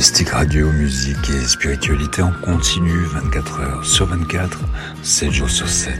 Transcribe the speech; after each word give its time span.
Mystique 0.00 0.30
Radio, 0.30 0.72
musique 0.72 1.28
et 1.28 1.46
spiritualité 1.46 2.22
en 2.22 2.32
continu 2.42 3.04
24 3.04 3.60
heures 3.60 3.84
sur 3.84 4.06
24, 4.06 4.58
7 5.02 5.30
jours 5.30 5.50
sur 5.50 5.68
7. 5.68 5.94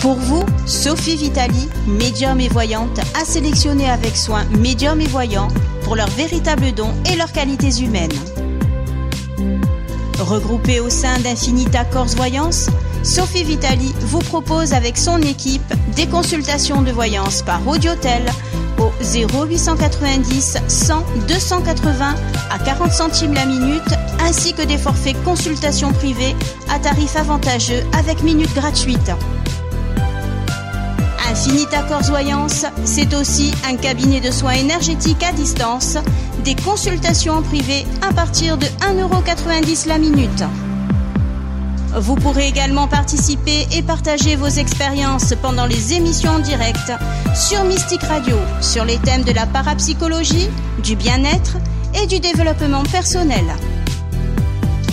Pour 0.00 0.16
vous, 0.16 0.44
Sophie 0.66 1.14
Vitali, 1.14 1.68
médium 1.86 2.40
et 2.40 2.48
voyante, 2.48 2.98
a 3.14 3.24
sélectionné 3.24 3.88
avec 3.88 4.16
soin 4.16 4.44
médium 4.58 5.00
et 5.00 5.06
voyants 5.06 5.46
pour 5.84 5.94
leurs 5.94 6.10
véritables 6.10 6.72
dons 6.72 6.94
et 7.08 7.14
leurs 7.14 7.30
qualités 7.30 7.80
humaines. 7.80 8.10
Regroupée 10.18 10.80
au 10.80 10.90
sein 10.90 11.16
d'Infinita 11.20 11.84
Corse 11.84 12.16
Voyance, 12.16 12.70
Sophie 13.06 13.44
Vitali 13.44 13.94
vous 14.00 14.18
propose 14.18 14.72
avec 14.72 14.98
son 14.98 15.22
équipe 15.22 15.72
des 15.94 16.08
consultations 16.08 16.82
de 16.82 16.90
voyance 16.90 17.40
par 17.40 17.66
audiotel 17.66 18.24
au 18.78 18.90
0890 19.00 20.58
100 20.66 21.04
280 21.28 22.14
à 22.50 22.58
40 22.58 22.90
centimes 22.90 23.32
la 23.32 23.46
minute 23.46 23.94
ainsi 24.20 24.54
que 24.54 24.62
des 24.62 24.76
forfaits 24.76 25.16
consultations 25.22 25.92
privées 25.92 26.34
à 26.68 26.80
tarif 26.80 27.14
avantageux 27.14 27.84
avec 27.96 28.24
minutes 28.24 28.54
gratuites. 28.54 29.12
Infinita 31.30 31.82
Voyance, 32.08 32.66
c'est 32.84 33.14
aussi 33.14 33.52
un 33.68 33.76
cabinet 33.76 34.20
de 34.20 34.32
soins 34.32 34.54
énergétiques 34.54 35.22
à 35.22 35.32
distance, 35.32 35.96
des 36.44 36.56
consultations 36.56 37.34
en 37.34 37.42
privé 37.42 37.86
à 38.02 38.12
partir 38.12 38.56
de 38.58 38.66
1,90€ 38.66 39.86
la 39.86 39.98
minute. 39.98 40.42
Vous 41.96 42.14
pourrez 42.14 42.46
également 42.46 42.88
participer 42.88 43.66
et 43.72 43.82
partager 43.82 44.36
vos 44.36 44.48
expériences 44.48 45.32
pendant 45.40 45.64
les 45.64 45.94
émissions 45.94 46.32
en 46.32 46.38
direct 46.40 46.92
sur 47.34 47.64
Mystique 47.64 48.02
Radio 48.02 48.36
sur 48.60 48.84
les 48.84 48.98
thèmes 48.98 49.24
de 49.24 49.32
la 49.32 49.46
parapsychologie, 49.46 50.48
du 50.82 50.94
bien-être 50.94 51.56
et 51.94 52.06
du 52.06 52.20
développement 52.20 52.82
personnel. 52.82 53.44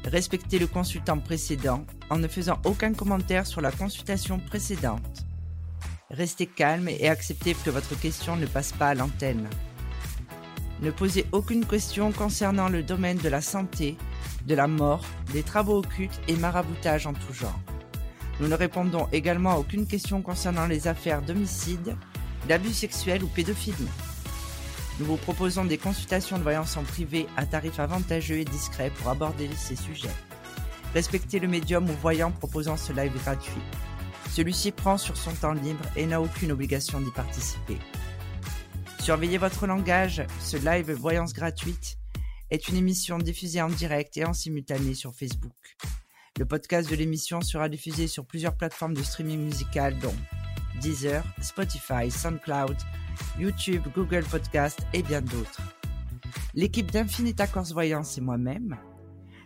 Respectez 0.06 0.58
le 0.58 0.66
consultant 0.66 1.18
précédent 1.18 1.84
en 2.08 2.16
ne 2.16 2.26
faisant 2.26 2.58
aucun 2.64 2.94
commentaire 2.94 3.46
sur 3.46 3.60
la 3.60 3.70
consultation 3.70 4.38
précédente. 4.38 5.26
Restez 6.08 6.46
calme 6.46 6.88
et 6.88 7.06
acceptez 7.10 7.52
que 7.52 7.68
votre 7.68 8.00
question 8.00 8.36
ne 8.36 8.46
passe 8.46 8.72
pas 8.72 8.88
à 8.88 8.94
l'antenne. 8.94 9.46
Ne 10.80 10.90
posez 10.90 11.26
aucune 11.32 11.66
question 11.66 12.12
concernant 12.12 12.70
le 12.70 12.82
domaine 12.82 13.18
de 13.18 13.28
la 13.28 13.42
santé, 13.42 13.98
de 14.46 14.54
la 14.54 14.66
mort, 14.66 15.04
des 15.32 15.42
travaux 15.42 15.78
occultes 15.78 16.20
et 16.28 16.36
maraboutage 16.36 17.06
en 17.06 17.12
tout 17.12 17.32
genre. 17.32 17.58
Nous 18.40 18.48
ne 18.48 18.54
répondons 18.54 19.08
également 19.12 19.52
à 19.52 19.56
aucune 19.56 19.86
question 19.86 20.22
concernant 20.22 20.66
les 20.66 20.88
affaires 20.88 21.22
d'homicide, 21.22 21.96
d'abus 22.48 22.72
sexuels 22.72 23.22
ou 23.22 23.28
pédophilie. 23.28 23.88
Nous 24.98 25.06
vous 25.06 25.16
proposons 25.16 25.64
des 25.64 25.78
consultations 25.78 26.38
de 26.38 26.42
voyance 26.42 26.76
en 26.76 26.82
privé 26.82 27.26
à 27.36 27.46
tarif 27.46 27.78
avantageux 27.80 28.38
et 28.38 28.44
discret 28.44 28.90
pour 28.90 29.10
aborder 29.10 29.48
ces 29.56 29.76
sujets. 29.76 30.10
Respectez 30.94 31.38
le 31.38 31.48
médium 31.48 31.88
ou 31.88 31.94
voyant 32.00 32.30
proposant 32.30 32.76
ce 32.76 32.92
live 32.92 33.14
gratuit. 33.22 33.62
Celui-ci 34.30 34.72
prend 34.72 34.98
sur 34.98 35.16
son 35.16 35.32
temps 35.32 35.52
libre 35.52 35.84
et 35.96 36.06
n'a 36.06 36.20
aucune 36.20 36.52
obligation 36.52 37.00
d'y 37.00 37.10
participer. 37.10 37.78
Surveillez 38.98 39.38
votre 39.38 39.66
langage, 39.66 40.22
ce 40.40 40.56
live 40.56 40.92
voyance 40.92 41.32
gratuite 41.32 41.98
est 42.52 42.68
une 42.68 42.76
émission 42.76 43.16
diffusée 43.16 43.62
en 43.62 43.70
direct 43.70 44.14
et 44.18 44.26
en 44.26 44.34
simultané 44.34 44.92
sur 44.92 45.14
Facebook. 45.14 45.56
Le 46.38 46.44
podcast 46.44 46.90
de 46.90 46.94
l'émission 46.94 47.40
sera 47.40 47.70
diffusé 47.70 48.06
sur 48.06 48.26
plusieurs 48.26 48.58
plateformes 48.58 48.92
de 48.92 49.02
streaming 49.02 49.40
musical 49.40 49.98
dont 50.00 50.14
Deezer, 50.82 51.24
Spotify, 51.40 52.10
SoundCloud, 52.10 52.76
YouTube, 53.38 53.82
Google 53.94 54.24
Podcast 54.24 54.80
et 54.92 55.02
bien 55.02 55.22
d'autres. 55.22 55.62
L'équipe 56.52 56.90
d'Infinita 56.90 57.46
Corse 57.46 57.72
Voyance 57.72 58.18
et 58.18 58.20
moi-même 58.20 58.76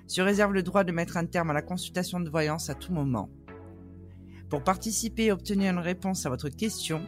se 0.08 0.20
réserve 0.20 0.52
le 0.52 0.64
droit 0.64 0.82
de 0.82 0.90
mettre 0.90 1.16
un 1.16 1.26
terme 1.26 1.50
à 1.50 1.54
la 1.54 1.62
consultation 1.62 2.18
de 2.18 2.28
voyance 2.28 2.70
à 2.70 2.74
tout 2.74 2.92
moment. 2.92 3.30
Pour 4.50 4.64
participer 4.64 5.26
et 5.26 5.32
obtenir 5.32 5.72
une 5.72 5.78
réponse 5.78 6.26
à 6.26 6.28
votre 6.28 6.48
question, 6.48 7.06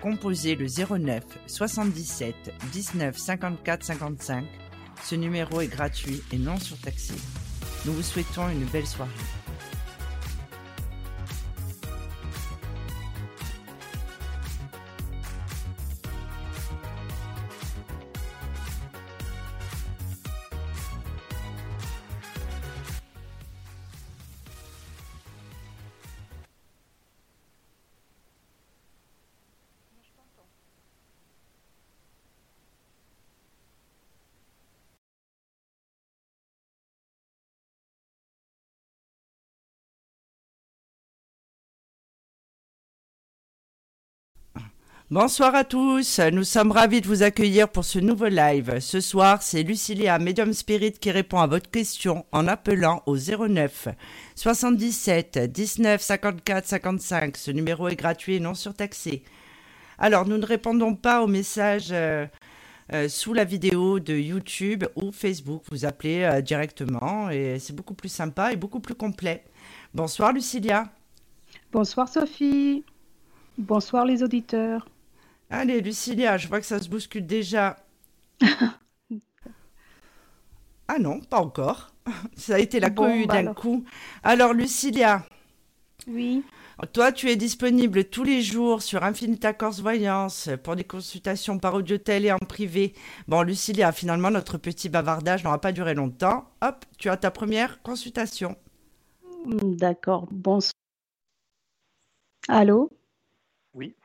composez 0.00 0.54
le 0.54 0.66
09 0.66 1.24
77 1.46 2.34
19 2.72 3.18
54 3.18 3.84
55. 3.84 4.65
Ce 5.02 5.14
numéro 5.14 5.60
est 5.60 5.68
gratuit 5.68 6.22
et 6.32 6.38
non 6.38 6.58
surtaxé. 6.58 7.14
Nous 7.84 7.92
vous 7.92 8.02
souhaitons 8.02 8.48
une 8.48 8.64
belle 8.64 8.86
soirée. 8.86 9.10
Bonsoir 45.08 45.54
à 45.54 45.62
tous, 45.62 46.18
nous 46.32 46.42
sommes 46.42 46.72
ravis 46.72 47.00
de 47.00 47.06
vous 47.06 47.22
accueillir 47.22 47.68
pour 47.68 47.84
ce 47.84 48.00
nouveau 48.00 48.26
live. 48.26 48.80
Ce 48.80 49.00
soir, 49.00 49.40
c'est 49.40 49.62
Lucilia, 49.62 50.18
Medium 50.18 50.52
Spirit, 50.52 50.94
qui 50.94 51.12
répond 51.12 51.38
à 51.38 51.46
votre 51.46 51.70
question 51.70 52.26
en 52.32 52.48
appelant 52.48 53.04
au 53.06 53.16
09 53.16 53.86
77 54.34 55.38
19 55.38 56.02
54 56.02 56.66
55. 56.66 57.36
Ce 57.36 57.52
numéro 57.52 57.86
est 57.86 57.94
gratuit 57.94 58.34
et 58.34 58.40
non 58.40 58.54
surtaxé. 58.54 59.22
Alors, 59.96 60.26
nous 60.26 60.38
ne 60.38 60.44
répondons 60.44 60.96
pas 60.96 61.22
aux 61.22 61.28
messages 61.28 61.92
euh, 61.92 62.26
euh, 62.92 63.08
sous 63.08 63.32
la 63.32 63.44
vidéo 63.44 64.00
de 64.00 64.14
YouTube 64.14 64.86
ou 64.96 65.12
Facebook. 65.12 65.62
Vous 65.70 65.84
appelez 65.84 66.24
euh, 66.24 66.40
directement 66.40 67.30
et 67.30 67.60
c'est 67.60 67.76
beaucoup 67.76 67.94
plus 67.94 68.08
sympa 68.08 68.52
et 68.52 68.56
beaucoup 68.56 68.80
plus 68.80 68.96
complet. 68.96 69.44
Bonsoir 69.94 70.32
Lucilia. 70.32 70.90
Bonsoir 71.70 72.08
Sophie. 72.08 72.84
Bonsoir 73.56 74.04
les 74.04 74.24
auditeurs. 74.24 74.88
Allez, 75.50 75.80
Lucilia, 75.80 76.36
je 76.36 76.48
vois 76.48 76.60
que 76.60 76.66
ça 76.66 76.80
se 76.80 76.88
bouscule 76.88 77.26
déjà. 77.26 77.76
ah 80.88 80.98
non, 80.98 81.20
pas 81.20 81.40
encore. 81.40 81.92
Ça 82.36 82.56
a 82.56 82.58
été 82.58 82.80
la 82.80 82.90
cohue 82.90 83.26
bah 83.26 83.42
d'un 83.42 83.54
coup. 83.54 83.84
Alors, 84.22 84.52
Lucilia. 84.52 85.24
Oui. 86.06 86.44
Toi, 86.92 87.10
tu 87.10 87.30
es 87.30 87.36
disponible 87.36 88.04
tous 88.04 88.22
les 88.22 88.42
jours 88.42 88.82
sur 88.82 89.02
Infinita 89.02 89.54
Corse 89.54 89.80
Voyance 89.80 90.50
pour 90.62 90.76
des 90.76 90.84
consultations 90.84 91.58
par 91.58 91.74
audiotel 91.74 92.26
et 92.26 92.32
en 92.32 92.38
privé. 92.38 92.92
Bon, 93.28 93.40
Lucilia, 93.42 93.92
finalement, 93.92 94.30
notre 94.30 94.58
petit 94.58 94.90
bavardage 94.90 95.42
n'aura 95.42 95.60
pas 95.60 95.72
duré 95.72 95.94
longtemps. 95.94 96.50
Hop, 96.60 96.84
tu 96.98 97.08
as 97.08 97.16
ta 97.16 97.30
première 97.30 97.80
consultation. 97.82 98.56
D'accord. 99.46 100.28
Bonsoir. 100.30 100.72
Allô? 102.48 102.90
Oui. 103.72 103.96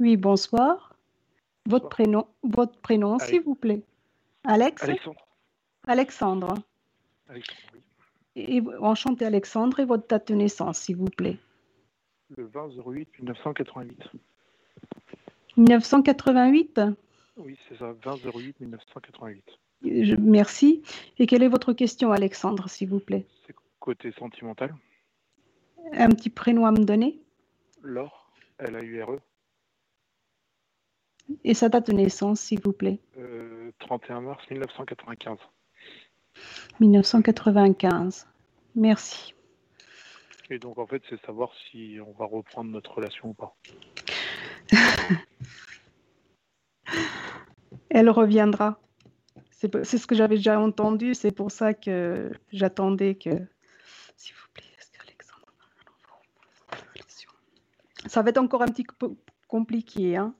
Oui, 0.00 0.16
bonsoir. 0.16 0.94
Votre 1.66 1.84
Bonsoir. 1.84 1.88
prénom, 1.90 2.26
votre 2.42 2.78
prénom, 2.80 3.18
s'il 3.20 3.42
vous 3.42 3.54
plaît. 3.54 3.82
Alex? 4.44 4.82
Alexandre. 4.82 5.26
Alexandre. 5.86 6.54
Alexandre, 7.28 7.68
oui. 7.74 7.80
Et, 8.34 8.62
enchanté 8.80 9.24
Alexandre 9.24 9.78
et 9.80 9.84
votre 9.84 10.08
date 10.08 10.28
de 10.28 10.34
naissance, 10.34 10.78
s'il 10.78 10.96
vous 10.96 11.04
plaît. 11.10 11.38
Le 12.36 12.44
20 12.46 12.70
08 12.84 13.18
1988. 13.20 13.98
1988 15.56 16.80
Oui, 17.36 17.58
c'est 17.68 17.76
ça, 17.78 17.92
20 18.04 18.16
08 18.34 18.58
1988. 18.60 19.44
Je- 19.84 20.14
Merci. 20.16 20.82
Et 21.18 21.26
quelle 21.26 21.42
est 21.42 21.48
votre 21.48 21.72
question, 21.72 22.10
Alexandre, 22.10 22.68
s'il 22.68 22.88
vous 22.88 23.00
plaît? 23.00 23.26
C'est 23.46 23.54
côté 23.80 24.12
sentimental. 24.12 24.74
Un 25.92 26.08
petit 26.08 26.30
prénom 26.30 26.64
à 26.66 26.72
me 26.72 26.84
donner? 26.84 27.20
Laure, 27.82 28.30
L-A-U-R-E, 28.58 29.18
et 31.44 31.54
sa 31.54 31.68
date 31.68 31.88
de 31.88 31.92
naissance, 31.92 32.40
s'il 32.40 32.60
vous 32.60 32.72
plaît. 32.72 33.00
euh, 33.18 33.70
31 33.78 34.20
mars 34.20 34.42
1995. 34.50 35.38
1995. 36.80 38.26
Merci. 38.74 39.34
Et 40.50 40.58
donc, 40.58 40.78
en 40.78 40.86
fait, 40.86 41.02
c'est 41.08 41.20
savoir 41.24 41.50
si 41.70 41.98
on 42.06 42.12
va 42.12 42.26
reprendre 42.26 42.70
notre 42.70 42.92
relation 42.94 43.30
ou 43.30 43.34
pas. 43.34 43.56
Elle 47.90 48.10
reviendra. 48.10 48.78
C'est 49.50 49.84
ce 49.98 50.06
que 50.06 50.14
j'avais 50.16 50.36
déjà 50.36 50.58
entendu, 50.58 51.14
c'est 51.14 51.30
pour 51.30 51.52
ça 51.52 51.72
que 51.72 52.32
j'attendais 52.52 53.14
que. 53.14 53.30
S'il 54.16 54.34
vous 54.34 54.48
plaît, 54.52 54.64
est-ce 54.76 54.90
qu'Alexandre 54.90 55.46
Ça 58.06 58.22
va 58.22 58.30
être 58.30 58.38
encore 58.38 58.62
un 58.62 58.66
petit 58.66 58.84
peu 58.98 59.14
compliqué, 59.46 60.16
hein, 60.16 60.34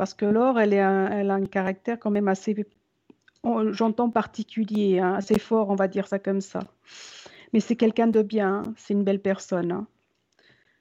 parce 0.00 0.14
que 0.14 0.24
Laure, 0.24 0.58
elle, 0.58 0.72
a 0.78 1.34
un 1.34 1.44
caractère 1.44 1.98
quand 2.00 2.10
même 2.10 2.28
assez, 2.28 2.66
j'entends 3.44 4.08
particulier, 4.08 4.98
hein, 4.98 5.12
assez 5.12 5.38
fort, 5.38 5.68
on 5.68 5.74
va 5.74 5.88
dire 5.88 6.08
ça 6.08 6.18
comme 6.18 6.40
ça. 6.40 6.60
Mais 7.52 7.60
c'est 7.60 7.76
quelqu'un 7.76 8.06
de 8.06 8.22
bien, 8.22 8.62
hein, 8.66 8.74
c'est 8.78 8.94
une 8.94 9.04
belle 9.04 9.20
personne. 9.20 9.70
hein. 9.72 9.86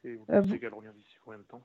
Et 0.06 0.16
vous 0.16 0.24
Euh, 0.30 0.40
pensez 0.40 0.54
vous- 0.54 0.60
qu'elle 0.60 0.74
revient 0.74 0.94
d'ici 0.96 1.18
combien 1.22 1.40
de 1.40 1.44
temps? 1.44 1.62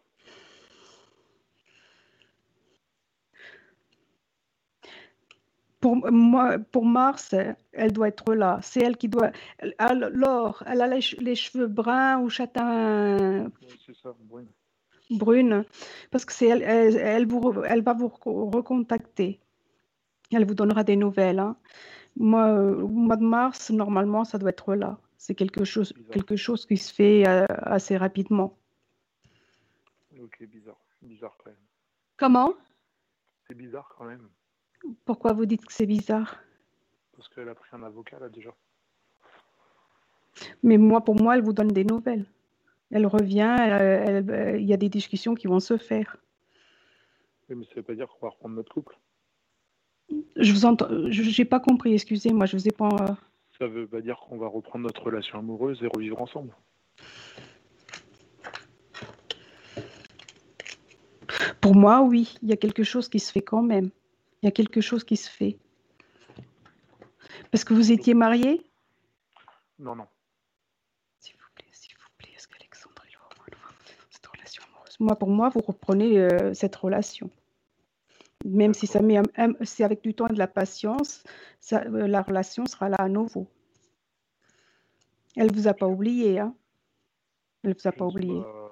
Pour 5.78 5.94
moi, 6.10 6.58
pour 6.58 6.84
Mars, 6.86 7.36
elle 7.72 7.92
doit 7.92 8.08
être 8.08 8.34
là. 8.34 8.58
C'est 8.62 8.80
elle 8.80 8.96
qui 8.96 9.08
doit. 9.08 9.30
elle- 9.58 9.76
elle- 9.78 10.10
Laure, 10.12 10.64
elle 10.66 10.80
a 10.80 10.88
les, 10.88 10.98
che- 11.00 11.20
les 11.20 11.36
cheveux 11.36 11.68
bruns 11.68 12.18
ou 12.18 12.28
châtain 12.30 13.44
Oui, 13.62 13.80
c'est 13.86 13.94
ça, 13.94 14.12
Brune. 14.18 14.48
Brune, 15.14 15.64
parce 16.10 16.24
que 16.24 16.32
c'est 16.32 16.46
elle, 16.48 16.62
elle, 16.62 16.96
elle 16.96 17.26
vous, 17.26 17.40
re- 17.40 17.64
elle 17.68 17.82
va 17.82 17.92
vous 17.94 18.08
reco- 18.08 18.54
recontacter. 18.54 19.40
Elle 20.32 20.46
vous 20.46 20.54
donnera 20.54 20.84
des 20.84 20.96
nouvelles. 20.96 21.38
hein. 21.38 21.56
Moi, 22.16 22.46
euh, 22.46 22.82
au 22.82 22.88
mois 22.88 23.16
de 23.16 23.24
mars, 23.24 23.70
normalement, 23.70 24.24
ça 24.24 24.38
doit 24.38 24.50
être 24.50 24.74
là. 24.74 24.98
C'est 25.18 25.34
quelque 25.34 25.64
chose, 25.64 25.92
Bizarre. 25.92 26.10
quelque 26.12 26.36
chose 26.36 26.66
qui 26.66 26.76
se 26.76 26.92
fait 26.92 27.26
euh, 27.26 27.44
assez 27.62 27.96
rapidement. 27.96 28.56
Ok, 30.20 30.42
bizarre. 30.46 30.78
Bizarre 31.02 31.36
quand 31.38 31.50
même. 31.50 31.60
Comment? 32.16 32.52
C'est 33.48 33.54
bizarre 33.54 33.92
quand 33.98 34.04
même. 34.04 34.28
Pourquoi 35.04 35.32
vous 35.32 35.46
dites 35.46 35.64
que 35.66 35.72
c'est 35.72 35.86
bizarre? 35.86 36.36
Parce 37.16 37.28
qu'elle 37.28 37.48
a 37.48 37.54
pris 37.54 37.70
un 37.72 37.82
avocat 37.82 38.18
là 38.18 38.28
déjà. 38.28 38.54
Mais 40.62 40.78
moi, 40.78 41.02
pour 41.04 41.14
moi, 41.20 41.36
elle 41.36 41.42
vous 41.44 41.52
donne 41.52 41.68
des 41.68 41.84
nouvelles. 41.84 42.26
Elle 42.94 43.06
revient, 43.06 43.56
elle- 43.58 44.24
elle- 44.30 44.60
il 44.60 44.66
y 44.66 44.72
a 44.72 44.76
des 44.76 44.88
discussions 44.88 45.34
qui 45.34 45.48
vont 45.48 45.58
se 45.58 45.76
faire. 45.76 46.16
Oui, 47.48 47.56
mais 47.56 47.64
ça 47.66 47.72
veut 47.74 47.82
pas 47.82 47.94
dire 47.94 48.06
qu'on 48.08 48.24
va 48.26 48.30
reprendre 48.30 48.54
notre 48.54 48.72
couple. 48.72 48.96
Je 50.36 50.52
vous 50.52 50.64
entends, 50.64 50.88
je 51.10 51.22
n'ai 51.40 51.44
pas 51.44 51.58
compris, 51.58 51.92
excusez-moi, 51.92 52.46
je 52.46 52.56
vous 52.56 52.68
ai 52.68 52.70
pas. 52.70 52.88
euh, 53.00 53.14
Ça 53.58 53.66
veut 53.66 53.88
pas 53.88 54.00
dire 54.00 54.18
qu'on 54.20 54.38
va 54.38 54.46
reprendre 54.46 54.84
notre 54.84 55.02
relation 55.02 55.38
amoureuse 55.40 55.82
et 55.82 55.88
revivre 55.88 56.20
ensemble. 56.22 56.54
Pour 61.60 61.74
moi, 61.74 62.02
oui, 62.02 62.36
il 62.42 62.48
y 62.48 62.52
a 62.52 62.56
quelque 62.56 62.84
chose 62.84 63.08
qui 63.08 63.18
se 63.18 63.32
fait 63.32 63.42
quand 63.42 63.62
même. 63.62 63.90
Il 64.42 64.46
y 64.46 64.48
a 64.48 64.52
quelque 64.52 64.80
chose 64.80 65.02
qui 65.04 65.16
se 65.16 65.30
fait. 65.30 65.58
Parce 67.50 67.64
que 67.64 67.74
vous 67.74 67.90
étiez 67.90 68.14
mariés? 68.14 68.62
Non, 69.78 69.96
non. 69.96 70.06
S'il 71.18 71.34
vous 71.36 71.48
plaît, 71.54 71.66
s'il 71.72 71.94
vous 71.96 72.08
plaît, 72.18 72.30
est-ce 72.36 72.46
qu'Alexandre 72.48 73.02
il 73.10 73.16
va 73.16 73.24
reprendre 73.24 73.74
cette 74.10 74.26
relation 74.26 74.62
amoureuse 74.68 74.93
Moi, 75.04 75.16
pour 75.16 75.28
moi, 75.28 75.50
vous 75.50 75.60
reprenez 75.60 76.18
euh, 76.18 76.54
cette 76.54 76.74
relation. 76.76 77.28
Même 78.46 78.72
si 78.72 78.86
ça 78.86 79.02
met 79.02 79.18
un- 79.18 79.22
un- 79.36 79.52
c'est 79.62 79.84
avec 79.84 80.02
du 80.02 80.14
temps 80.14 80.28
et 80.28 80.32
de 80.32 80.38
la 80.38 80.46
patience, 80.46 81.24
ça, 81.60 81.82
euh, 81.82 82.06
la 82.06 82.22
relation 82.22 82.64
sera 82.64 82.88
là 82.88 82.96
à 82.98 83.08
nouveau. 83.10 83.46
Elle 85.36 85.52
vous 85.52 85.68
a 85.68 85.74
pas 85.74 85.86
oublié, 85.86 86.38
hein 86.38 86.54
Elle 87.64 87.74
vous 87.74 87.86
a 87.86 87.90
Je 87.92 87.98
pas 87.98 88.04
ne 88.06 88.10
oublié. 88.10 88.40
pas- 88.40 88.70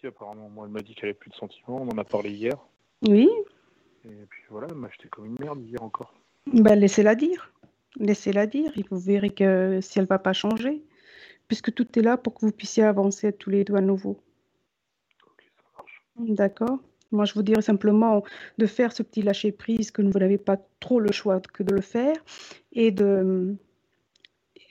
Si, 0.00 0.06
apparemment, 0.06 0.48
moi, 0.48 0.66
elle 0.66 0.72
m'a 0.72 0.80
dit 0.80 0.94
qu'elle 0.94 1.10
avait 1.10 1.18
plus 1.18 1.30
de 1.30 1.34
sentiments. 1.34 1.76
On 1.82 1.88
en 1.88 1.98
a 1.98 2.04
parlé 2.04 2.30
hier. 2.30 2.56
Oui, 3.06 3.28
Et 4.04 4.26
puis 4.30 4.42
voilà, 4.50 4.68
elle 4.70 4.76
m'a 4.76 4.88
acheté 4.88 5.08
comme 5.08 5.26
une 5.26 5.36
merde 5.40 5.60
hier 5.60 5.82
encore. 5.82 6.14
ben 6.46 6.74
laissez-la 6.78 7.14
dire. 7.16 7.52
Laissez-la 7.96 8.46
dire. 8.46 8.72
Et 8.78 8.84
vous 8.90 8.98
verrez 8.98 9.30
que 9.30 9.80
si 9.82 9.98
elle 9.98 10.06
va 10.06 10.18
pas 10.18 10.32
changer, 10.32 10.82
puisque 11.48 11.72
tout 11.74 11.98
est 11.98 12.02
là 12.02 12.16
pour 12.16 12.34
que 12.34 12.44
vous 12.46 12.52
puissiez 12.52 12.82
avancer 12.84 13.32
tous 13.32 13.50
les 13.50 13.64
deux 13.64 13.74
à 13.76 13.80
nouveau. 13.80 14.18
D'accord. 16.18 16.78
Moi, 17.10 17.24
je 17.24 17.34
vous 17.34 17.42
dirais 17.42 17.62
simplement 17.62 18.24
de 18.58 18.66
faire 18.66 18.92
ce 18.92 19.02
petit 19.02 19.22
lâcher-prise 19.22 19.90
que 19.90 20.02
vous 20.02 20.18
n'avez 20.18 20.38
pas 20.38 20.56
trop 20.80 21.00
le 21.00 21.12
choix 21.12 21.40
que 21.40 21.62
de 21.62 21.74
le 21.74 21.80
faire 21.80 22.16
et 22.72 22.90
de 22.90 23.56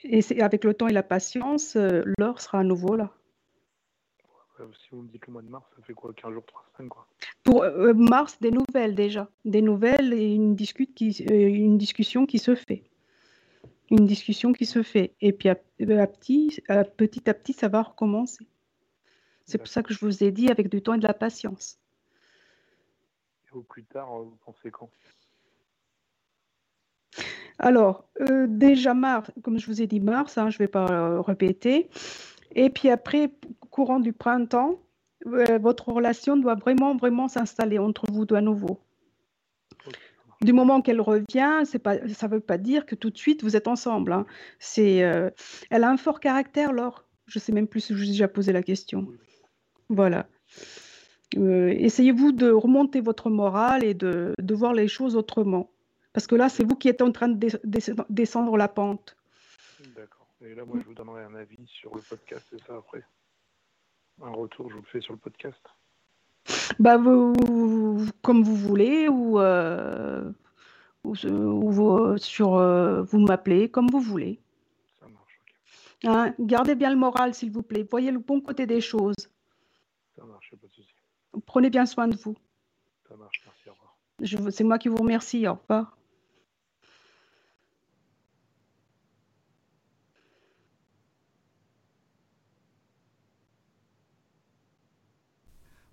et 0.03 0.21
c'est 0.21 0.41
avec 0.41 0.65
le 0.65 0.73
temps 0.73 0.87
et 0.87 0.93
la 0.93 1.03
patience, 1.03 1.77
euh, 1.77 2.03
l'or 2.17 2.41
sera 2.41 2.59
à 2.59 2.63
nouveau 2.63 2.95
là. 2.95 3.13
Si 4.79 4.89
vous 4.91 5.01
me 5.01 5.09
dites 5.09 5.25
le 5.27 5.33
mois 5.33 5.41
de 5.41 5.49
mars, 5.49 5.65
ça 5.75 5.81
fait 5.83 5.93
quoi 5.93 6.13
15 6.13 6.31
jours, 6.31 6.45
3 6.45 6.63
semaines 6.77 6.89
quoi? 6.89 7.07
Pour 7.43 7.63
euh, 7.63 7.93
mars, 7.93 8.37
des 8.39 8.51
nouvelles 8.51 8.95
déjà, 8.95 9.29
des 9.45 9.61
nouvelles 9.61 10.13
et 10.13 10.33
une 10.33 10.55
discute 10.55 10.93
qui, 10.93 11.25
euh, 11.29 11.33
une 11.33 11.77
discussion 11.77 12.25
qui 12.25 12.39
se 12.39 12.55
fait, 12.55 12.83
une 13.89 14.05
discussion 14.05 14.53
qui 14.53 14.65
se 14.65 14.83
fait 14.83 15.15
et 15.21 15.33
puis 15.33 15.49
à, 15.49 15.53
à 15.53 16.07
petit, 16.07 16.61
à 16.67 16.83
petit 16.83 17.29
à 17.29 17.33
petit, 17.33 17.53
ça 17.53 17.67
va 17.67 17.81
recommencer. 17.81 18.45
C'est 19.45 19.57
pour 19.57 19.67
ça 19.67 19.83
que 19.83 19.93
je 19.93 19.99
vous 20.05 20.23
ai 20.23 20.31
dit 20.31 20.49
avec 20.49 20.69
du 20.69 20.81
temps 20.81 20.93
et 20.93 20.99
de 20.99 21.07
la 21.07 21.13
patience. 21.13 21.77
Et 23.47 23.55
au 23.55 23.61
plus 23.61 23.83
tard, 23.83 24.17
euh, 24.17 24.23
vous 24.23 24.37
pensez 24.45 24.71
quand? 24.71 24.89
Alors, 27.59 28.05
euh, 28.21 28.47
déjà 28.47 28.93
mars, 28.93 29.31
comme 29.43 29.59
je 29.59 29.67
vous 29.67 29.81
ai 29.81 29.87
dit 29.87 29.99
mars, 29.99 30.37
hein, 30.37 30.49
je 30.49 30.55
ne 30.55 30.59
vais 30.59 30.67
pas 30.67 30.87
euh, 30.89 31.21
répéter. 31.21 31.89
Et 32.55 32.69
puis 32.69 32.89
après, 32.89 33.31
courant 33.69 33.99
du 33.99 34.13
printemps, 34.13 34.79
euh, 35.27 35.59
votre 35.59 35.89
relation 35.89 36.35
doit 36.35 36.55
vraiment, 36.55 36.95
vraiment 36.95 37.27
s'installer 37.27 37.79
entre 37.79 38.11
vous 38.11 38.25
deux 38.25 38.35
à 38.35 38.41
nouveau. 38.41 38.79
Du 40.41 40.51
moment 40.51 40.81
qu'elle 40.81 40.99
revient, 40.99 41.63
pas, 41.83 42.07
ça 42.09 42.27
ne 42.27 42.33
veut 42.33 42.39
pas 42.41 42.57
dire 42.57 42.85
que 42.85 42.95
tout 42.95 43.09
de 43.09 43.17
suite 43.17 43.43
vous 43.43 43.55
êtes 43.55 43.67
ensemble. 43.67 44.11
hein. 44.11 44.25
C'est, 44.59 44.97
elle 45.69 45.83
a 45.83 45.89
un 45.89 45.95
fort 45.95 46.19
caractère, 46.19 46.73
Laure. 46.73 47.05
Je 47.27 47.39
ne 47.39 47.41
sais 47.41 47.53
même 47.53 47.67
plus 47.67 47.79
si 47.79 47.93
je 47.93 47.99
vous 47.99 48.03
ai 48.03 48.11
déjà 48.11 48.27
posé 48.27 48.51
la 48.51 48.61
question. 48.61 49.07
Oui. 49.09 49.17
Voilà. 49.93 50.27
Euh, 51.37 51.69
essayez-vous 51.69 52.31
de 52.31 52.49
remonter 52.51 53.01
votre 53.01 53.29
morale 53.29 53.83
et 53.83 53.93
de, 53.93 54.33
de 54.39 54.53
voir 54.55 54.73
les 54.73 54.87
choses 54.87 55.15
autrement. 55.15 55.69
Parce 56.13 56.27
que 56.27 56.35
là, 56.35 56.49
c'est 56.49 56.63
vous 56.63 56.75
qui 56.75 56.87
êtes 56.89 57.01
en 57.01 57.11
train 57.11 57.27
de 57.29 57.35
des- 57.35 57.59
des- 57.63 57.93
descendre 58.09 58.55
la 58.57 58.67
pente. 58.67 59.15
D'accord. 59.95 60.27
Et 60.41 60.53
là, 60.55 60.63
moi, 60.65 60.77
je 60.79 60.85
vous 60.85 60.93
donnerai 60.93 61.23
un 61.23 61.35
avis 61.35 61.65
sur 61.67 61.95
le 61.95 62.01
podcast, 62.01 62.45
c'est 62.49 62.61
ça 62.65 62.75
après? 62.77 63.03
Un 64.21 64.29
retour, 64.31 64.69
je 64.69 64.75
vous 64.75 64.81
le 64.81 64.87
fais 64.87 65.01
sur 65.01 65.13
le 65.13 65.19
podcast? 65.19 65.61
Bah, 66.79 66.97
vous, 66.97 67.33
vous- 67.33 68.11
comme 68.21 68.43
vous 68.43 68.55
voulez, 68.55 69.07
ou, 69.07 69.39
euh, 69.39 70.29
ou, 71.03 71.15
sur, 71.15 72.55
euh, 72.55 73.01
vous 73.03 73.19
m'appelez, 73.19 73.69
comme 73.69 73.87
vous 73.89 74.01
voulez. 74.01 74.39
Ça 74.99 75.07
marche. 75.07 75.39
Hein, 76.03 76.35
gardez 76.39 76.75
bien 76.75 76.91
le 76.91 76.97
moral, 76.97 77.33
s'il 77.33 77.51
vous 77.51 77.63
plaît. 77.63 77.87
Voyez 77.89 78.11
le 78.11 78.19
bon 78.19 78.39
côté 78.39 78.67
des 78.67 78.81
choses. 78.81 79.15
Ça 80.15 80.23
marche, 80.25 80.51
y 80.51 80.55
a 80.55 80.57
pas 80.59 80.67
de 80.67 80.73
souci. 80.73 80.93
Prenez 81.45 81.69
bien 81.69 81.85
soin 81.85 82.07
de 82.07 82.15
vous. 82.15 82.35
Ça 83.07 83.15
marche, 83.15 83.41
merci, 83.45 83.69
au 83.69 83.73
revoir. 83.73 83.97
Je 84.21 84.51
C'est 84.51 84.63
moi 84.63 84.77
qui 84.77 84.89
vous 84.89 84.97
remercie. 84.97 85.47
Au 85.47 85.55
revoir. 85.55 85.97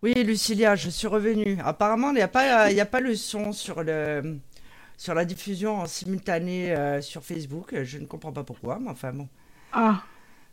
Oui, 0.02 0.14
Lucilia, 0.24 0.76
je 0.76 0.88
suis 0.88 1.06
revenue. 1.06 1.58
Apparemment, 1.62 2.10
il 2.10 2.14
n'y 2.14 2.22
a 2.22 2.28
pas, 2.28 2.70
il 2.70 2.76
y 2.76 2.80
a 2.80 2.86
pas 2.86 3.00
le 3.00 3.14
son 3.14 3.52
sur 3.52 3.82
le, 3.82 4.38
sur 4.96 5.14
la 5.14 5.26
diffusion 5.26 5.80
en 5.80 5.86
simultané 5.86 6.74
euh, 6.74 7.02
sur 7.02 7.22
Facebook. 7.22 7.74
Je 7.84 7.98
ne 7.98 8.06
comprends 8.06 8.32
pas 8.32 8.44
pourquoi, 8.44 8.78
mais 8.80 8.88
enfin 8.90 9.12
bon. 9.12 9.28
Ah, 9.72 10.02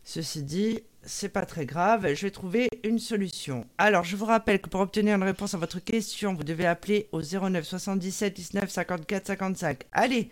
Ceci 0.04 0.44
dit, 0.44 0.82
c'est 1.08 1.30
pas 1.30 1.46
très 1.46 1.66
grave, 1.66 2.14
je 2.14 2.26
vais 2.28 2.32
trouver 2.32 2.70
une 2.84 3.00
solution. 3.00 3.66
Alors, 3.78 4.04
je 4.04 4.16
vous 4.16 4.26
rappelle 4.26 4.62
que 4.62 4.70
pour 4.70 4.82
obtenir 4.82 5.16
une 5.16 5.24
réponse 5.24 5.54
à 5.54 5.58
votre 5.58 5.80
question, 5.80 6.34
vous 6.34 6.44
devez 6.44 6.66
appeler 6.68 7.08
au 7.12 7.22
09 7.22 7.64
77 7.64 8.34
19 8.36 8.70
54 8.70 9.26
55. 9.28 9.84
Allez, 9.92 10.30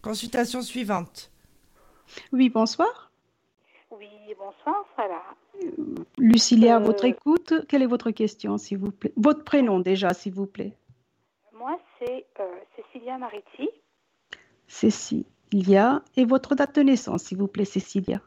consultation 0.00 0.62
suivante. 0.62 1.30
Oui, 2.32 2.48
bonsoir. 2.48 3.10
Oui, 3.90 4.08
bonsoir, 4.38 4.84
voilà. 4.96 5.22
Lucilia, 6.18 6.76
à 6.76 6.80
Euh, 6.80 6.84
votre 6.84 7.04
écoute, 7.04 7.54
quelle 7.68 7.82
est 7.82 7.86
votre 7.86 8.10
question, 8.10 8.56
s'il 8.58 8.78
vous 8.78 8.90
plaît? 8.92 9.12
Votre 9.16 9.44
prénom 9.44 9.80
déjà, 9.80 10.14
s'il 10.14 10.32
vous 10.34 10.46
plaît. 10.46 10.72
Moi, 11.52 11.78
c'est 11.98 12.26
euh, 12.40 12.44
Cécilia 12.76 13.18
Mariti, 13.18 13.68
Cécilia. 14.68 16.02
Et 16.16 16.24
votre 16.24 16.54
date 16.54 16.74
de 16.76 16.82
naissance, 16.82 17.24
s'il 17.24 17.38
vous 17.38 17.48
plaît, 17.48 17.64
Cécilia? 17.66 18.20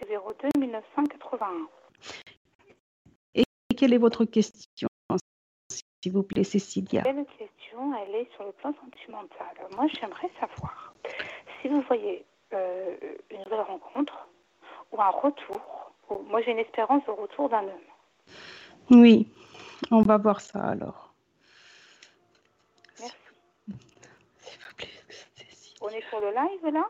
02 0.00 0.48
1981. 0.58 1.46
Et 3.34 3.44
quelle 3.76 3.92
est 3.92 3.98
votre 3.98 4.24
question, 4.24 4.88
s'il 5.68 6.12
vous 6.12 6.22
plaît, 6.22 6.44
Cécilia? 6.44 7.02
Quelle 7.02 7.24
question, 7.38 7.94
elle 7.96 8.14
est 8.14 8.28
sur 8.34 8.44
le 8.44 8.52
plan 8.52 8.72
sentimental. 8.74 9.56
Moi, 9.76 9.86
j'aimerais 9.88 10.30
savoir 10.38 10.94
si 11.60 11.68
vous 11.68 11.80
voyez 11.82 12.24
euh, 12.52 12.96
une 13.30 13.38
nouvelle 13.44 13.60
rencontre 13.60 14.28
ou 14.92 15.00
un 15.00 15.10
retour. 15.10 15.92
ou- 16.10 16.22
Moi, 16.22 16.40
j'ai 16.42 16.50
une 16.52 16.58
espérance 16.58 17.04
de 17.06 17.10
retour 17.12 17.48
d'un 17.48 17.62
homme. 17.64 17.86
Oui, 18.90 19.28
on 19.90 20.02
va 20.02 20.16
voir 20.18 20.40
ça 20.40 20.58
alors. 20.60 21.14
Merci. 22.98 23.14
S'il 24.38 24.58
vous 24.58 24.74
plaît, 24.76 24.88
Cécilia. 25.36 25.78
On 25.80 25.88
est 25.90 26.08
sur 26.08 26.20
le 26.20 26.30
live, 26.32 26.74
là? 26.74 26.84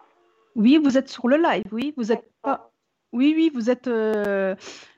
Oui, 0.57 0.79
vous 0.79 0.97
êtes 0.99 1.09
sur 1.09 1.29
le 1.29 1.37
live, 1.37 1.65
oui. 1.73 1.93
Vous 1.97 2.11
êtes 2.11 2.29
pas. 2.43 2.71
Oui, 3.13 3.33
oui, 3.37 3.51
vous 3.55 3.71
êtes. 3.71 3.89
euh, 3.89 4.55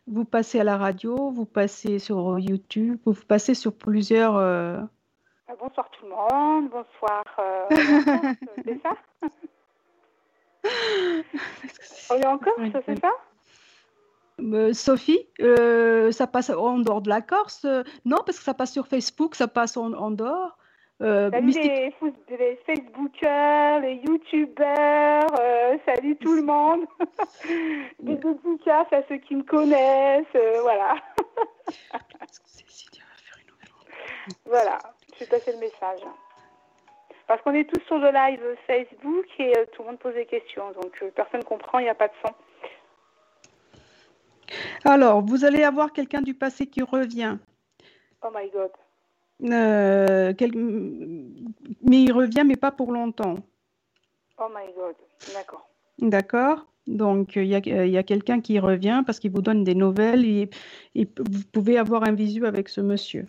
Vous 0.06 0.24
passez 0.24 0.60
à 0.60 0.64
la 0.64 0.76
radio, 0.76 1.30
vous 1.30 1.46
passez 1.46 1.98
sur 1.98 2.38
YouTube, 2.38 2.98
vous 3.04 3.14
passez 3.26 3.54
sur 3.54 3.72
plusieurs. 3.74 4.36
euh, 4.36 4.78
Euh, 5.50 5.54
Bonsoir 5.60 5.88
tout 5.90 6.04
le 6.06 6.10
monde, 6.10 6.70
bonsoir. 6.70 7.24
euh, 7.38 7.66
c'est 8.64 8.80
ça? 8.82 8.96
On 12.10 12.16
est 12.16 12.26
en 12.26 12.38
Corse, 12.38 12.56
c'est 12.86 13.00
ça 13.00 13.10
Euh, 14.40 14.72
Sophie, 14.72 15.20
euh, 15.40 16.10
ça 16.12 16.26
passe 16.26 16.50
en 16.50 16.78
dehors 16.78 17.00
de 17.02 17.08
la 17.08 17.20
Corse 17.22 17.64
euh, 17.64 17.82
Non, 18.04 18.18
parce 18.26 18.38
que 18.38 18.44
ça 18.44 18.54
passe 18.54 18.72
sur 18.72 18.86
Facebook, 18.88 19.34
ça 19.36 19.46
passe 19.48 19.76
en, 19.76 19.92
en 19.92 20.10
dehors. 20.10 20.58
Euh, 21.02 21.30
Salut 21.30 21.46
Mystique- 21.46 21.64
les, 22.30 22.36
les 22.36 22.56
Facebookers, 22.64 23.80
les 23.80 23.94
YouTubers, 24.06 25.26
euh, 25.40 25.76
salut 25.84 26.16
tout 26.16 26.34
le 26.34 26.42
monde. 26.42 26.84
Des 27.98 28.14
dédicaces 28.16 28.92
à 28.92 29.02
ceux 29.08 29.16
qui 29.16 29.34
me 29.34 29.42
connaissent, 29.42 30.24
euh, 30.36 30.60
voilà. 30.62 30.94
Voilà, 34.46 34.78
je 35.14 35.20
vais 35.20 35.26
passer 35.26 35.50
le 35.52 35.58
message. 35.58 36.00
Parce 37.26 37.42
qu'on 37.42 37.54
est 37.54 37.64
tous 37.68 37.82
sur 37.86 37.98
le 37.98 38.10
live 38.12 38.40
Facebook 38.68 39.26
et 39.40 39.52
tout 39.72 39.82
le 39.82 39.88
monde 39.88 39.98
pose 39.98 40.14
des 40.14 40.26
questions, 40.26 40.70
donc 40.80 41.02
personne 41.16 41.40
ne 41.40 41.44
comprend, 41.44 41.78
il 41.80 41.84
n'y 41.84 41.88
a 41.88 41.94
pas 41.94 42.06
de 42.08 42.12
son. 42.24 42.32
Alors, 44.84 45.22
vous 45.22 45.44
allez 45.44 45.64
avoir 45.64 45.92
quelqu'un 45.92 46.20
du 46.20 46.34
passé 46.34 46.66
qui 46.66 46.82
revient. 46.82 47.38
Oh 48.22 48.28
my 48.32 48.48
god. 48.50 48.70
Euh, 49.44 50.32
quel- 50.36 50.52
Mais 50.54 52.02
il 52.02 52.12
revient, 52.12 52.44
mais 52.46 52.56
pas 52.56 52.70
pour 52.70 52.92
longtemps. 52.92 53.36
Oh 54.38 54.48
my 54.54 54.72
god. 54.74 54.94
D'accord. 55.34 55.68
D'accord? 55.98 56.66
Donc, 56.86 57.36
il 57.36 57.46
y 57.46 57.54
a, 57.54 57.86
y 57.86 57.96
a 57.96 58.02
quelqu'un 58.02 58.40
qui 58.40 58.58
revient 58.58 59.02
parce 59.06 59.20
qu'il 59.20 59.30
vous 59.30 59.42
donne 59.42 59.62
des 59.62 59.74
nouvelles 59.74 60.24
et, 60.24 60.50
et 60.94 61.04
vous 61.04 61.42
pouvez 61.52 61.78
avoir 61.78 62.02
un 62.02 62.12
visu 62.12 62.44
avec 62.46 62.68
ce 62.68 62.80
monsieur. 62.80 63.26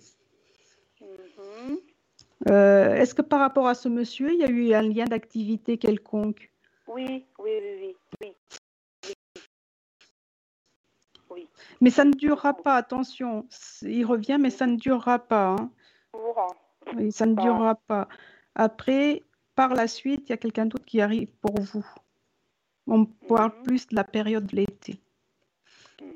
Mhm. 1.02 1.78
Euh, 2.50 2.96
est-ce 2.96 3.14
que 3.14 3.22
par 3.22 3.40
rapport 3.40 3.68
à 3.68 3.76
ce 3.76 3.90
monsieur, 3.90 4.32
il 4.34 4.40
y 4.40 4.44
a 4.44 4.50
eu 4.50 4.74
un 4.74 4.82
lien 4.82 5.06
d'activité 5.06 5.78
quelconque? 5.78 6.52
Oui, 6.88 7.26
oui, 7.40 7.52
oui, 7.62 7.96
oui, 8.22 8.34
oui. 11.30 11.48
Mais 11.80 11.90
ça 11.90 12.06
ne 12.06 12.14
durera 12.14 12.54
pas, 12.54 12.76
attention. 12.76 13.48
Il 13.84 14.06
revient, 14.06 14.38
mais 14.40 14.50
ça 14.50 14.66
ne 14.68 14.78
durera 14.78 15.20
pas. 15.20 15.56
hein. 15.60 15.72
Oui, 16.96 17.12
ça 17.12 17.26
ne 17.26 17.36
Ah. 17.38 17.42
durera 17.42 17.76
pas. 17.76 18.08
Après, 18.56 19.24
par 19.56 19.74
la 19.74 19.88
suite, 19.88 20.22
il 20.26 20.30
y 20.30 20.34
a 20.34 20.38
quelqu'un 20.38 20.66
d'autre 20.66 20.86
qui 20.86 21.02
arrive 21.02 21.32
pour 21.42 21.60
vous. 21.60 21.86
On 22.88 23.06
parle 23.06 23.52
Mhm. 23.52 23.64
plus 23.64 23.88
de 23.88 23.96
la 23.96 24.04
période 24.04 24.46
de 24.48 24.56
l'été. 24.58 25.00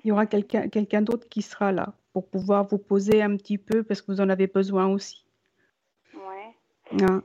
Il 0.04 0.08
y 0.10 0.12
aura 0.12 0.26
quelqu'un 0.26 0.70
quelqu'un 0.70 1.02
d'autre 1.02 1.28
qui 1.30 1.42
sera 1.42 1.72
là 1.72 1.94
pour 2.14 2.28
pouvoir 2.30 2.66
vous 2.68 2.78
poser 2.78 3.22
un 3.22 3.36
petit 3.38 3.58
peu 3.58 3.84
parce 3.84 4.02
que 4.02 4.12
vous 4.12 4.22
en 4.22 4.30
avez 4.30 4.48
besoin 4.48 4.88
aussi. 4.88 5.26
ouais. 6.14 6.56
hein. 7.02 7.24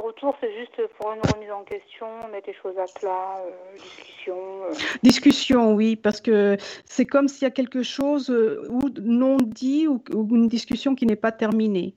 Retour, 0.00 0.34
c'est 0.40 0.52
juste 0.56 0.86
pour 0.96 1.12
une 1.12 1.20
remise 1.32 1.50
en 1.50 1.62
question, 1.64 2.06
mettre 2.28 2.48
les 2.48 2.54
choses 2.54 2.78
à 2.78 2.84
plat, 2.98 3.38
euh, 3.40 3.76
discussion. 3.76 4.64
euh. 4.64 4.72
Discussion, 5.02 5.74
oui, 5.74 5.96
parce 5.96 6.20
que 6.20 6.56
c'est 6.84 7.04
comme 7.06 7.28
s'il 7.28 7.42
y 7.44 7.46
a 7.46 7.50
quelque 7.50 7.82
chose 7.82 8.30
euh, 8.30 8.66
ou 8.70 8.88
non 9.00 9.36
dit 9.36 9.86
ou, 9.88 10.02
ou 10.14 10.26
une 10.34 10.48
discussion 10.48 10.94
qui 10.94 11.06
n'est 11.06 11.16
pas 11.16 11.32
terminée. 11.32 11.94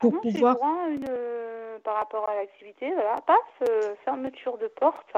Pour 0.00 0.12
Ah 0.14 0.16
non, 0.16 0.20
pouvoir. 0.32 0.56
une, 0.88 1.80
par 1.84 1.94
rapport 1.96 2.28
à 2.28 2.34
l'activité, 2.36 2.92
voilà, 2.92 3.20
passe, 3.26 3.68
fermeture 4.04 4.58
de 4.58 4.68
porte, 4.68 5.12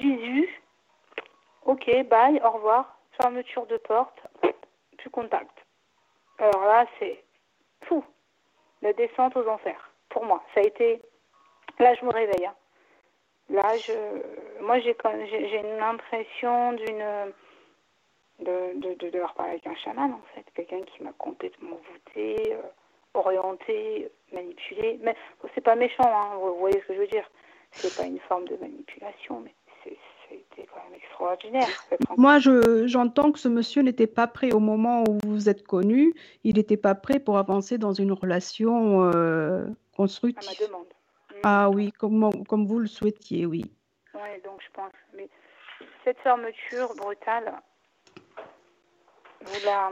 visu, 0.00 0.62
ok, 1.64 2.06
bye, 2.08 2.40
au 2.44 2.50
revoir, 2.50 2.98
fermeture 3.20 3.66
de 3.66 3.76
porte, 3.78 4.18
plus 4.98 5.10
contact. 5.10 5.56
Alors 6.38 6.64
là, 6.64 6.86
c'est 6.98 7.22
la 8.82 8.92
descente 8.92 9.36
aux 9.36 9.46
enfers, 9.48 9.90
pour 10.08 10.24
moi. 10.24 10.42
Ça 10.54 10.60
a 10.60 10.64
été, 10.64 11.00
là, 11.78 11.94
je 11.94 12.04
me 12.04 12.12
réveille. 12.12 12.46
hein. 12.46 12.54
Là, 13.50 13.76
je, 13.78 14.62
moi, 14.62 14.78
j'ai 14.80 14.94
une 15.58 15.80
impression 15.80 16.72
d'une 16.72 17.32
de, 18.40 18.72
de, 18.74 19.10
de 19.10 19.22
avec 19.38 19.66
un 19.66 19.74
chaman, 19.76 20.12
en 20.12 20.20
fait. 20.34 20.44
Quelqu'un 20.54 20.82
qui 20.82 21.02
m'a 21.02 21.12
complètement 21.12 21.78
voûté, 21.90 22.52
euh, 22.52 22.62
orienté, 23.14 24.10
manipulé. 24.32 24.98
Mais 25.02 25.16
c'est 25.54 25.60
pas 25.62 25.74
méchant, 25.74 26.04
hein, 26.04 26.36
vous 26.36 26.56
voyez 26.56 26.80
ce 26.80 26.86
que 26.86 26.94
je 26.94 27.00
veux 27.00 27.06
dire. 27.06 27.28
C'est 27.72 27.96
pas 27.96 28.06
une 28.06 28.20
forme 28.20 28.46
de 28.46 28.56
manipulation, 28.56 29.40
mais 29.40 29.54
c'était 30.28 30.66
quand 30.72 30.82
même 30.84 30.94
extraordinaire. 30.94 31.68
rencontre. 31.90 32.20
Moi, 32.20 32.38
je, 32.38 32.86
j'entends 32.86 33.32
que 33.32 33.38
ce 33.38 33.48
monsieur 33.48 33.82
n'était 33.82 34.06
pas 34.06 34.26
prêt 34.26 34.52
au 34.52 34.60
moment 34.60 35.02
où 35.08 35.18
vous 35.22 35.30
vous 35.30 35.48
êtes 35.48 35.66
connus. 35.66 36.14
Il 36.44 36.56
n'était 36.56 36.76
pas 36.76 36.94
prêt 36.94 37.18
pour 37.18 37.38
avancer 37.38 37.78
dans 37.78 37.92
une 37.92 38.12
relation 38.12 39.02
euh, 39.04 39.62
à 39.62 39.66
ma 39.66 39.76
constructive. 39.96 40.66
demande. 40.66 40.86
Mm. 41.30 41.40
Ah 41.44 41.70
oui, 41.70 41.92
comme, 41.92 42.44
comme 42.46 42.66
vous 42.66 42.78
le 42.80 42.86
souhaitiez, 42.86 43.46
oui. 43.46 43.64
Ouais, 44.14 44.40
donc 44.44 44.60
je 44.60 44.70
pense. 44.72 44.92
Mais 45.16 45.28
cette 46.04 46.18
fermeture 46.18 46.94
brutale, 46.96 47.52
la- 49.64 49.90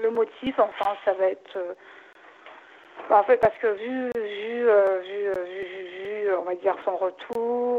le 0.00 0.10
motif, 0.10 0.58
enfin, 0.58 0.92
ça 1.04 1.12
va 1.14 1.26
être. 1.26 1.56
euh, 1.56 1.74
bah, 3.08 3.20
en 3.20 3.24
fait, 3.24 3.38
parce 3.38 3.56
que 3.58 3.66
vu, 3.66 4.10
vu, 4.14 4.68
euh, 4.68 5.00
vu, 5.00 5.26
euh, 5.26 5.44
vu, 5.44 5.62
vu- 5.64 6.24
vu, 6.28 6.34
on 6.38 6.42
va 6.42 6.54
dire, 6.54 6.76
son 6.84 6.96
retour, 6.96 7.38
euh, 7.38 7.69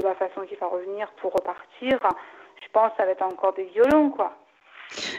de 0.00 0.06
la 0.06 0.14
façon 0.14 0.42
qu'il 0.42 0.58
va 0.58 0.66
revenir 0.66 1.10
pour 1.20 1.32
repartir, 1.32 1.98
je 2.62 2.68
pense 2.72 2.90
que 2.92 2.96
ça 2.98 3.04
va 3.04 3.12
être 3.12 3.22
encore 3.22 3.54
des 3.54 3.64
violons, 3.64 4.10
quoi. 4.10 4.36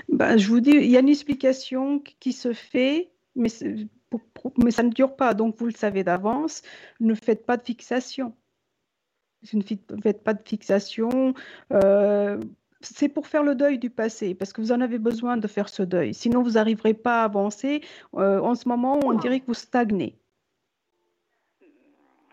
Ben, 0.10 0.38
je 0.38 0.48
vous 0.50 0.60
dis, 0.60 0.72
il 0.72 0.90
y 0.90 0.98
a 0.98 1.02
une 1.02 1.10
explication 1.10 2.00
qui 2.00 2.32
se 2.32 2.54
fait, 2.54 3.10
mais, 3.36 3.50
c'est- 3.50 3.88
pour- 4.10 4.22
pour- 4.34 4.54
mais 4.64 4.72
ça 4.72 4.84
ne 4.84 4.90
dure 4.90 5.16
pas. 5.16 5.34
Donc, 5.34 5.56
vous 5.58 5.66
le 5.66 5.72
savez 5.72 6.04
d'avance, 6.04 6.62
ne 7.00 7.14
faites 7.14 7.46
pas 7.46 7.58
de 7.58 7.64
fixation. 7.64 8.34
Ne 9.54 9.62
faites 10.02 10.24
pas 10.24 10.34
de 10.34 10.48
fixation. 10.48 11.34
euh, 11.74 12.40
c'est 12.82 13.10
pour 13.10 13.28
faire 13.28 13.44
le 13.44 13.56
deuil 13.56 13.80
du 13.80 13.90
passé, 13.90 14.36
parce 14.36 14.54
que 14.54 14.62
vous 14.62 14.72
en 14.72 14.82
avez 14.82 15.00
besoin 15.00 15.36
de 15.36 15.48
faire 15.48 15.68
ce 15.68 15.82
deuil. 15.84 16.14
Sinon, 16.14 16.44
vous 16.44 16.52
n'arriverez 16.52 16.94
pas 16.94 17.22
à 17.22 17.26
avancer. 17.26 17.82
Euh, 18.16 18.40
en 18.40 18.54
ce 18.56 18.70
moment, 18.70 19.00
on 19.04 19.14
dirait 19.14 19.40
que 19.40 19.48
vous 19.48 19.56
stagnez. 19.56 20.16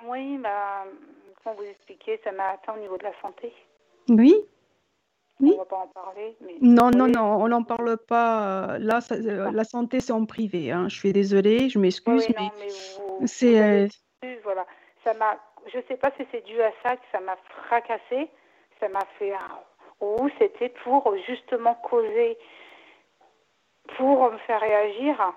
Oui, 0.07 0.39
bah, 0.39 0.85
vous 1.53 1.63
expliquer, 1.65 2.21
ça 2.25 2.33
m'a 2.33 2.49
atteint 2.51 2.75
au 2.75 2.79
niveau 2.81 2.97
de 2.97 3.05
la 3.05 3.13
santé. 3.21 3.53
Oui? 4.09 4.35
Oui. 5.41 5.53
On 5.55 5.59
va 5.59 5.65
pas 5.65 5.77
en 5.77 5.89
parler, 5.89 6.37
mais. 6.41 6.55
Non, 6.61 6.91
non, 6.91 7.05
Oui. 7.07 7.13
non, 7.13 7.43
on 7.43 7.49
n'en 7.49 7.63
parle 7.65 7.97
pas. 7.97 8.75
euh, 8.75 8.79
Là, 8.79 9.01
ça- 9.01 9.17
euh, 9.17 9.51
la 9.51 9.65
santé, 9.65 10.01
c'est 10.01 10.13
en 10.13 10.25
privé. 10.27 10.71
hein. 10.71 10.89
Je 10.89 10.97
suis 10.97 11.13
désolée, 11.13 11.69
je 11.69 11.79
Oui, 11.79 11.83
m'excuse, 11.83 12.27
oui, 12.29 12.35
mais 12.59 12.69
vous, 12.99 13.27
c'est. 13.27 13.61
euh, 13.61 13.89
voilà. 14.45 14.65
Ça 15.03 15.13
m'a, 15.15 15.37
je 15.67 15.81
sais 15.89 15.97
pas 15.97 16.11
si 16.17 16.25
c'est 16.31 16.45
dû 16.47 16.61
à 16.63 16.73
ça 16.83 16.97
que 16.97 17.03
ça 17.13 17.21
m'a 17.21 17.37
fracassé, 17.67 18.31
ça 18.81 18.89
m'a 18.89 19.05
fait 19.19 19.35
un, 19.35 19.61
ou 20.01 20.31
c'était 20.39 20.71
pour 20.85 21.15
justement 21.27 21.75
causer, 21.75 22.39
pour 23.97 24.31
me 24.31 24.39
faire 24.39 24.61
réagir. 24.61 25.33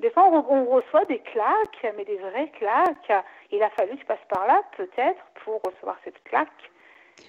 Des 0.00 0.10
fois, 0.10 0.24
on, 0.28 0.44
on 0.48 0.64
reçoit 0.66 1.04
des 1.06 1.20
claques, 1.20 1.94
mais 1.96 2.04
des 2.04 2.16
vraies 2.18 2.50
claques. 2.58 3.24
Il 3.52 3.62
a 3.62 3.70
fallu 3.70 3.94
que 3.94 4.00
je 4.00 4.06
passe 4.06 4.24
par 4.28 4.46
là, 4.46 4.62
peut-être, 4.76 5.22
pour 5.44 5.60
recevoir 5.64 5.96
cette 6.04 6.22
claque. 6.24 6.48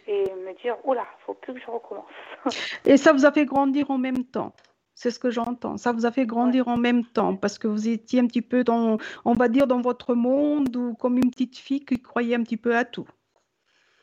et 0.07 0.23
me 0.33 0.53
dire, 0.61 0.77
oh 0.83 0.93
là, 0.93 1.05
faut 1.25 1.33
plus 1.33 1.53
que 1.53 1.59
je 1.59 1.69
recommence. 1.69 2.05
Et 2.85 2.97
ça 2.97 3.13
vous 3.13 3.25
a 3.25 3.31
fait 3.31 3.45
grandir 3.45 3.91
en 3.91 3.97
même 3.97 4.23
temps. 4.25 4.53
C'est 4.95 5.11
ce 5.11 5.19
que 5.19 5.31
j'entends. 5.31 5.77
Ça 5.77 5.91
vous 5.93 6.05
a 6.05 6.11
fait 6.11 6.25
grandir 6.25 6.67
en 6.67 6.77
même 6.77 7.03
temps 7.05 7.35
parce 7.35 7.57
que 7.57 7.67
vous 7.67 7.87
étiez 7.87 8.19
un 8.19 8.27
petit 8.27 8.41
peu 8.41 8.63
dans, 8.63 8.97
on 9.25 9.33
va 9.33 9.47
dire, 9.47 9.67
dans 9.67 9.81
votre 9.81 10.13
monde 10.15 10.75
ou 10.75 10.93
comme 10.95 11.17
une 11.17 11.31
petite 11.31 11.57
fille 11.57 11.83
qui 11.85 12.01
croyait 12.01 12.35
un 12.35 12.43
petit 12.43 12.57
peu 12.57 12.75
à 12.75 12.85
tout. 12.85 13.07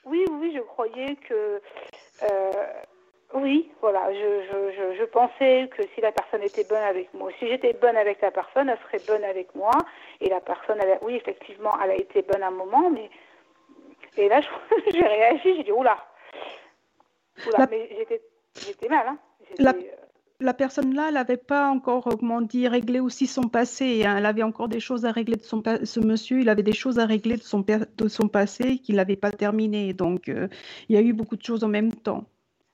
Oui, 0.04 0.24
oui, 0.30 0.52
je 0.54 0.60
croyais 0.60 1.16
que. 1.16 1.60
euh, 2.22 2.50
oui, 3.34 3.70
voilà, 3.80 4.12
je, 4.12 4.42
je, 4.50 4.72
je, 4.76 4.98
je 4.98 5.04
pensais 5.04 5.68
que 5.76 5.82
si 5.94 6.00
la 6.00 6.12
personne 6.12 6.42
était 6.42 6.64
bonne 6.64 6.82
avec 6.82 7.12
moi, 7.12 7.30
si 7.38 7.46
j'étais 7.46 7.74
bonne 7.74 7.96
avec 7.96 8.20
la 8.22 8.30
personne, 8.30 8.68
elle 8.68 8.78
serait 8.86 9.04
bonne 9.06 9.24
avec 9.24 9.54
moi. 9.54 9.72
Et 10.20 10.28
la 10.30 10.40
personne, 10.40 10.78
elle 10.80 10.92
a- 10.92 11.04
oui, 11.04 11.14
effectivement, 11.16 11.72
elle 11.82 11.90
a 11.90 11.96
été 11.96 12.22
bonne 12.22 12.42
à 12.42 12.48
un 12.48 12.52
moment, 12.52 12.88
mais. 12.90 13.10
Et 14.16 14.28
là, 14.28 14.40
je- 14.40 14.48
j'ai 14.94 15.02
réagi, 15.06 15.56
j'ai 15.56 15.64
dit, 15.64 15.72
oula. 15.72 15.98
Oula, 17.46 17.58
La- 17.58 17.66
mais 17.70 17.88
j'étais 17.96 18.22
j'étais 18.66 18.88
mal, 18.88 19.06
hein. 19.08 19.18
La- 19.58 19.70
euh, 19.72 19.82
La 20.40 20.54
personne 20.54 20.94
là, 20.94 21.06
elle 21.08 21.14
n'avait 21.14 21.36
pas 21.36 21.68
encore, 21.68 22.06
euh, 22.06 22.16
comment 22.18 22.40
dire, 22.40 22.70
réglé 22.70 23.00
aussi 23.00 23.26
son 23.26 23.42
passé. 23.48 24.04
hein. 24.06 24.16
Elle 24.18 24.26
avait 24.26 24.44
encore 24.44 24.68
des 24.68 24.78
choses 24.80 25.04
à 25.04 25.10
régler 25.12 25.34
de 25.36 25.42
son 25.42 25.60
pa- 25.62 25.84
Ce 25.84 25.98
monsieur, 26.00 26.40
il 26.40 26.48
avait 26.48 26.62
des 26.62 26.72
choses 26.72 26.98
à 27.00 27.06
régler 27.06 27.36
de 27.36 27.42
son, 27.42 27.62
per- 27.64 27.86
de 27.96 28.08
son 28.08 28.28
passé 28.28 28.78
qu'il 28.78 28.96
n'avait 28.96 29.16
pas 29.16 29.32
terminé. 29.32 29.92
Donc, 29.92 30.28
euh, 30.28 30.46
il 30.88 30.94
y 30.94 30.98
a 30.98 31.02
eu 31.02 31.12
beaucoup 31.12 31.34
de 31.36 31.42
choses 31.42 31.64
en 31.64 31.68
même 31.68 31.92
temps. 31.92 32.24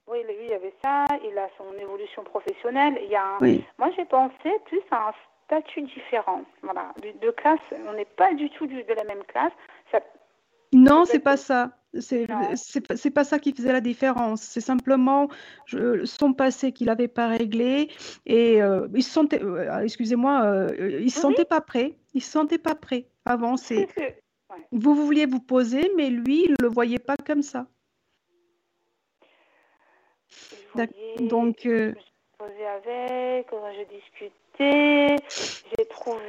Oui, 0.07 0.19
lui, 0.29 0.35
il 0.45 0.51
y 0.51 0.55
avait 0.55 0.75
ça, 0.85 1.07
il 1.25 1.37
a 1.39 1.49
son 1.57 1.73
évolution 1.81 2.23
professionnelle. 2.25 2.99
Il 3.03 3.11
y 3.11 3.17
a 3.17 3.25
un- 3.25 3.39
Oui. 3.41 3.65
Moi, 3.79 3.91
j'ai 3.97 4.05
pensé 4.05 4.51
plus 4.67 4.81
à 4.91 5.09
un 5.09 5.13
statut 5.47 5.83
différent. 5.83 6.43
Voilà, 6.63 6.93
de, 7.03 7.27
de 7.27 7.31
classe, 7.31 7.61
on 7.89 7.95
n'est 7.95 8.05
pas 8.05 8.35
du 8.35 8.51
tout 8.51 8.67
du- 8.67 8.83
de 8.85 8.93
la 8.95 9.05
même 9.05 9.23
classe. 9.25 9.53
Ça, 9.91 10.01
Non, 10.73 11.05
c'est 11.05 11.21
pas 11.21 11.37
ça. 11.37 11.71
C'est 12.01 12.29
Non. 12.29 12.51
c'est 12.57 13.11
pas, 13.13 13.23
ça 13.23 13.39
qui 13.39 13.53
faisait 13.55 13.73
la 13.73 13.81
différence. 13.81 14.43
C'est 14.43 14.61
simplement 14.61 15.29
je- 15.67 16.05
son 16.05 16.33
passé 16.33 16.73
qu'il 16.73 16.89
n'avait 16.89 17.07
pas 17.07 17.29
réglé 17.29 17.89
et 18.27 18.61
euh, 18.61 18.89
il 18.95 19.05
se 19.05 19.11
sentait, 19.13 19.41
euh, 19.41 19.79
excusez-moi, 19.85 20.43
euh, 20.45 20.99
il 21.01 21.11
se 21.13 21.19
Oui. 21.19 21.23
sentait 21.23 21.45
pas 21.45 21.61
prêt. 21.61 21.95
Il 22.13 22.21
se 22.23 22.31
sentait 22.33 22.59
pas 22.59 22.75
prêt 22.75 23.07
à 23.25 23.33
avancer. 23.35 23.89
c'est 23.97 24.11
que- 24.11 24.15
Vous, 24.73 24.95
vous 24.95 25.07
vouliez 25.07 25.27
vous 25.27 25.41
poser, 25.41 25.91
mais 25.97 26.11
lui, 26.11 26.45
il 26.47 26.55
le 26.61 26.69
voyait 26.69 26.99
pas 26.99 27.17
comme 27.17 27.43
ça. 27.43 27.67
Donc, 31.21 31.67
euh, 31.67 31.93
je 31.93 31.95
me 31.95 32.01
suis 32.01 32.13
posée 32.39 32.67
avec, 32.67 33.53
euh, 33.53 33.73
j'ai 33.77 33.85
discuté, 33.87 35.17
j'ai 35.79 35.87
trouvé, 35.87 36.21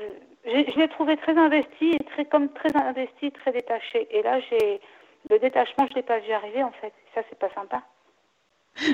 je 0.46 0.80
l'ai 0.80 0.88
trouvé 0.90 1.18
très 1.18 1.38
investi 1.38 1.92
et 1.92 2.04
très 2.04 2.26
comme 2.26 2.50
très 2.50 2.76
investi, 2.76 3.32
très 3.32 3.52
détaché. 3.52 4.08
Et 4.12 4.22
là, 4.22 4.40
j'ai 4.50 4.80
le 5.30 5.40
détachement, 5.40 5.88
je 5.90 5.96
l'ai 5.96 6.04
pas 6.04 6.20
vu 6.20 6.32
arriver 6.32 6.64
en 6.64 6.72
fait. 6.72 6.94
Ça, 7.14 7.22
c'est 7.30 7.40
pas 7.40 7.50
sympa. 7.54 7.84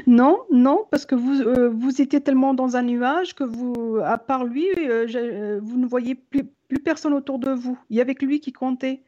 non, 0.08 0.46
non, 0.52 0.86
parce 0.92 1.06
que 1.06 1.16
vous, 1.16 1.42
euh, 1.42 1.70
vous 1.70 2.02
étiez 2.02 2.22
tellement 2.22 2.54
dans 2.54 2.78
un 2.78 2.84
nuage 2.84 3.34
que 3.34 3.44
vous, 3.44 4.00
à 4.04 4.18
part 4.18 4.46
lui, 4.46 4.68
euh, 4.78 5.08
euh, 5.16 5.60
vous 5.62 5.78
ne 5.78 5.88
voyez 5.88 6.16
plus, 6.16 6.44
plus 6.70 6.80
personne 6.80 7.14
autour 7.14 7.40
de 7.40 7.52
vous. 7.52 7.78
Il 7.90 7.98
y 7.98 8.02
avait 8.02 8.16
que 8.16 8.26
lui 8.26 8.40
qui 8.40 8.54
comptait. 8.54 9.02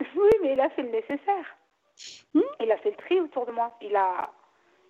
Oui, 0.16 0.30
mais 0.42 0.52
il 0.52 0.60
a 0.60 0.68
fait 0.70 0.82
le 0.82 0.90
nécessaire. 0.90 1.56
Hmm? 2.34 2.40
Il 2.60 2.70
a 2.70 2.76
fait 2.78 2.90
le 2.90 2.96
tri 2.96 3.20
autour 3.20 3.46
de 3.46 3.52
moi. 3.52 3.74
Il 3.80 3.96
a, 3.96 4.30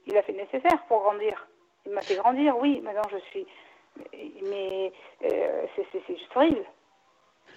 il 0.06 0.16
a 0.16 0.22
fait 0.22 0.32
le 0.32 0.38
nécessaire 0.38 0.82
pour 0.88 1.00
grandir. 1.02 1.46
Il 1.84 1.92
m'a 1.92 2.00
fait 2.00 2.16
grandir, 2.16 2.56
oui. 2.58 2.80
Maintenant, 2.80 3.08
je 3.10 3.18
suis. 3.30 3.46
Mais, 4.42 4.92
euh, 5.24 5.66
c'est 5.76 6.06
juste 6.08 6.36
horrible. 6.36 6.64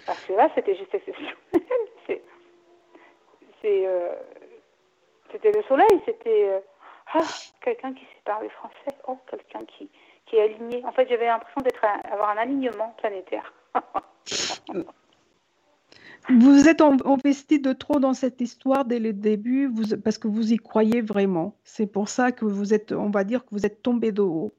Parce 0.05 0.23
que 0.25 0.33
là, 0.33 0.49
c'était 0.55 0.75
juste 0.75 0.93
exceptionnel. 0.93 1.35
Euh, 3.65 4.15
C'était 5.33 5.51
le 5.51 5.61
soleil. 5.63 6.01
C'était. 6.05 6.49
euh, 6.49 6.59
ah, 7.13 7.19
quelqu'un 7.61 7.93
qui 7.93 8.05
sait 8.05 8.21
parler 8.23 8.47
français. 8.49 8.95
Oh, 9.05 9.17
quelqu'un 9.29 9.65
qui, 9.65 9.89
qui 10.25 10.37
est 10.37 10.43
aligné. 10.43 10.83
En 10.85 10.93
fait, 10.93 11.09
j'avais 11.09 11.25
l'impression 11.25 11.59
d'être 11.61 11.83
un 11.83 12.37
alignement 12.37 12.95
planétaire. 12.97 13.53
Vous 16.27 16.67
êtes 16.67 16.81
investi 16.81 17.59
de 17.59 17.73
trop 17.73 17.99
dans 17.99 18.13
cette 18.13 18.39
histoire 18.41 18.85
dès 18.85 18.99
le 18.99 19.13
début, 19.13 19.67
vous, 19.67 19.97
parce 20.03 20.17
que 20.17 20.27
vous 20.27 20.53
y 20.53 20.57
croyez 20.57 21.01
vraiment. 21.01 21.55
C'est 21.63 21.87
pour 21.87 22.09
ça 22.09 22.31
que 22.31 22.45
vous 22.45 22.73
êtes, 22.73 22.91
on 22.91 23.09
va 23.09 23.23
dire 23.23 23.43
que 23.45 23.49
vous 23.51 23.65
êtes 23.65 23.81
tombé 23.81 24.11
de 24.11 24.21
haut 24.21 24.53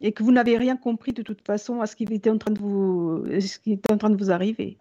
et 0.00 0.12
que 0.12 0.22
vous 0.22 0.30
n'avez 0.32 0.56
rien 0.56 0.76
compris 0.76 1.12
de 1.12 1.22
toute 1.22 1.44
façon 1.44 1.80
à 1.80 1.86
ce 1.86 1.96
qui 1.96 2.04
était 2.04 2.30
en 2.30 2.38
train 2.38 2.52
de 2.52 2.58
vous, 2.60 3.24
ce 3.40 3.58
qui 3.58 3.72
était 3.72 3.92
en 3.92 3.98
train 3.98 4.10
de 4.10 4.16
vous 4.16 4.30
arriver. 4.30 4.76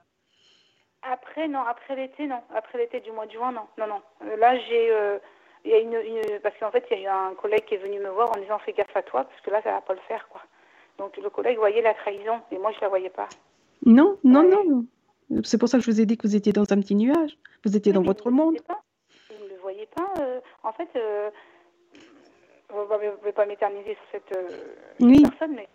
Après, 1.01 1.47
non, 1.47 1.61
après 1.61 1.95
l'été, 1.95 2.27
non. 2.27 2.39
Après 2.55 2.77
l'été 2.77 2.99
du 3.01 3.11
mois 3.11 3.25
de 3.25 3.31
juin, 3.31 3.51
non. 3.51 3.61
Non, 3.77 3.87
non. 3.87 4.01
Euh, 4.25 4.37
Là, 4.37 4.57
j'ai. 4.57 4.91
euh, 4.91 5.17
Il 5.65 5.71
y 5.71 5.73
a 5.75 5.79
une, 5.79 5.93
une- 5.93 6.39
Parce 6.41 6.55
qu'en 6.59 6.71
fait, 6.71 6.83
il 6.91 6.97
y 6.97 6.99
a 6.99 7.03
eu 7.03 7.07
un 7.31 7.35
collègue 7.35 7.63
qui 7.65 7.75
est 7.75 7.77
venu 7.77 7.97
me 7.99 8.09
voir 8.09 8.29
en 8.35 8.39
disant 8.41 8.59
fais 8.59 8.73
gaffe 8.73 8.95
à 8.95 9.01
toi, 9.01 9.23
parce 9.23 9.39
que 9.41 9.49
là, 9.49 9.61
ça 9.63 9.71
va 9.71 9.81
pas 9.81 9.93
le 9.93 9.99
faire, 10.09 10.27
quoi. 10.29 10.41
Donc, 10.97 11.15
le 11.17 11.29
collègue 11.29 11.57
voyait 11.57 11.81
la 11.81 11.93
trahison, 11.93 12.41
et 12.51 12.57
moi, 12.57 12.71
je 12.75 12.81
la 12.81 12.89
voyais 12.89 13.09
pas. 13.09 13.29
Non, 13.85 14.17
non, 14.25 14.41
Ouais. 14.41 14.65
non. 14.65 14.85
C'est 15.43 15.57
pour 15.57 15.69
ça 15.69 15.77
que 15.77 15.83
je 15.83 15.91
vous 15.91 16.01
ai 16.01 16.05
dit 16.05 16.17
que 16.17 16.27
vous 16.27 16.35
étiez 16.35 16.53
dans 16.53 16.61
un 16.71 16.79
petit 16.79 16.95
nuage. 16.95 17.37
Vous 17.65 17.75
étiez 17.75 17.91
Oui, 17.91 17.95
dans 17.97 18.03
votre 18.03 18.29
monde. 18.31 18.57
pas. 18.67 18.81
Il 19.31 19.43
ne 19.45 19.49
le 19.49 19.57
voyait 19.61 19.87
pas. 19.95 20.13
euh, 20.21 20.39
En 20.63 20.73
fait, 20.73 20.89
euh, 20.95 21.29
je 22.69 22.75
ne 22.75 23.23
vais 23.23 23.31
pas 23.31 23.45
m'éterniser 23.45 23.95
sur 23.95 24.03
cette 24.11 24.37
euh, 24.37 24.47
Oui. 24.99 25.23
personne, 25.23 25.55
mais 25.55 25.67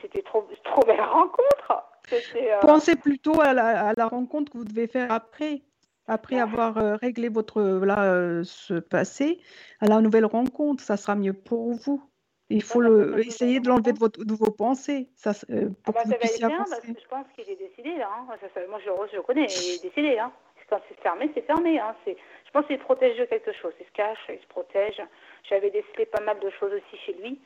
c'était 0.00 0.22
trop, 0.22 0.46
trop 0.64 0.82
belle 0.86 1.00
rencontre. 1.00 1.84
Euh, 2.12 2.60
Pensez 2.60 2.96
plutôt 2.96 3.40
à 3.40 3.52
la, 3.54 3.88
à 3.88 3.92
la 3.96 4.06
rencontre 4.06 4.52
que 4.52 4.58
vous 4.58 4.64
devez 4.64 4.86
faire 4.86 5.10
après, 5.10 5.62
après 6.06 6.38
avoir 6.38 6.74
réglé 6.98 7.28
votre 7.28 7.62
là, 7.62 8.42
ce 8.44 8.74
passé, 8.80 9.40
à 9.80 9.86
la 9.86 10.00
nouvelle 10.00 10.26
rencontre. 10.26 10.82
Ça 10.82 10.96
sera 10.96 11.14
mieux 11.14 11.32
pour 11.32 11.72
vous. 11.72 12.02
Il 12.50 12.62
faut 12.62 12.80
le, 12.80 13.18
essayer 13.26 13.60
de 13.60 13.68
l'enlever 13.68 13.92
de, 13.92 13.98
votre, 13.98 14.24
de 14.24 14.34
vos 14.34 14.50
pensées 14.50 15.08
ça, 15.16 15.30
euh, 15.50 15.70
Ah 15.70 15.74
pour 15.84 15.94
bah, 15.94 16.02
que 16.02 16.08
vous 16.08 16.14
puissiez 16.16 16.46
bien, 16.46 16.58
parce 16.58 16.80
que 16.80 16.88
je 17.00 17.08
pense 17.08 17.26
qu'il 17.34 17.48
est 17.50 17.56
décidé 17.56 17.96
là. 17.96 18.10
hein. 18.12 18.26
Ça, 18.40 18.48
ça- 18.54 18.66
moi 18.68 18.78
je, 18.84 18.90
le- 18.90 19.08
je 19.10 19.16
le 19.16 19.22
connais, 19.22 19.46
il 19.46 19.74
est 19.76 19.82
décidé. 19.82 20.18
Hein. 20.18 20.30
Quand 20.68 20.80
c'est 20.88 21.00
fermé, 21.00 21.30
c'est 21.34 21.46
fermé. 21.46 21.78
Hein. 21.78 21.94
C'est- 22.04 22.16
Je 22.46 22.50
pense 22.50 22.66
qu'il 22.66 22.78
protège 22.78 23.18
de 23.18 23.24
quelque 23.24 23.52
chose. 23.52 23.72
Il 23.80 23.86
se 23.86 23.92
cache, 23.92 24.18
il 24.28 24.38
se 24.40 24.46
protège. 24.48 25.00
J'avais 25.48 25.70
décelé 25.70 26.04
pas 26.06 26.20
mal 26.22 26.38
de 26.40 26.50
choses 26.50 26.72
aussi 26.72 26.96
chez 27.04 27.14
lui. 27.14 27.40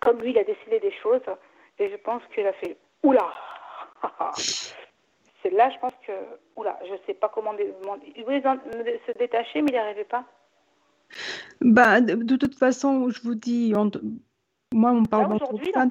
Comme 0.00 0.20
lui, 0.20 0.30
il 0.30 0.38
a 0.38 0.44
décelé 0.44 0.80
des 0.80 0.92
choses. 1.02 1.22
Et 1.78 1.88
je 1.90 1.96
pense 1.96 2.22
qu'il 2.34 2.46
a 2.46 2.52
fait 2.54 2.76
Oula 3.02 3.32
C'est 5.42 5.50
là, 5.50 5.70
je 5.70 5.78
pense 5.78 5.94
que. 6.06 6.12
Oula, 6.56 6.78
je 6.84 6.94
sais 7.06 7.14
pas 7.14 7.30
comment. 7.30 7.54
Il 8.16 8.24
voulait 8.24 8.42
se 8.42 9.12
détacher, 9.18 9.62
mais 9.62 9.68
il 9.70 9.72
n'y 9.72 9.78
arrivait 9.78 10.04
pas. 10.04 10.24
Bah, 11.60 12.00
de, 12.00 12.14
de 12.14 12.36
toute 12.36 12.54
façon, 12.54 13.10
je 13.10 13.20
vous 13.22 13.34
dis, 13.34 13.72
on- 13.76 13.90
moi, 14.72 14.92
on 14.92 15.04
parle 15.04 15.34
aujourd'hui, 15.34 15.72
Là, 15.72 15.88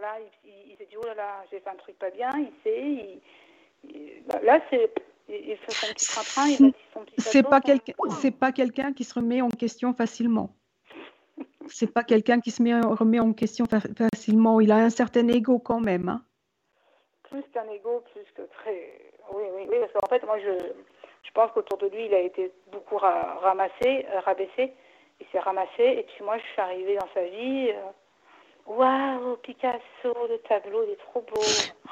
là 0.00 0.16
il, 0.44 0.50
il- 0.50 0.72
il 0.72 0.76
s'est 0.76 0.86
dit, 0.86 0.96
oh 0.96 1.04
là 1.06 1.14
là, 1.14 1.44
j'ai 1.50 1.60
fait 1.60 1.70
un 1.70 1.74
truc 1.76 1.98
pas 1.98 2.10
bien, 2.10 2.30
il 2.38 2.52
sait. 2.64 3.20
Il, 3.84 4.22
bah, 4.26 4.40
là, 4.42 4.60
c'est, 4.70 4.90
il, 5.28 5.56
fait 5.56 5.72
son 5.72 5.92
petit 5.92 6.06
train-train, 6.06 6.48
il 6.48 6.58
bâtit 6.66 6.76
son 6.94 7.00
petit 7.04 7.14
c'est 7.18 7.42
pas 7.42 7.60
quelqu'un, 7.60 7.92
c'est 8.20 8.30
pas 8.30 8.52
quelqu'un 8.52 8.92
qui 8.92 9.04
se 9.04 9.14
remet 9.14 9.42
en 9.42 9.50
question 9.50 9.92
facilement. 9.94 10.54
C'est 11.66 11.92
pas 11.92 12.02
quelqu'un 12.02 12.40
qui 12.40 12.50
se 12.50 12.62
met, 12.62 12.80
remet 12.80 13.20
en 13.20 13.34
question 13.34 13.66
fa- 13.66 13.80
facilement. 13.80 14.58
Il 14.60 14.72
a 14.72 14.76
un 14.76 14.90
certain 14.90 15.28
ego 15.28 15.58
quand 15.58 15.80
même. 15.80 16.08
hein. 16.08 16.22
Plus 17.24 17.42
qu'un 17.52 17.68
ego, 17.68 18.02
plus 18.12 18.24
que 18.34 18.42
très. 18.52 19.12
Oui, 19.34 19.44
oui, 19.54 19.66
oui, 19.68 19.76
parce 19.80 19.92
qu'en 19.92 20.08
fait, 20.08 20.24
moi, 20.24 20.38
je, 20.38 20.72
je 21.28 21.32
pense 21.34 21.50
qu'autour 21.52 21.78
de 21.78 21.86
lui, 21.88 22.06
il 22.06 22.14
a 22.14 22.20
été 22.20 22.50
beaucoup 22.72 22.96
ra- 22.96 23.38
ramassé, 23.42 24.06
euh, 24.12 24.20
rabaissé. 24.24 24.72
Il 25.20 25.26
s'est 25.30 25.38
ramassé, 25.38 25.82
et 25.82 26.06
puis 26.08 26.24
moi, 26.24 26.38
je 26.38 26.42
suis 26.52 26.60
arrivée 26.60 26.96
dans 26.96 27.08
sa 27.12 27.22
vie. 27.22 27.68
euh, 27.70 27.90
Waouh, 28.66 29.36
Picasso, 29.42 29.80
le 30.04 30.38
tableau, 30.48 30.80
il 30.86 30.92
est 30.92 30.96
trop 31.10 31.20
beau. 31.22 31.40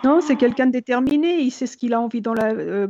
Non, 0.05 0.21
c'est 0.21 0.37
quelqu'un 0.37 0.67
de 0.67 0.73
déterminé, 0.73 1.37
il 1.37 1.51
sait 1.51 1.67
ce 1.67 1.77
qu'il 1.77 1.95
a 1.95 2.01
envie 2.01 2.21
dans 2.21 2.35
la... 2.35 2.53
euh, 2.53 2.89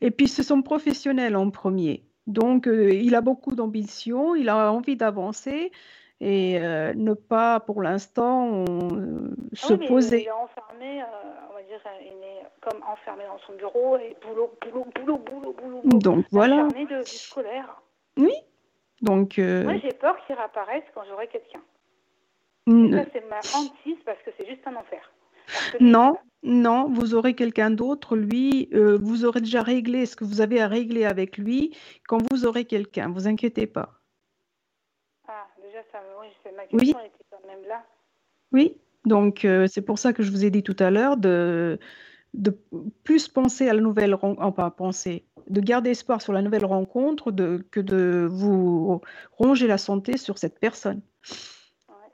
et 0.00 0.10
puis 0.10 0.26
c'est 0.28 0.42
son 0.42 0.62
professionnel 0.62 1.36
en 1.36 1.50
premier. 1.50 2.02
Donc 2.26 2.66
il 2.66 3.14
a 3.14 3.20
beaucoup 3.20 3.54
d'ambition, 3.54 4.34
il 4.34 4.48
a 4.48 4.72
envie 4.72 4.96
d'avancer 4.96 5.70
et 6.20 6.58
euh, 6.60 6.94
ne 6.94 7.12
pas 7.12 7.60
pour 7.60 7.82
l'instant 7.82 8.64
euh, 8.68 9.34
se 9.52 9.74
oui, 9.74 9.78
mais 9.80 9.86
poser. 9.86 10.22
Il 10.22 10.26
est 10.26 10.30
enfermé, 10.30 11.02
euh, 11.02 11.04
on 11.50 11.54
va 11.54 11.62
dire, 11.62 11.80
il 12.00 12.24
est 12.24 12.42
comme 12.62 12.82
enfermé 12.84 13.24
dans 13.24 13.38
son 13.46 13.54
bureau 13.54 13.98
et 13.98 14.16
boulot, 14.26 14.50
boulot, 14.62 14.86
boulot, 14.94 15.18
boulot, 15.18 15.52
boulot. 15.52 15.80
Donc 15.84 16.24
voilà. 16.30 16.64
Enfermé 16.64 16.86
de, 16.86 17.00
du 17.00 17.10
scolaire. 17.10 17.82
Donc 19.02 19.38
euh, 19.38 19.64
Moi, 19.64 19.76
j'ai 19.82 19.92
peur 19.92 20.16
qu'il 20.26 20.34
réapparaisse 20.36 20.84
quand 20.94 21.02
j'aurai 21.08 21.28
quelqu'un. 21.28 21.60
Ça, 22.68 23.04
c'est 23.12 23.28
ma 23.30 23.38
hantise 23.38 24.02
parce 24.04 24.20
que 24.22 24.30
c'est 24.36 24.46
juste 24.46 24.66
un 24.66 24.74
enfer. 24.74 25.12
Non, 25.78 26.16
non, 26.42 26.88
vous 26.90 27.14
aurez 27.14 27.34
quelqu'un 27.34 27.70
d'autre, 27.70 28.16
lui, 28.16 28.68
vous 28.72 29.24
aurez 29.24 29.40
déjà 29.40 29.62
réglé 29.62 30.04
ce 30.06 30.16
que 30.16 30.24
vous 30.24 30.40
avez 30.40 30.60
à 30.60 30.66
régler 30.66 31.04
avec 31.04 31.38
lui 31.38 31.76
quand 32.08 32.18
vous 32.32 32.44
aurez 32.44 32.64
quelqu'un, 32.64 33.08
vous 33.08 33.28
inquiétez 33.28 33.68
pas. 33.68 34.00
Déjà, 35.76 35.88
ça, 35.92 35.98
me- 36.00 36.20
oui, 36.20 36.28
Oui. 36.72 36.78
question 36.78 37.00
était 37.00 37.24
quand 37.30 37.46
même 37.46 37.68
là. 37.68 37.82
Oui, 38.52 38.78
donc 39.04 39.44
euh, 39.44 39.66
c'est 39.66 39.82
pour 39.82 39.98
ça 39.98 40.14
que 40.14 40.22
je 40.22 40.30
vous 40.30 40.44
ai 40.44 40.50
dit 40.50 40.62
tout 40.62 40.76
à 40.78 40.90
l'heure 40.90 41.18
de, 41.18 41.78
de 42.32 42.56
plus 43.04 43.28
penser 43.28 43.68
à 43.68 43.74
la 43.74 43.82
nouvelle 43.82 44.14
rencontre, 44.14 44.70
penser, 44.74 45.24
de 45.48 45.60
garder 45.60 45.90
espoir 45.90 46.22
sur 46.22 46.32
la 46.32 46.40
nouvelle 46.40 46.64
rencontre 46.64 47.30
de, 47.30 47.66
que 47.70 47.80
de 47.80 48.26
vous 48.30 49.02
ronger 49.36 49.66
la 49.66 49.76
santé 49.76 50.16
sur 50.16 50.38
cette 50.38 50.58
personne. 50.58 51.02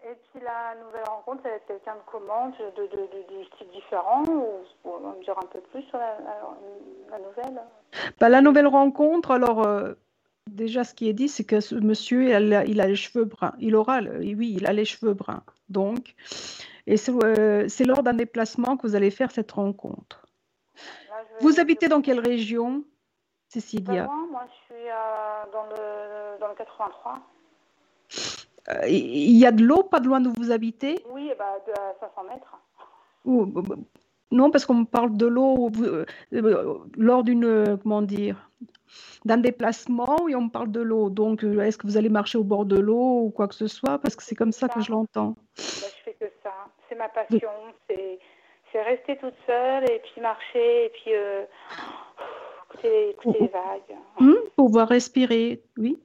Et 0.05 0.17
puis 0.33 0.43
la 0.43 0.75
nouvelle 0.85 1.05
rencontre, 1.07 1.45
ça 1.45 1.51
va 1.51 1.55
être 1.55 1.67
quelqu'un 1.67 1.95
de 1.95 2.01
comment 2.11 2.49
de, 2.49 2.83
de, 2.83 2.89
de, 2.89 3.45
style 3.55 3.69
différent 3.73 4.25
ou, 4.25 4.65
on 4.85 4.99
va 4.99 5.15
me 5.17 5.23
dire 5.23 5.39
un 5.39 5.47
peu 5.47 5.61
plus 5.71 5.83
sur 5.83 5.99
la, 5.99 6.19
nouvelle? 7.19 7.63
Bah, 8.19 8.29
La 8.29 8.41
nouvelle 8.41 8.67
rencontre, 8.67 9.31
alors 9.31 9.65
euh, 9.65 9.95
déjà 10.51 10.85
ce 10.85 10.95
qui 10.95 11.09
est 11.09 11.13
dit, 11.13 11.29
c'est 11.29 11.45
que 11.45 11.61
ce 11.61 11.75
monsieur, 11.75 12.25
il 12.25 12.55
a, 12.55 12.65
il 12.65 12.81
a, 12.81 12.87
les 12.87 12.97
cheveux 12.97 13.25
bruns. 13.25 13.55
Il 13.59 13.75
aura, 13.77 14.01
oui, 14.01 14.55
il 14.57 14.67
a 14.67 14.73
les 14.73 14.85
cheveux 14.85 15.15
bruns. 15.15 15.43
Donc, 15.69 16.15
et 16.87 16.97
euh, 17.09 17.69
c'est 17.69 17.85
lors 17.85 18.03
d'un 18.03 18.15
déplacement 18.15 18.77
que 18.77 18.87
vous 18.87 18.95
allez 18.95 19.11
faire 19.11 19.31
cette 19.31 19.53
rencontre. 19.53 20.27
Vous 21.41 21.61
habitez 21.61 21.89
dans 21.89 22.03
quelle 22.03 22.21
région, 22.21 22.85
Cécilia? 23.49 24.07
Moi, 24.07 24.45
je 24.49 24.75
suis 24.75 24.89
euh, 24.89 25.53
dans, 25.53 25.65
le, 25.65 26.41
dans, 26.41 26.49
le, 26.49 26.55
83. 26.55 27.19
Euh, 28.69 28.89
il 28.89 29.37
y 29.37 29.47
a 29.47 29.53
de 29.53 29.63
l'eau 29.63 29.83
pas 29.83 30.01
de 30.01 30.07
loin 30.07 30.21
d'où 30.21 30.33
vous 30.37 30.51
habitez? 30.51 31.05
Oui, 31.11 31.31
bah, 31.39 31.59
de 31.67 31.73
500 32.01 32.25
mètres. 32.25 32.59
Non, 34.31 34.51
parce 34.51 34.65
qu'on 34.65 34.85
parle 34.85 35.17
de 35.17 35.27
l'eau 35.27 35.71
lors 36.97 37.23
d'une, 37.23 37.79
comment 37.83 38.03
dire, 38.03 38.51
d'un 39.25 39.39
déplacement 39.39 40.29
et 40.29 40.35
on 40.35 40.43
me 40.43 40.51
parle 40.51 40.71
de 40.71 40.81
l'eau. 40.81 41.11
Donc, 41.11 41.45
est-ce 41.45 41.79
que 41.79 41.87
vous 41.87 41.97
allez 41.97 42.09
marcher 42.09 42.39
au 42.39 42.45
bord 42.45 42.65
de 42.65 42.79
l'eau 42.79 43.23
ou 43.25 43.31
quoi 43.31 43.49
que 43.49 43.55
ce 43.55 43.67
soit? 43.67 43.99
Parce 43.99 44.17
que 44.17 44.23
c'est 44.23 44.35
comme 44.35 44.53
ça 44.53 44.69
que 44.69 44.81
je 44.81 44.91
l'entends. 44.91 45.35
je 45.57 45.63
fais 46.05 46.15
que 46.15 46.27
ça 46.43 46.53
c'est 46.93 46.99
ma 46.99 47.09
passion. 47.09 47.51
C'est 47.89 48.83
rester 48.83 49.17
toute 49.19 49.35
seule 49.47 49.91
et 49.91 49.99
puis 49.99 50.21
marcher 50.21 50.87
et 50.87 50.89
puis 50.91 51.15
euh, 51.15 51.45
écouter, 53.11 53.39
les 53.41 53.49
vagues. 53.49 53.99
Mmh, 54.19 54.35
pouvoir 54.57 54.89
respirer, 54.89 55.63
oui. 55.77 56.03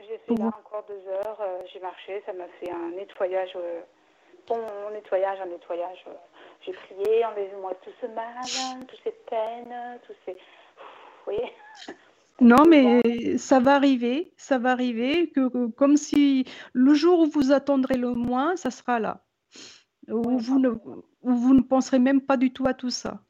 J'ai 0.00 0.18
fait 0.18 0.34
là 0.34 0.46
encore 0.48 0.84
deux 0.86 1.08
heures. 1.08 1.40
Euh, 1.40 1.62
j'ai 1.72 1.80
marché, 1.80 2.22
ça 2.26 2.32
m'a 2.34 2.46
fait 2.60 2.70
un 2.70 2.90
nettoyage. 2.90 3.52
Euh, 3.56 3.80
bon 4.46 4.58
nettoyage, 4.92 5.40
un 5.40 5.46
nettoyage. 5.46 6.04
j'ai 6.66 6.72
prié, 6.72 7.24
enlevez-moi 7.24 7.72
tout 7.82 7.90
ce 8.00 8.06
mal, 8.08 8.42
toutes 8.86 9.00
ces 9.02 9.12
peines, 9.30 9.98
tous 10.06 10.14
ces. 10.26 10.32
Vous 10.32 11.32
voyez 11.36 11.52
non, 12.40 12.64
mais 12.68 13.38
ça 13.38 13.60
va 13.60 13.74
arriver, 13.74 14.32
ça 14.36 14.58
va 14.58 14.72
arriver, 14.72 15.30
que, 15.30 15.66
comme 15.68 15.96
si 15.96 16.44
le 16.72 16.94
jour 16.94 17.20
où 17.20 17.26
vous 17.26 17.52
attendrez 17.52 17.96
le 17.96 18.14
moins, 18.14 18.56
ça 18.56 18.70
sera 18.70 18.98
là 18.98 19.24
où 20.10 20.38
vous, 20.38 20.58
ne, 20.58 20.70
vous 21.22 21.54
ne 21.54 21.60
penserez 21.60 21.98
même 21.98 22.20
pas 22.20 22.36
du 22.36 22.52
tout 22.52 22.66
à 22.66 22.74
tout 22.74 22.90
ça. 22.90 23.22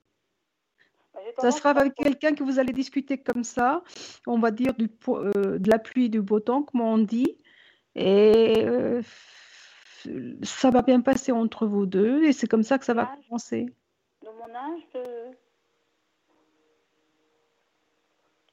Bah, 1.14 1.20
ça 1.38 1.51
sera 1.51 1.70
avec 1.70 1.94
quelqu'un 1.94 2.35
que 2.35 2.42
vous 2.42 2.59
allez 2.59 2.73
discuter 2.73 3.18
comme 3.18 3.44
ça, 3.44 3.83
on 4.27 4.38
va 4.38 4.51
dire 4.51 4.75
du, 4.75 4.88
euh, 5.09 5.59
de 5.59 5.70
la 5.70 5.79
pluie 5.79 6.07
et 6.07 6.09
du 6.09 6.23
beau 6.23 6.40
temps, 6.40 6.62
comme 6.62 6.81
on 6.81 6.99
dit. 6.99 7.38
Et 7.94 8.55
euh, 8.59 9.03
ça 10.42 10.70
va 10.70 10.83
bien 10.83 11.01
passer 11.01 11.33
entre 11.33 11.66
vous 11.66 11.87
deux, 11.87 12.25
et 12.25 12.33
c'est 12.33 12.46
comme 12.46 12.62
ça 12.62 12.79
que 12.79 12.85
ça 12.85 12.94
va 12.94 13.14
commencer. 13.29 13.66
De 14.23 14.29
mon 14.29 14.55
âge. 14.55 15.50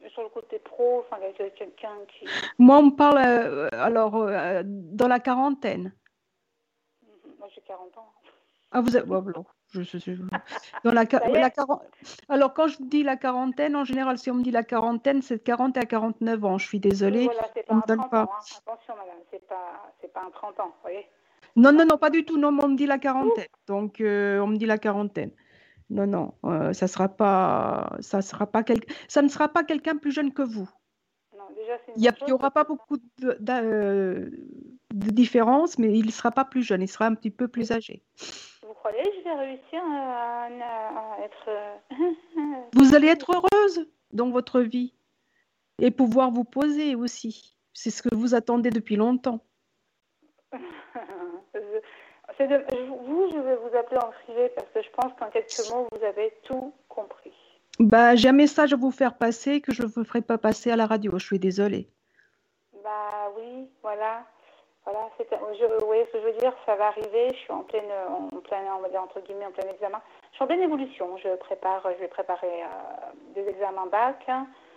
Sur 0.09 0.23
le 0.23 0.29
côté 0.29 0.59
pro, 0.59 0.99
enfin, 0.99 1.17
quelqu'un 1.55 1.95
qui. 2.07 2.25
Moi, 2.59 2.77
on 2.77 2.83
me 2.83 2.95
parle 2.95 3.17
euh, 3.17 3.69
alors 3.73 4.29
dans 4.63 5.07
la 5.07 5.19
quarantaine. 5.19 5.93
Moi, 7.39 7.47
j'ai 7.53 7.61
40 7.61 7.97
ans. 7.97 8.13
Ah, 8.71 8.81
vous 8.81 8.97
êtes. 8.97 9.05
je, 9.69 10.11
Dans 10.83 10.91
la, 10.91 11.03
la 11.03 11.49
Alors, 12.29 12.53
quand 12.53 12.67
je 12.67 12.77
dis 12.81 13.03
la 13.03 13.15
quarantaine, 13.15 13.75
en 13.75 13.85
général, 13.85 14.17
si 14.17 14.29
on 14.29 14.35
me 14.35 14.43
dit 14.43 14.51
la 14.51 14.63
quarantaine, 14.63 15.21
c'est 15.21 15.37
de 15.37 15.43
40 15.43 15.77
à 15.77 15.85
49 15.85 16.45
ans. 16.45 16.57
Je 16.57 16.67
suis 16.67 16.79
désolée. 16.79 17.25
voilà, 17.25 17.47
c'est 17.53 17.65
pas 17.65 17.75
un 17.75 17.79
30 17.81 18.09
pas... 18.09 18.23
ans. 18.23 18.29
Hein. 18.31 18.57
Attention, 18.65 18.95
madame, 18.97 19.17
c'est 19.31 19.47
pas, 19.47 19.93
pas 20.13 20.21
un 20.21 20.31
30 20.31 20.59
ans, 20.59 20.67
vous 20.67 20.81
voyez 20.81 21.05
Non, 21.55 21.71
non, 21.71 21.85
non, 21.85 21.97
pas 21.97 22.09
du 22.09 22.25
tout. 22.25 22.37
Non, 22.37 22.49
on 22.49 22.67
me 22.67 22.75
dit 22.75 22.87
la 22.87 22.97
quarantaine. 22.97 23.47
Donc, 23.67 24.01
euh, 24.01 24.39
on 24.39 24.47
me 24.47 24.57
dit 24.57 24.65
la 24.65 24.77
quarantaine. 24.77 25.31
Non, 25.89 26.05
non, 26.05 26.33
euh, 26.43 26.73
ça 26.73 26.87
sera 26.87 27.07
pas, 27.07 27.95
ça 28.01 28.21
sera 28.21 28.45
pas 28.45 28.63
quel... 28.63 28.79
ça 29.07 29.21
ne 29.21 29.29
sera 29.29 29.47
pas 29.47 29.63
quelqu'un 29.63 29.95
plus 29.95 30.11
jeune 30.11 30.33
que 30.33 30.41
vous. 30.41 30.69
Non, 31.37 31.45
déjà, 31.55 31.77
il 31.95 32.25
n'y 32.25 32.33
aura 32.33 32.51
pas 32.51 32.65
beaucoup 32.65 32.97
de, 32.97 33.37
euh, 33.49 34.29
de, 34.93 35.11
différence, 35.11 35.79
mais 35.79 35.97
il 35.97 36.07
ne 36.07 36.11
sera 36.11 36.31
pas 36.31 36.43
plus 36.43 36.63
jeune, 36.63 36.81
il 36.81 36.89
sera 36.89 37.05
un 37.05 37.15
petit 37.15 37.31
peu 37.31 37.47
plus 37.47 37.71
âgé 37.71 38.03
croyez 38.89 39.03
que 39.03 39.17
je 39.17 39.23
vais 39.23 39.35
réussir 39.35 39.81
à, 39.83 41.17
être. 41.23 41.49
Euh, 41.49 41.77
vous 42.73 42.95
allez 42.95 43.07
être 43.07 43.31
heureuse 43.33 43.87
dans 44.13 44.29
votre 44.29 44.61
vie 44.61 44.93
et 45.79 45.91
pouvoir 45.91 46.31
vous 46.31 46.43
poser 46.43 46.95
aussi. 46.95 47.57
C'est 47.73 47.91
ce 47.91 48.01
que 48.01 48.13
vous 48.15 48.33
attendez 48.33 48.69
depuis 48.69 48.95
longtemps. 48.95 49.43
vous, 52.45 53.31
je 53.33 53.39
vais 53.39 53.55
vous 53.55 53.77
appeler 53.77 53.97
en 53.97 54.11
privé 54.23 54.49
parce 54.55 54.67
que 54.73 54.81
je 54.81 54.89
pense 54.91 55.11
qu'en 55.19 55.29
quelques 55.29 55.69
mots, 55.71 55.87
vous 55.91 56.03
avez 56.03 56.33
tout 56.43 56.73
compris. 56.87 57.33
Bah, 57.79 58.15
j'ai 58.15 58.29
un 58.29 58.33
message 58.33 58.73
à 58.73 58.75
vous 58.75 58.91
faire 58.91 59.15
passer 59.15 59.61
que 59.61 59.71
je 59.71 59.83
ne 59.83 59.87
vous 59.87 60.03
ferai 60.03 60.21
pas 60.21 60.37
passer 60.37 60.71
à 60.71 60.75
la 60.75 60.85
radio. 60.85 61.17
Je 61.17 61.25
suis 61.25 61.39
désolée. 61.39 61.87
Bah 62.83 63.31
oui, 63.37 63.67
voilà. 63.81 64.23
Voilà, 64.85 65.09
je, 65.19 65.85
oui, 65.85 65.97
ce 66.07 66.13
que 66.13 66.19
je 66.21 66.25
veux 66.27 66.39
dire, 66.39 66.53
ça 66.65 66.75
va 66.75 66.87
arriver. 66.87 67.27
Je 67.33 67.39
suis 67.39 67.51
en 67.51 67.63
pleine, 67.63 67.91
en 68.07 68.39
pleine, 68.39 68.63
on 68.77 68.81
va 68.81 68.89
dire 68.89 69.01
entre 69.01 69.19
guillemets, 69.19 69.45
en 69.45 69.51
plein 69.51 69.69
examen. 69.69 70.01
Je 70.31 70.35
suis 70.35 70.43
en 70.43 70.47
pleine 70.47 70.61
évolution. 70.61 71.17
Je 71.17 71.35
prépare, 71.35 71.85
je 71.93 71.99
vais 71.99 72.07
préparer 72.07 72.47
euh, 72.47 73.35
des 73.35 73.49
examens 73.49 73.87
bac. 73.87 74.25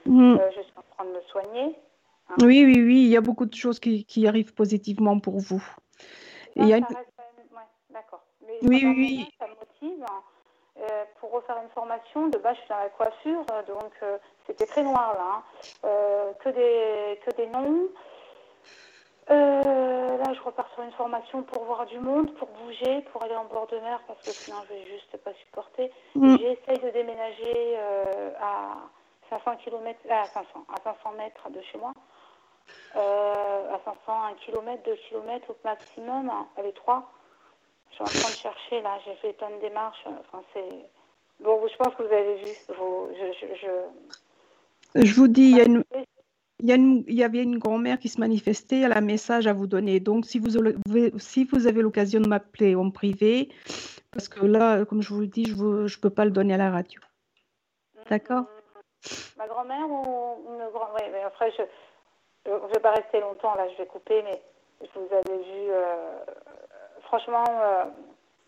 Mhm. 0.07 0.39
Euh, 0.41 0.51
je 0.57 0.63
suis 0.63 0.73
en 0.77 0.83
train 0.97 1.05
de 1.05 1.15
me 1.15 1.21
soigner. 1.31 1.79
Hein. 2.29 2.35
Oui, 2.43 2.65
oui, 2.65 2.83
oui. 2.83 3.05
Il 3.05 3.09
y 3.09 3.17
a 3.17 3.21
beaucoup 3.21 3.47
de 3.47 3.55
choses 3.55 3.79
qui, 3.79 4.05
qui 4.05 4.27
arrivent 4.27 4.53
positivement 4.53 5.21
pour 5.21 5.39
vous. 5.39 5.63
il 6.57 6.67
y 6.67 6.75
a 6.75 6.81
d'accord. 7.91 8.23
Oui, 8.43 8.59
oui, 8.63 8.85
oui. 8.85 9.35
Ça 9.39 9.47
me 9.47 9.55
motive. 9.55 10.05
Euh, 10.79 11.05
pour 11.19 11.33
refaire 11.33 11.59
une 11.63 11.69
formation, 11.71 12.29
de 12.29 12.39
base, 12.39 12.55
je 12.57 12.61
suis 12.61 12.69
dans 12.69 12.79
la 12.79 12.89
coiffure, 12.91 13.45
donc 13.67 13.93
c'était 14.47 14.67
très 14.67 14.83
noir 14.83 15.15
là. 15.15 15.43
Hein. 15.85 16.33
que 16.41 16.49
des, 16.51 17.19
que 17.27 17.31
des 17.37 17.47
noms. 17.49 17.89
Euh, 19.31 20.17
là, 20.17 20.33
je 20.33 20.41
repars 20.43 20.69
sur 20.75 20.83
une 20.83 20.91
formation 20.93 21.43
pour 21.45 21.65
voir 21.65 21.87
du 21.87 22.01
monde, 22.01 22.35
pour 22.35 22.49
bouger, 22.49 23.03
pour 23.13 23.23
aller 23.23 23.37
en 23.37 23.45
bord 23.45 23.69
de 23.69 23.79
mer, 23.79 24.01
parce 24.09 24.21
que 24.23 24.33
sinon, 24.45 24.57
je 24.69 24.75
vais 24.75 24.87
juste 24.87 25.17
pas 25.19 25.33
supporter. 25.35 25.93
Mm. 26.17 26.37
J'essaye 26.37 26.79
de 26.81 26.91
déménager 26.91 27.77
euh, 27.77 28.33
à 28.41 28.79
500 29.31 29.57
km, 29.59 30.01
à 30.11 30.29
500, 30.35 30.65
à 30.75 30.81
500 30.83 31.13
mètres 31.13 31.49
de 31.51 31.61
chez 31.61 31.79
moi. 31.79 31.93
Euh, 32.97 33.75
à 33.75 33.79
500, 33.85 34.23
1 34.33 34.35
km, 34.35 34.83
2 34.83 34.97
km 35.09 35.51
au 35.51 35.57
maximum, 35.65 36.29
hein, 36.29 36.49
avec 36.57 36.75
3. 36.75 37.09
Je 37.91 37.95
suis 37.95 38.03
en 38.03 38.07
train 38.07 38.31
de 38.31 38.37
chercher, 38.37 38.83
là, 38.83 38.99
j'ai 39.05 39.15
fait 39.17 39.33
plein 39.35 39.51
de 39.51 39.61
démarches. 39.61 40.05
Enfin. 40.07 40.43
Bon, 41.41 41.67
je 41.67 41.77
pense 41.77 41.95
que 41.95 42.03
vous 42.03 42.13
avez 42.13 42.37
vu. 42.37 42.51
Je, 42.69 43.33
je, 43.41 43.55
je... 43.57 45.05
je 45.05 45.15
vous 45.15 45.29
dis, 45.29 45.51
il 45.51 45.57
y 45.57 45.61
a 45.61 45.65
une 45.65 45.85
il 46.63 47.15
y, 47.15 47.25
avait 47.25 47.43
une 47.43 47.59
grand-mère 47.59 47.99
qui 47.99 48.09
se 48.09 48.21
manifestait, 48.21 48.81
elle 48.81 48.93
a 48.93 48.99
un 48.99 49.03
message 49.03 49.47
à 49.47 49.53
vous 49.53 49.67
donner. 49.67 49.99
Donc, 50.01 50.27
si 50.27 50.39
vous, 50.39 50.51
si 51.19 51.45
vous 51.45 51.67
avez 51.67 51.81
l'occasion 51.81 52.21
de 52.21 52.29
m'appeler 52.29 52.75
en 52.75 52.91
privé, 52.91 53.49
parce 54.13 54.29
que 54.29 54.45
là, 54.45 54.85
comme 54.85 55.03
je 55.03 55.15
vous 55.15 55.21
le 55.21 55.27
dis, 55.27 55.47
je 55.47 55.55
ne 55.55 56.01
peux 56.01 56.11
pas 56.11 56.25
le 56.25 56.31
donner 56.31 56.55
à 56.55 56.59
la 56.59 56.71
radio. 56.71 57.01
D'accord? 58.11 58.45
Ma 59.39 59.47
grand-mère 59.47 59.89
ou 59.89 60.53
une 60.53 60.71
grand 60.71 60.91
Oui, 60.97 61.07
mais 61.13 61.23
après, 61.23 61.51
je 61.57 61.63
ne 62.51 62.73
vais 62.73 62.81
pas 62.81 62.93
rester 62.93 63.21
longtemps, 63.21 63.55
là, 63.55 63.67
je 63.73 63.79
vais 63.79 63.87
couper, 63.87 64.23
mais 64.23 64.43
vous 64.95 65.09
avais 65.15 65.39
vu. 65.39 65.71
Euh, 65.71 66.25
franchement, 67.11 67.45
euh, 67.49 67.85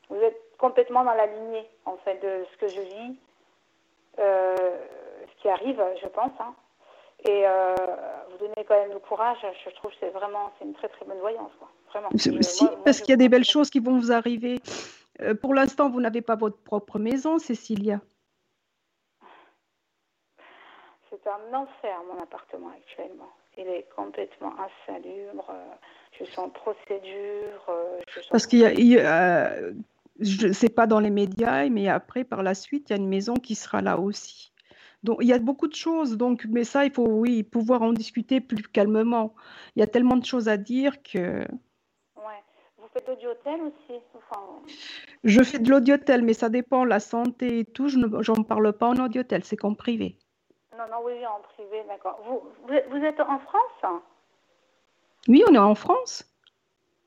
vous 0.09 0.16
êtes 0.16 0.40
complètement 0.57 1.03
dans 1.03 1.14
la 1.14 1.27
lignée, 1.27 1.68
en 1.85 1.96
fait, 2.05 2.22
de 2.22 2.46
ce 2.53 2.57
que 2.59 2.68
je 2.68 2.81
vis, 2.81 3.16
euh, 4.20 4.57
ce 4.57 5.42
qui 5.42 5.48
arrive, 5.48 5.83
je 6.01 6.07
pense. 6.07 6.31
Hein. 6.38 6.55
Et 7.25 7.42
euh, 7.44 7.75
vous 8.31 8.38
donnez 8.38 8.64
quand 8.66 8.77
même 8.77 8.92
le 8.92 9.01
courage. 9.01 9.38
Je 9.64 9.70
trouve 9.70 9.90
que 9.90 9.96
c'est 10.01 10.11
vraiment 10.11 10.53
c'est 10.59 10.64
une 10.64 10.75
très 10.75 10.88
très 10.88 11.05
bonne 11.05 11.18
voyance. 11.18 11.51
Quoi. 11.59 11.68
Vraiment. 11.90 12.09
Si, 12.16 12.66
parce 12.85 13.01
qu'il 13.01 13.11
y 13.11 13.14
a 13.14 13.16
des 13.16 13.29
belles 13.29 13.44
choses 13.44 13.70
qui 13.70 13.81
vont 13.81 13.98
vous 13.98 14.12
arriver. 14.12 14.61
Pour 15.40 15.55
l'instant, 15.55 15.88
vous 15.88 16.01
n'avez 16.01 16.22
pas 16.22 16.35
votre 16.35 16.61
propre 16.64 16.98
maison, 16.98 17.38
Cécilia. 17.38 18.01
C'est 21.11 21.27
un 21.29 21.55
enfer, 21.55 21.96
mon 22.09 22.20
appartement 22.20 22.70
actuellement. 22.77 23.31
Il 23.57 23.68
est 23.68 23.87
complètement 23.94 24.55
insalubre. 24.59 25.44
Je 26.18 26.25
suis 26.25 26.38
en 26.38 26.51
procédure. 26.51 27.70
Parce 28.31 28.46
qu'il 28.46 28.61
y 28.61 28.98
a, 28.98 29.57
je 30.20 30.46
ne 30.46 30.53
sais 30.53 30.68
pas 30.68 30.87
dans 30.87 31.01
les 31.01 31.11
médias, 31.11 31.68
mais 31.68 31.88
après, 31.88 32.25
par 32.25 32.42
la 32.42 32.55
suite, 32.55 32.90
il 32.90 32.92
y 32.92 32.96
a 32.96 32.98
une 32.98 33.09
maison 33.09 33.35
qui 33.35 33.55
sera 33.55 33.81
là 33.81 33.98
aussi. 33.98 34.53
Donc, 35.03 35.18
il 35.20 35.27
y 35.27 35.33
a 35.33 35.38
beaucoup 35.38 35.66
de 35.66 35.75
choses, 35.75 36.16
donc, 36.16 36.46
mais 36.48 36.62
ça, 36.64 36.85
il 36.85 36.92
faut, 36.92 37.09
oui, 37.09 37.42
pouvoir 37.42 37.83
en 37.83 37.92
discuter 37.92 38.40
plus 38.40 38.62
calmement. 38.62 39.35
Il 39.75 39.81
y 39.81 39.83
a 39.83 39.88
tellement 39.88 40.16
de 40.16 40.25
choses 40.25 40.48
à 40.48 40.57
dire 40.57 41.03
que. 41.03 41.40
Ouais. 42.16 42.40
Vous 42.79 42.87
faites 42.92 43.09
l'audiotel 43.09 43.61
aussi? 43.62 44.01
Enfin, 44.14 44.40
Je 45.25 45.42
fais 45.42 45.59
de 45.59 45.68
l'audiotel, 45.70 46.22
mais 46.22 46.35
ça 46.35 46.48
dépend, 46.48 46.85
la 46.85 47.01
santé 47.01 47.61
et 47.61 47.64
tout, 47.64 47.88
je 47.88 47.98
n'en 47.98 48.44
parle 48.44 48.72
pas 48.72 48.88
en 48.88 49.05
audiotel, 49.05 49.42
c'est 49.42 49.57
qu'en 49.57 49.75
privé. 49.75 50.18
Non, 50.79 50.85
non, 50.90 51.05
oui, 51.05 51.14
en 51.27 51.40
privé, 51.40 51.83
d'accord. 51.88 52.20
Vous, 52.25 52.42
vous 52.66 53.05
êtes 53.05 53.20
en 53.20 53.38
France? 53.40 54.03
Oui, 55.29 55.45
on 55.49 55.55
est 55.55 55.59
en 55.59 55.75
France. 55.75 56.25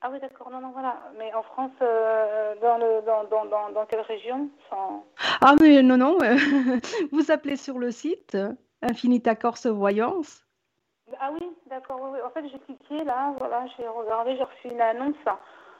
Ah 0.01 0.09
oui, 0.11 0.19
d'accord, 0.19 0.49
non, 0.51 0.61
non, 0.61 0.69
voilà. 0.71 0.97
Mais 1.17 1.33
en 1.33 1.41
France, 1.43 1.71
euh, 1.81 2.53
dans, 2.61 2.77
le, 2.77 3.01
dans, 3.05 3.71
dans, 3.71 3.85
quelle 3.87 4.01
région? 4.01 4.49
Sans- 4.69 5.03
Ah, 5.41 5.55
mais 5.59 5.81
non, 5.81 5.97
non, 5.97 6.17
vous 7.11 7.31
appelez 7.31 7.55
sur 7.55 7.79
le 7.79 7.91
site 7.91 8.37
Infinita 8.81 9.35
Corse 9.35 9.65
Voyance. 9.65 10.45
Ah 11.19 11.31
oui, 11.33 11.45
d'accord, 11.67 11.99
oui, 12.01 12.09
oui. 12.13 12.19
En 12.25 12.29
fait, 12.29 12.47
j'ai 12.49 12.59
cliqué 12.59 13.03
là, 13.03 13.33
voilà, 13.37 13.65
j'ai 13.77 13.87
regardé, 13.87 14.35
j'ai 14.37 14.43
reçu 14.43 14.67
une 14.69 14.81
annonce. 14.81 15.15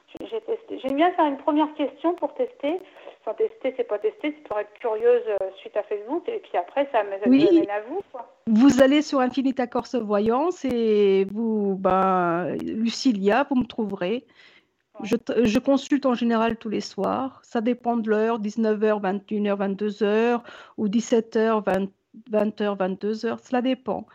J'ai 0.08 0.28
j'ai 0.28 0.42
testé. 0.42 0.80
J'aime 0.80 0.96
bien 0.96 1.12
faire 1.14 1.26
une 1.26 1.38
première 1.38 1.74
question 1.74 2.14
pour 2.14 2.34
tester. 2.36 2.80
Sans 3.26 3.34
tester, 3.34 3.74
c'est 3.76 3.88
pas 3.88 3.98
tester, 3.98 4.36
c'est 4.38 4.48
pour 4.48 4.60
être 4.60 4.72
curieuse 4.80 5.24
euh, 5.42 5.50
suite 5.58 5.76
à 5.76 5.84
Facebook. 5.84 6.30
Et 6.30 6.40
puis 6.40 6.58
après, 6.58 6.88
ça 6.92 7.04
me 7.04 7.30
Oui. 7.30 7.46
me 7.52 7.60
mène 7.62 7.70
à 7.72 7.82
vous, 7.82 8.00
quoi. 8.12 8.32
Vous 8.46 8.82
allez 8.82 9.02
sur 9.02 9.20
Infinita 9.20 9.66
Corse 9.66 9.96
Voyance 9.96 10.64
et 10.64 11.26
vous, 11.32 11.76
ben, 11.80 12.56
Lucilia, 12.64 13.48
vous 13.50 13.56
me 13.56 13.66
trouverez. 13.66 14.26
Je, 15.04 15.16
je 15.44 15.60
consulte 15.60 16.06
en 16.06 16.14
général 16.14 16.56
tous 16.56 16.70
les 16.70 16.82
soirs. 16.82 17.42
Ça 17.44 17.60
dépend 17.62 17.98
de 17.98 18.10
l'heure, 18.10 18.40
19h, 18.40 19.02
21h, 19.02 19.76
22h 19.76 20.42
ou 20.78 20.88
17h, 20.88 21.64
20, 21.66 21.90
20h, 22.32 22.78
22h. 22.78 23.40
Cela 23.44 23.62
dépend. 23.62 24.06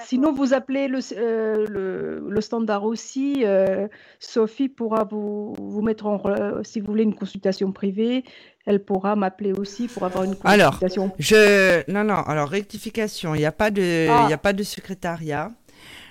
Sinon, 0.00 0.32
vous 0.32 0.54
appelez 0.54 0.88
le, 0.88 0.98
euh, 1.16 1.66
le, 1.68 2.24
le 2.28 2.40
standard 2.40 2.84
aussi. 2.84 3.42
euh, 3.44 3.88
Sophie 4.18 4.68
pourra 4.68 5.04
vous, 5.04 5.54
vous 5.58 5.82
mettre 5.82 6.06
en. 6.06 6.20
Si 6.64 6.80
vous 6.80 6.86
voulez 6.86 7.02
une 7.04 7.14
consultation 7.14 7.72
privée, 7.72 8.24
elle 8.66 8.82
pourra 8.84 9.16
m'appeler 9.16 9.52
aussi 9.52 9.88
pour 9.88 10.04
avoir 10.04 10.24
une 10.24 10.34
Alors, 10.44 10.78
consultation. 10.78 11.12
Je 11.18 11.90
non 11.90 12.04
non 12.04 12.22
alors 12.26 12.48
rectification 12.48 13.34
il 13.34 13.38
n'y 13.38 13.44
a 13.46 13.52
pas 13.52 13.70
de 13.70 14.06
Ah. 14.10 14.22
il 14.26 14.30
y 14.30 14.32
a 14.32 14.38
pas 14.38 14.52
de 14.52 14.62
secrétariat. 14.62 15.50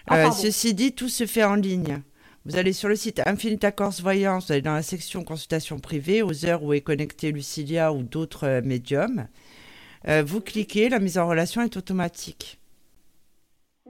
Ah, 0.07 0.27
Euh, 0.27 0.31
ceci 0.31 0.73
dit 0.73 0.93
tout 0.93 1.09
se 1.09 1.25
fait 1.25 1.43
en 1.43 1.55
ligne. 1.55 2.01
Vous 2.45 2.57
allez 2.57 2.73
sur 2.73 2.89
le 2.89 2.95
site 2.95 3.21
Infinita 3.25 3.71
Corse 3.71 4.01
Voyance, 4.01 4.47
vous 4.47 4.53
allez 4.53 4.61
dans 4.63 4.73
la 4.73 4.81
section 4.81 5.23
consultation 5.23 5.79
privée 5.79 6.23
aux 6.23 6.45
heures 6.45 6.63
où 6.63 6.73
est 6.73 6.81
connecté 6.81 7.31
Lucilia 7.31 7.93
ou 7.93 8.01
d'autres 8.03 8.47
euh, 8.47 8.61
médiums. 8.63 9.27
Euh, 10.07 10.23
vous 10.25 10.41
cliquez, 10.41 10.89
la 10.89 10.99
mise 10.99 11.17
en 11.19 11.27
relation 11.27 11.61
est 11.61 11.77
automatique. 11.77 12.59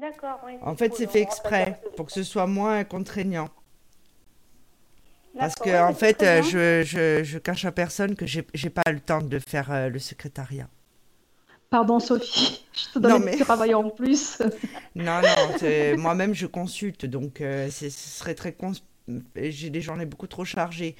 D'accord, 0.01 0.39
oui. 0.45 0.53
En 0.63 0.75
fait, 0.75 0.93
c'est 0.95 1.05
fait 1.09 1.21
exprès 1.21 1.79
pour 1.95 2.07
que 2.07 2.11
ce 2.11 2.23
soit 2.23 2.47
moins 2.47 2.83
contraignant. 2.83 3.49
Parce 5.37 5.55
que 5.55 5.69
en 5.69 5.89
mais 5.89 5.93
fait, 5.93 6.23
euh, 6.23 6.41
je, 6.43 6.83
je, 6.83 7.23
je 7.23 7.37
cache 7.37 7.63
à 7.65 7.71
personne 7.71 8.15
que 8.15 8.25
j'ai 8.25 8.41
pas 8.69 8.91
le 8.91 8.99
temps 8.99 9.21
de 9.21 9.39
faire 9.39 9.71
euh, 9.71 9.89
le 9.89 9.99
secrétariat. 9.99 10.67
Pardon, 11.69 11.99
Sophie, 12.01 12.65
je 12.73 12.93
te 12.93 12.99
Non, 12.99 13.09
donne 13.09 13.23
mais- 13.25 13.35
un 13.41 13.45
travail 13.45 13.73
en 13.73 13.89
plus. 13.89 14.39
Non, 14.95 15.21
non, 15.21 15.57
c'est- 15.57 15.95
moi-même 15.95 16.33
je 16.33 16.47
consulte, 16.47 17.05
donc 17.05 17.39
euh, 17.39 17.69
c'est- 17.71 17.89
ce 17.91 18.09
serait 18.09 18.35
très 18.35 18.51
cons... 18.53 18.73
J'ai 19.35 19.69
des 19.69 19.81
journées 19.81 20.05
beaucoup 20.05 20.27
trop 20.27 20.43
chargées. 20.45 20.95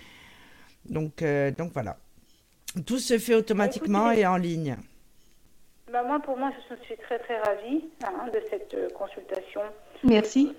Donc, 0.86 1.22
euh, 1.22 1.52
donc 1.52 1.74
voilà. 1.74 1.98
Tout 2.86 3.00
se 3.00 3.18
fait 3.20 3.36
automatiquement 3.36 4.12
écoutez- 4.12 4.22
et 4.22 4.28
en 4.28 4.38
ligne. 4.38 4.78
Bah, 5.92 6.04
moi, 6.04 6.20
pour 6.20 6.38
moi, 6.38 6.52
je 6.70 6.76
suis 6.86 6.96
très, 6.98 7.20
très 7.20 7.38
ravie 7.42 7.90
hein, 8.06 8.28
de 8.34 8.42
cette 8.50 8.74
euh, 8.76 8.90
consultation 8.92 9.62
Merci. 10.04 10.56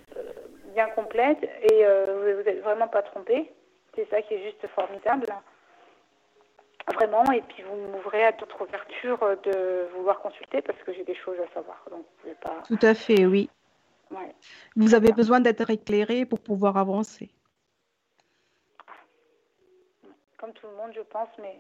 bien 0.75 0.88
complète. 0.90 1.42
Et 1.42 1.87
euh, 1.87 2.37
vous 2.37 2.42
n'êtes 2.42 2.62
vraiment 2.62 2.88
pas 2.88 3.03
trompé. 3.03 3.51
C'est 3.95 4.09
ça 4.11 4.21
qui 4.21 4.35
est 4.35 4.42
juste 4.45 4.66
formidable. 4.75 5.27
Vraiment. 6.95 7.25
Et 7.33 7.40
puis, 7.42 7.62
vous 7.62 7.77
m'ouvrez 7.77 8.25
à 8.25 8.33
d'autres 8.33 8.62
ouvertures 8.62 9.23
euh, 9.23 9.37
de 9.37 9.88
vouloir 9.97 10.21
consulter 10.21 10.61
parce 10.61 10.79
que 10.83 10.92
j'ai 10.92 11.05
des 11.05 11.14
choses 11.14 11.38
à 11.40 11.55
savoir. 11.55 11.83
Donc, 11.90 12.01
vous 12.01 12.21
pouvez 12.21 12.35
pas. 12.35 12.62
Tout 12.66 12.79
à 12.83 12.95
fait, 12.95 13.25
oui. 13.25 13.49
Ouais. 14.11 14.35
Vous 14.77 14.95
avez 14.95 15.12
besoin 15.12 15.40
d'être 15.40 15.71
éclairé 15.71 16.27
pour 16.27 16.40
pouvoir 16.40 16.77
avancer. 16.77 17.31
Comme 20.37 20.53
tout 20.53 20.66
le 20.66 20.77
monde, 20.77 20.92
je 20.95 21.01
pense. 21.01 21.31
Mais. 21.40 21.57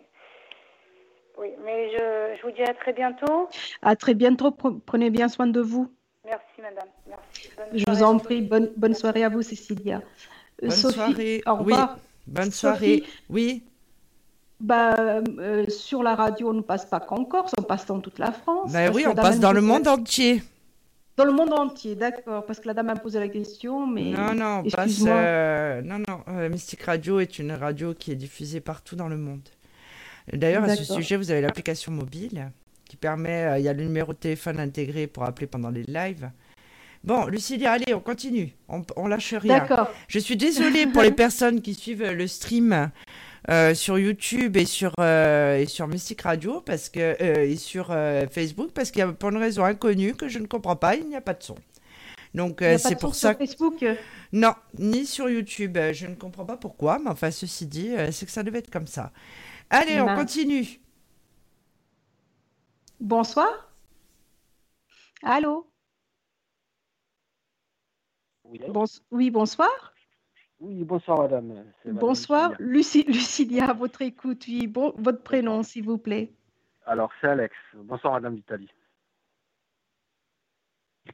Oui, 1.38 1.48
mais 1.64 1.90
je, 1.92 2.36
je 2.38 2.42
vous 2.46 2.52
dis 2.52 2.62
à 2.62 2.74
très 2.74 2.92
bientôt. 2.92 3.48
À 3.82 3.96
très 3.96 4.14
bientôt. 4.14 4.50
Pre- 4.50 4.78
Prenez 4.84 5.10
bien 5.10 5.28
soin 5.28 5.46
de 5.46 5.60
vous. 5.60 5.90
Merci, 6.24 6.60
madame. 6.60 6.88
Merci. 7.08 7.50
Bonne 7.56 7.66
Je 7.72 7.78
vous 7.90 7.96
soirée. 7.96 8.02
en 8.14 8.18
prie. 8.18 8.42
Bonne, 8.42 8.70
bonne 8.76 8.94
soirée 8.94 9.24
à 9.24 9.28
vous, 9.28 9.42
Cécilia. 9.42 9.96
Euh, 10.62 10.68
Bonne 10.68 10.70
Sophie, 10.70 10.94
soirée. 10.94 11.42
au 11.46 11.50
Oui. 11.52 11.58
revoir. 11.72 11.98
Bonne 12.26 12.44
Sophie. 12.44 12.56
soirée. 12.56 13.02
Oui. 13.30 13.64
Bah, 14.60 14.94
euh, 15.40 15.66
sur 15.68 16.02
la 16.04 16.14
radio, 16.14 16.50
on 16.50 16.54
ne 16.54 16.60
passe 16.60 16.84
pas 16.86 17.00
qu'en 17.00 17.24
Corse, 17.24 17.52
on 17.58 17.62
passe 17.62 17.86
dans 17.86 17.98
toute 17.98 18.18
la 18.20 18.30
France. 18.30 18.70
Ben 18.72 18.84
parce 18.86 18.96
oui, 18.96 19.04
on 19.08 19.14
passe 19.14 19.40
dans 19.40 19.52
le 19.52 19.60
la- 19.60 19.66
monde 19.66 19.88
entier. 19.88 20.42
Dans 21.16 21.24
le 21.24 21.32
monde 21.32 21.52
entier, 21.52 21.96
d'accord. 21.96 22.46
Parce 22.46 22.60
que 22.60 22.68
la 22.68 22.74
dame 22.74 22.88
a 22.90 22.94
posé 22.96 23.18
la 23.18 23.28
question, 23.28 23.86
mais. 23.86 24.12
Non, 24.12 24.34
non, 24.34 24.62
on 24.64 24.70
passe. 24.70 25.02
euh, 25.06 25.82
Non, 25.82 25.98
non. 25.98 26.20
euh, 26.28 26.48
Mystic 26.48 26.82
Radio 26.82 27.18
est 27.18 27.38
une 27.40 27.52
radio 27.52 27.92
qui 27.92 28.12
est 28.12 28.16
diffusée 28.16 28.60
partout 28.60 28.94
dans 28.94 29.08
le 29.08 29.16
monde. 29.16 29.48
D'ailleurs, 30.32 30.64
à 30.64 30.76
ce 30.76 30.84
sujet, 30.84 31.16
vous 31.16 31.30
avez 31.30 31.40
l'application 31.40 31.92
mobile 31.92 32.50
qui 32.88 32.96
permet. 32.96 33.44
euh, 33.44 33.58
Il 33.58 33.64
y 33.64 33.68
a 33.68 33.72
le 33.72 33.82
numéro 33.82 34.12
de 34.12 34.18
téléphone 34.18 34.60
intégré 34.60 35.06
pour 35.06 35.24
appeler 35.24 35.46
pendant 35.46 35.70
les 35.70 35.84
lives. 35.84 36.30
Bon, 37.04 37.26
Lucilia, 37.26 37.72
allez, 37.72 37.94
on 37.94 38.00
continue. 38.00 38.54
On, 38.68 38.82
on 38.96 39.08
lâche 39.08 39.34
rien. 39.34 39.58
D'accord. 39.58 39.90
Je 40.06 40.18
suis 40.20 40.36
désolée 40.36 40.86
pour 40.86 41.02
les 41.02 41.10
personnes 41.24 41.60
qui 41.60 41.74
suivent 41.74 42.08
le 42.12 42.26
stream 42.28 42.90
euh, 43.50 43.74
sur 43.74 43.98
YouTube 43.98 44.56
et 44.56 44.64
sur, 44.66 44.92
euh, 45.00 45.58
et 45.58 45.66
sur 45.66 45.88
Mystic 45.88 46.20
Radio 46.22 46.60
parce 46.60 46.88
que, 46.88 47.16
euh, 47.20 47.44
et 47.44 47.56
sur 47.56 47.88
Facebook 48.30 48.70
parce 48.72 48.92
qu'il 48.92 49.00
y 49.00 49.02
a 49.02 49.08
pour 49.08 49.30
une 49.30 49.38
raison 49.38 49.64
inconnue 49.64 50.14
que 50.14 50.28
je 50.28 50.38
ne 50.38 50.46
comprends 50.46 50.76
pas, 50.76 50.94
il 50.94 51.08
n'y 51.08 51.16
a 51.16 51.20
pas 51.20 51.34
de 51.34 51.42
son. 51.42 51.56
Donc 52.34 52.64
c'est 52.78 52.98
pour 52.98 53.14
ça 53.16 53.30
sur 53.30 53.38
Facebook. 53.38 53.84
non, 54.32 54.54
ni 54.78 55.04
sur 55.04 55.28
YouTube. 55.28 55.76
Je 55.92 56.06
ne 56.06 56.14
comprends 56.14 56.44
pas 56.46 56.56
pourquoi, 56.56 57.00
mais 57.02 57.10
enfin, 57.10 57.30
ceci 57.32 57.66
dit, 57.66 57.90
c'est 58.12 58.26
que 58.26 58.32
ça 58.32 58.42
devait 58.44 58.60
être 58.60 58.70
comme 58.70 58.86
ça. 58.86 59.10
Allez, 59.72 60.00
on 60.02 60.14
continue. 60.14 60.80
Bonsoir. 63.00 63.72
Allô 65.22 65.72
Oui, 68.44 68.60
allô 68.62 68.72
Bons- 68.74 69.02
Oui, 69.10 69.30
bonsoir. 69.30 69.94
oui, 70.60 70.84
bonsoir 70.84 71.22
madame. 71.22 71.64
Bonsoir. 71.86 72.52
Lucilia. 72.58 73.10
Lucilia, 73.12 73.70
à 73.70 73.72
votre 73.72 74.02
écoute. 74.02 74.44
Oui, 74.46 74.66
bon, 74.66 74.92
votre 74.98 75.22
prénom, 75.22 75.62
s'il 75.62 75.84
vous 75.84 75.96
plaît. 75.98 76.34
Alors 76.84 77.10
c'est 77.20 77.28
Alex. 77.28 77.54
Bonsoir 77.74 78.12
madame 78.14 78.34
Vitali. 78.34 78.68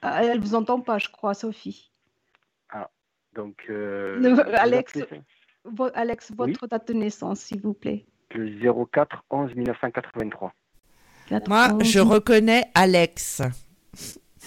Ah, 0.03 0.25
elle 0.25 0.40
vous 0.40 0.55
entend 0.55 0.81
pas, 0.81 0.99
je 0.99 1.09
crois, 1.09 1.35
Sophie. 1.35 1.92
Donc 3.35 3.66
euh, 3.71 4.37
Alex. 4.55 4.99
Alex, 5.94 6.33
votre 6.33 6.66
date 6.66 6.88
de 6.88 6.94
naissance, 6.94 7.40
s'il 7.40 7.61
vous 7.61 7.75
plaît. 7.75 8.07
Le 8.35 8.85
04 8.93 9.25
11 9.31 9.55
1983. 9.55 10.53
Moi, 11.31 11.41
91. 11.41 11.85
je 11.85 11.99
reconnais 12.01 12.64
Alex. 12.75 13.43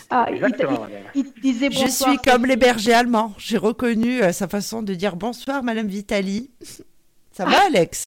Ah, 0.10 0.26
il, 0.30 0.36
Exactement 0.36 0.72
il- 0.88 0.94
madame. 0.94 1.04
il 1.16 1.34
disait 1.42 1.72
Je 1.72 1.80
bonsoir. 1.82 2.10
suis 2.12 2.20
comme 2.20 2.46
les 2.46 2.58
bergers 2.58 2.94
allemands. 2.94 3.34
J'ai 3.38 3.58
reconnu 3.58 4.22
euh, 4.22 4.32
sa 4.32 4.48
façon 4.48 4.82
de 4.84 4.94
dire 4.94 5.16
bonsoir, 5.16 5.64
Madame 5.64 5.88
Vitali. 5.88 6.52
Ça 7.32 7.46
va, 7.46 7.66
Alex? 7.68 8.06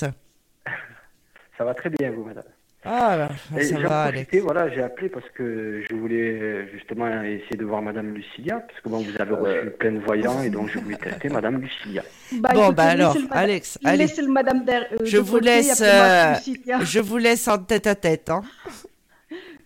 Ça 1.56 1.64
va 1.64 1.74
très 1.74 1.90
bien 1.90 2.10
vous 2.10 2.24
madame. 2.24 2.44
Ah, 2.84 3.28
bah, 3.50 3.58
Et 3.60 3.64
ça 3.64 3.78
va, 3.78 4.02
Alex. 4.04 4.36
voilà, 4.42 4.68
j'ai 4.68 4.82
appelé 4.82 5.08
parce 5.08 5.28
que 5.30 5.82
je 5.88 5.94
voulais 5.94 6.38
euh, 6.38 6.66
justement 6.72 7.06
essayer 7.22 7.56
de 7.56 7.64
voir 7.64 7.80
madame 7.80 8.14
Lucilia 8.14 8.60
parce 8.60 8.80
que 8.80 8.88
bon 8.90 8.98
vous 8.98 9.20
avez 9.20 9.34
reçu 9.34 9.70
plein 9.78 9.92
de 9.92 10.00
voyants 10.00 10.42
et 10.42 10.50
donc 10.50 10.68
je 10.68 10.78
voulais 10.78 10.96
tester 10.96 11.28
madame 11.30 11.60
Lucilia. 11.60 12.02
Bah, 12.32 12.50
Bon, 12.52 12.72
bah 12.72 12.84
alors, 12.84 13.14
le 13.16 13.24
Alex, 13.30 13.78
allez. 13.84 13.98
Laissez 13.98 14.22
le 14.22 14.28
madame 14.30 14.64
der- 14.64 14.86
euh, 14.92 15.04
Je 15.04 15.16
vous 15.18 15.34
côté, 15.38 15.44
laisse, 15.46 15.82
euh. 15.82 16.34
Je 16.82 17.00
vous 17.00 17.16
laisse 17.18 17.48
en 17.48 17.58
tête 17.58 17.86
à 17.86 17.94
tête. 17.94 18.28
Hein. 18.30 18.42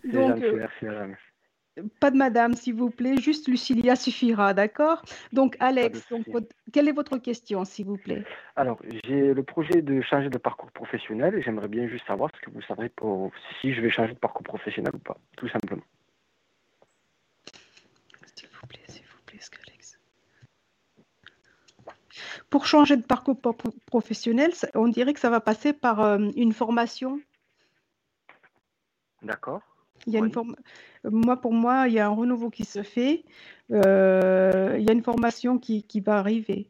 C'est 0.04 0.12
Donc, 0.12 0.28
gentil, 0.31 0.44
euh, 0.44 0.52
merci 0.57 0.85
madame. 0.85 1.14
Pas 2.00 2.10
de 2.10 2.16
madame, 2.16 2.54
s'il 2.54 2.74
vous 2.74 2.90
plaît, 2.90 3.16
juste 3.18 3.48
Lucilia 3.48 3.96
suffira, 3.96 4.54
d'accord? 4.54 5.02
Donc, 5.32 5.56
Alex, 5.60 6.08
donc, 6.10 6.26
quelle 6.72 6.88
est 6.88 6.92
votre 6.92 7.18
question, 7.18 7.64
s'il 7.64 7.86
vous 7.86 7.96
plaît? 7.96 8.24
Alors, 8.56 8.80
j'ai 9.04 9.34
le 9.34 9.42
projet 9.42 9.82
de 9.82 10.00
changer 10.00 10.30
de 10.30 10.38
parcours 10.38 10.70
professionnel 10.72 11.34
et 11.34 11.42
j'aimerais 11.42 11.68
bien 11.68 11.86
juste 11.88 12.06
savoir 12.06 12.30
ce 12.34 12.40
que 12.40 12.50
vous 12.50 12.62
savrez 12.62 12.88
pour 12.88 13.30
si 13.60 13.74
je 13.74 13.80
vais 13.80 13.90
changer 13.90 14.14
de 14.14 14.18
parcours 14.18 14.42
professionnel 14.42 14.92
ou 14.94 14.98
pas, 14.98 15.16
tout 15.36 15.48
simplement. 15.48 15.82
S'il 18.34 18.48
vous 18.48 18.66
plaît, 18.66 18.80
s'il 18.88 19.04
vous 19.04 19.22
plaît, 19.26 19.38
que 19.38 19.70
Alex- 19.70 19.98
Pour 22.50 22.66
changer 22.66 22.96
de 22.96 23.02
parcours 23.02 23.40
pro- 23.40 23.54
professionnel, 23.86 24.52
on 24.74 24.88
dirait 24.88 25.14
que 25.14 25.20
ça 25.20 25.30
va 25.30 25.40
passer 25.40 25.72
par 25.72 26.00
euh, 26.00 26.18
une 26.36 26.52
formation. 26.52 27.20
D'accord 29.22 29.62
Il 30.06 30.12
y 30.12 30.16
a 30.16 30.20
une 30.20 30.32
forme... 30.32 30.56
Moi, 31.04 31.37
pour 31.40 31.52
moi, 31.52 31.88
il 31.88 31.94
y 31.94 31.98
a 31.98 32.06
un 32.06 32.11
renouveau 32.14 32.50
qui 32.50 32.64
se 32.64 32.82
fait. 32.82 33.24
Euh, 33.70 34.76
il 34.78 34.84
y 34.84 34.90
a 34.90 34.92
une 34.92 35.02
formation 35.02 35.58
qui, 35.58 35.82
qui 35.82 36.00
va 36.00 36.18
arriver. 36.18 36.68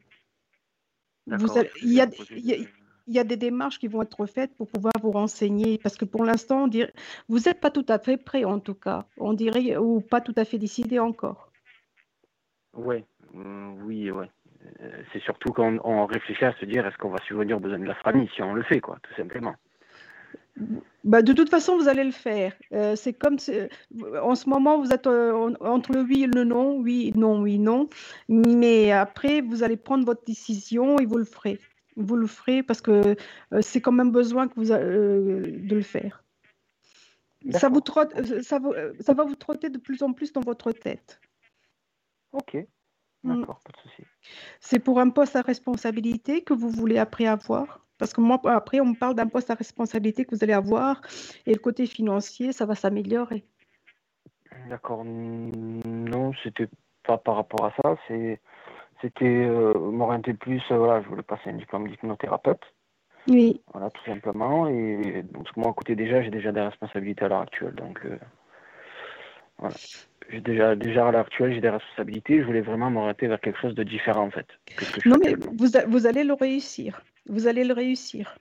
Allez- 1.57 1.69
il 1.83 1.93
y 1.93 2.01
a- 2.01 2.07
projet 2.07 2.35
il 2.37 2.45
y 2.45 2.53
a- 2.53 2.57
de- 2.57 2.67
il 3.07 3.15
y 3.15 3.19
a 3.19 3.23
des 3.23 3.37
démarches 3.37 3.79
qui 3.79 3.87
vont 3.87 4.03
être 4.03 4.25
faites 4.27 4.55
pour 4.55 4.67
pouvoir 4.67 4.93
vous 5.01 5.11
renseigner, 5.11 5.79
parce 5.79 5.95
que 5.97 6.05
pour 6.05 6.23
l'instant, 6.25 6.65
on 6.65 6.67
dirait- 6.67 6.93
vous 7.27 7.39
n'êtes 7.39 7.59
pas 7.59 7.71
tout 7.71 7.85
à 7.87 7.97
fait 7.97 8.17
prêt, 8.17 8.43
en 8.45 8.59
tout 8.59 8.75
cas, 8.75 9.05
on 9.17 9.33
dirait, 9.33 9.77
ou 9.77 9.99
pas 9.99 10.21
tout 10.21 10.33
à 10.37 10.45
fait 10.45 10.59
décidé 10.59 10.99
encore. 10.99 11.51
Ouais, 12.75 13.03
mm, 13.33 13.81
oui, 13.83 14.11
ouais. 14.11 14.29
Euh, 14.81 15.03
C'est 15.11 15.21
surtout 15.23 15.51
quand 15.53 15.77
on 15.83 16.05
réfléchit 16.05 16.45
à 16.45 16.53
se 16.59 16.65
dire 16.65 16.85
est-ce 16.85 16.97
qu'on 16.97 17.09
va 17.09 17.21
subvenir 17.23 17.57
aux 17.57 17.59
besoins 17.59 17.79
de 17.79 17.85
la 17.85 17.95
famille 17.95 18.29
si 18.35 18.43
on 18.43 18.53
le 18.53 18.61
fait, 18.63 18.79
quoi, 18.79 18.99
tout 19.01 19.13
simplement. 19.15 19.55
Bah, 21.03 21.21
de 21.21 21.31
toute 21.33 21.49
façon, 21.49 21.77
vous 21.77 21.87
allez 21.87 22.03
le 22.03 22.11
faire. 22.11 22.53
Euh, 22.73 22.95
c'est 22.95 23.13
comme 23.13 23.37
en 24.21 24.35
ce 24.35 24.49
moment, 24.49 24.79
vous 24.81 24.91
êtes 24.91 25.07
euh, 25.07 25.33
en- 25.33 25.65
entre 25.65 25.93
le 25.93 26.01
oui 26.01 26.23
et 26.23 26.27
le 26.27 26.43
non, 26.43 26.77
oui, 26.77 27.13
non, 27.15 27.41
oui, 27.41 27.57
non. 27.57 27.89
Mais 28.27 28.91
après, 28.91 29.41
vous 29.41 29.63
allez 29.63 29.77
prendre 29.77 30.05
votre 30.05 30.23
décision 30.25 30.99
et 30.99 31.05
vous 31.05 31.17
le 31.17 31.23
ferez. 31.25 31.59
Vous 31.95 32.15
le 32.15 32.27
ferez 32.27 32.63
parce 32.63 32.81
que 32.81 33.15
euh, 33.53 33.61
c'est 33.61 33.81
quand 33.81 33.91
même 33.93 34.11
besoin 34.11 34.47
que 34.47 34.55
vous 34.55 34.71
a- 34.71 34.79
de 34.79 35.75
le 35.75 35.81
faire. 35.81 36.23
Ça 37.51 37.69
vous 37.69 37.79
trotte, 37.81 38.13
ça, 38.43 38.59
vous- 38.59 38.73
ça 38.99 39.13
va 39.13 39.23
vous 39.23 39.35
trotter 39.35 39.69
de 39.69 39.77
plus 39.77 40.03
en 40.03 40.11
plus 40.11 40.33
dans 40.33 40.41
votre 40.41 40.71
tête. 40.73 41.21
Ok, 42.33 42.57
Mm. 43.23 43.39
d'accord, 43.39 43.59
pas 43.65 43.71
de 43.71 43.77
souci. 43.89 44.03
C'est 44.59 44.79
pour 44.79 44.99
un 44.99 45.09
poste 45.09 45.35
à 45.37 45.41
responsabilité 45.41 46.41
que 46.43 46.53
vous 46.53 46.69
voulez 46.69 46.97
après 46.97 47.25
avoir. 47.25 47.85
Parce 47.99 48.13
que 48.13 48.21
moi, 48.21 48.39
après, 48.45 48.79
on 48.79 48.85
me 48.85 48.95
parle 48.95 49.13
d'un 49.13 49.27
poste 49.27 49.51
à 49.51 49.55
responsabilité 49.55 50.25
que 50.25 50.33
vous 50.33 50.43
allez 50.43 50.53
avoir 50.53 51.01
et 51.45 51.53
le 51.53 51.59
côté 51.59 51.85
financier, 51.85 52.53
ça 52.53 52.65
va 52.65 52.73
s'améliorer. 52.73 53.43
D'accord, 54.69 55.03
non, 55.05 56.31
c'était 56.41 56.69
pas 57.03 57.17
par 57.17 57.35
rapport 57.35 57.65
à 57.65 57.73
ça, 57.83 57.95
c'est 58.07 58.39
c'était 59.01 59.25
euh, 59.25 59.73
m'orienter 59.77 60.33
plus, 60.33 60.61
euh, 60.71 60.77
voilà, 60.77 61.01
je 61.01 61.07
voulais 61.07 61.23
passer 61.23 61.49
un 61.49 61.53
diplôme 61.53 61.87
d'hypnothérapeute, 61.87 62.61
Oui. 63.27 63.61
voilà, 63.71 63.89
tout 63.91 64.03
simplement, 64.05 64.67
et 64.67 65.23
donc 65.31 65.47
moi, 65.55 65.69
à 65.69 65.73
côté 65.73 65.95
déjà, 65.95 66.21
j'ai 66.21 66.31
déjà 66.31 66.51
des 66.51 66.59
responsabilités 66.61 67.23
à 67.25 67.29
l'heure 67.29 67.41
actuelle, 67.41 67.75
donc 67.75 67.99
euh, 68.05 68.17
voilà. 69.57 69.75
J'ai 70.29 70.41
déjà, 70.41 70.75
déjà 70.75 71.07
à 71.07 71.11
l'heure 71.11 71.21
actuelle, 71.21 71.53
j'ai 71.53 71.61
des 71.61 71.69
responsabilités, 71.69 72.41
je 72.41 72.45
voulais 72.45 72.61
vraiment 72.61 72.89
m'orienter 72.91 73.27
vers 73.27 73.39
quelque 73.39 73.59
chose 73.59 73.73
de 73.75 73.83
différent, 73.83 74.25
en 74.27 74.31
fait, 74.31 74.47
que 74.75 75.07
Non, 75.09 75.17
mais 75.23 75.35
vous, 75.57 75.77
a- 75.77 75.85
vous 75.85 76.05
allez 76.05 76.23
le 76.23 76.33
réussir. 76.33 77.01
Vous 77.29 77.47
allez 77.47 77.63
le 77.63 77.73
réussir. 77.73 78.35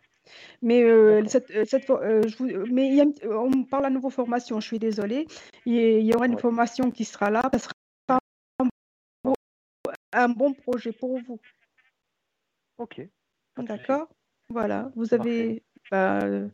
Mais, 0.61 0.83
euh, 0.83 1.25
cette, 1.27 1.51
euh, 1.51 1.65
cette 1.65 1.87
fois- 1.87 2.03
euh, 2.03 2.23
je 2.27 2.37
vous- 2.37 2.67
mais 2.73 2.87
il 2.89 2.95
y 2.97 3.01
a 3.01 3.05
une- 3.05 3.15
on 3.31 3.65
parle 3.65 3.87
à 3.87 3.91
nouveau 3.91 4.11
formation, 4.11 4.61
je 4.61 4.67
suis 4.67 4.79
désolée. 4.79 5.27
Il 5.65 5.75
y, 5.75 6.15
aura 6.15 6.27
une 6.27 6.35
Ouais. 6.35 6.41
formation 6.41 6.91
qui 6.91 7.05
sera 7.05 7.31
là. 7.31 7.43
Ça 7.53 7.59
sera 7.59 7.73
un 8.61 8.69
bon, 9.25 9.35
un 10.13 10.29
bon 10.29 10.53
projet 10.53 10.93
pour 10.93 11.19
vous. 11.21 11.39
Ok. 12.79 13.01
D'accord 13.57 14.09
Voilà. 14.51 14.91
Vous 14.97 15.15
avez. 15.15 15.63
bah, 15.91 16.21
euh, 16.25 16.49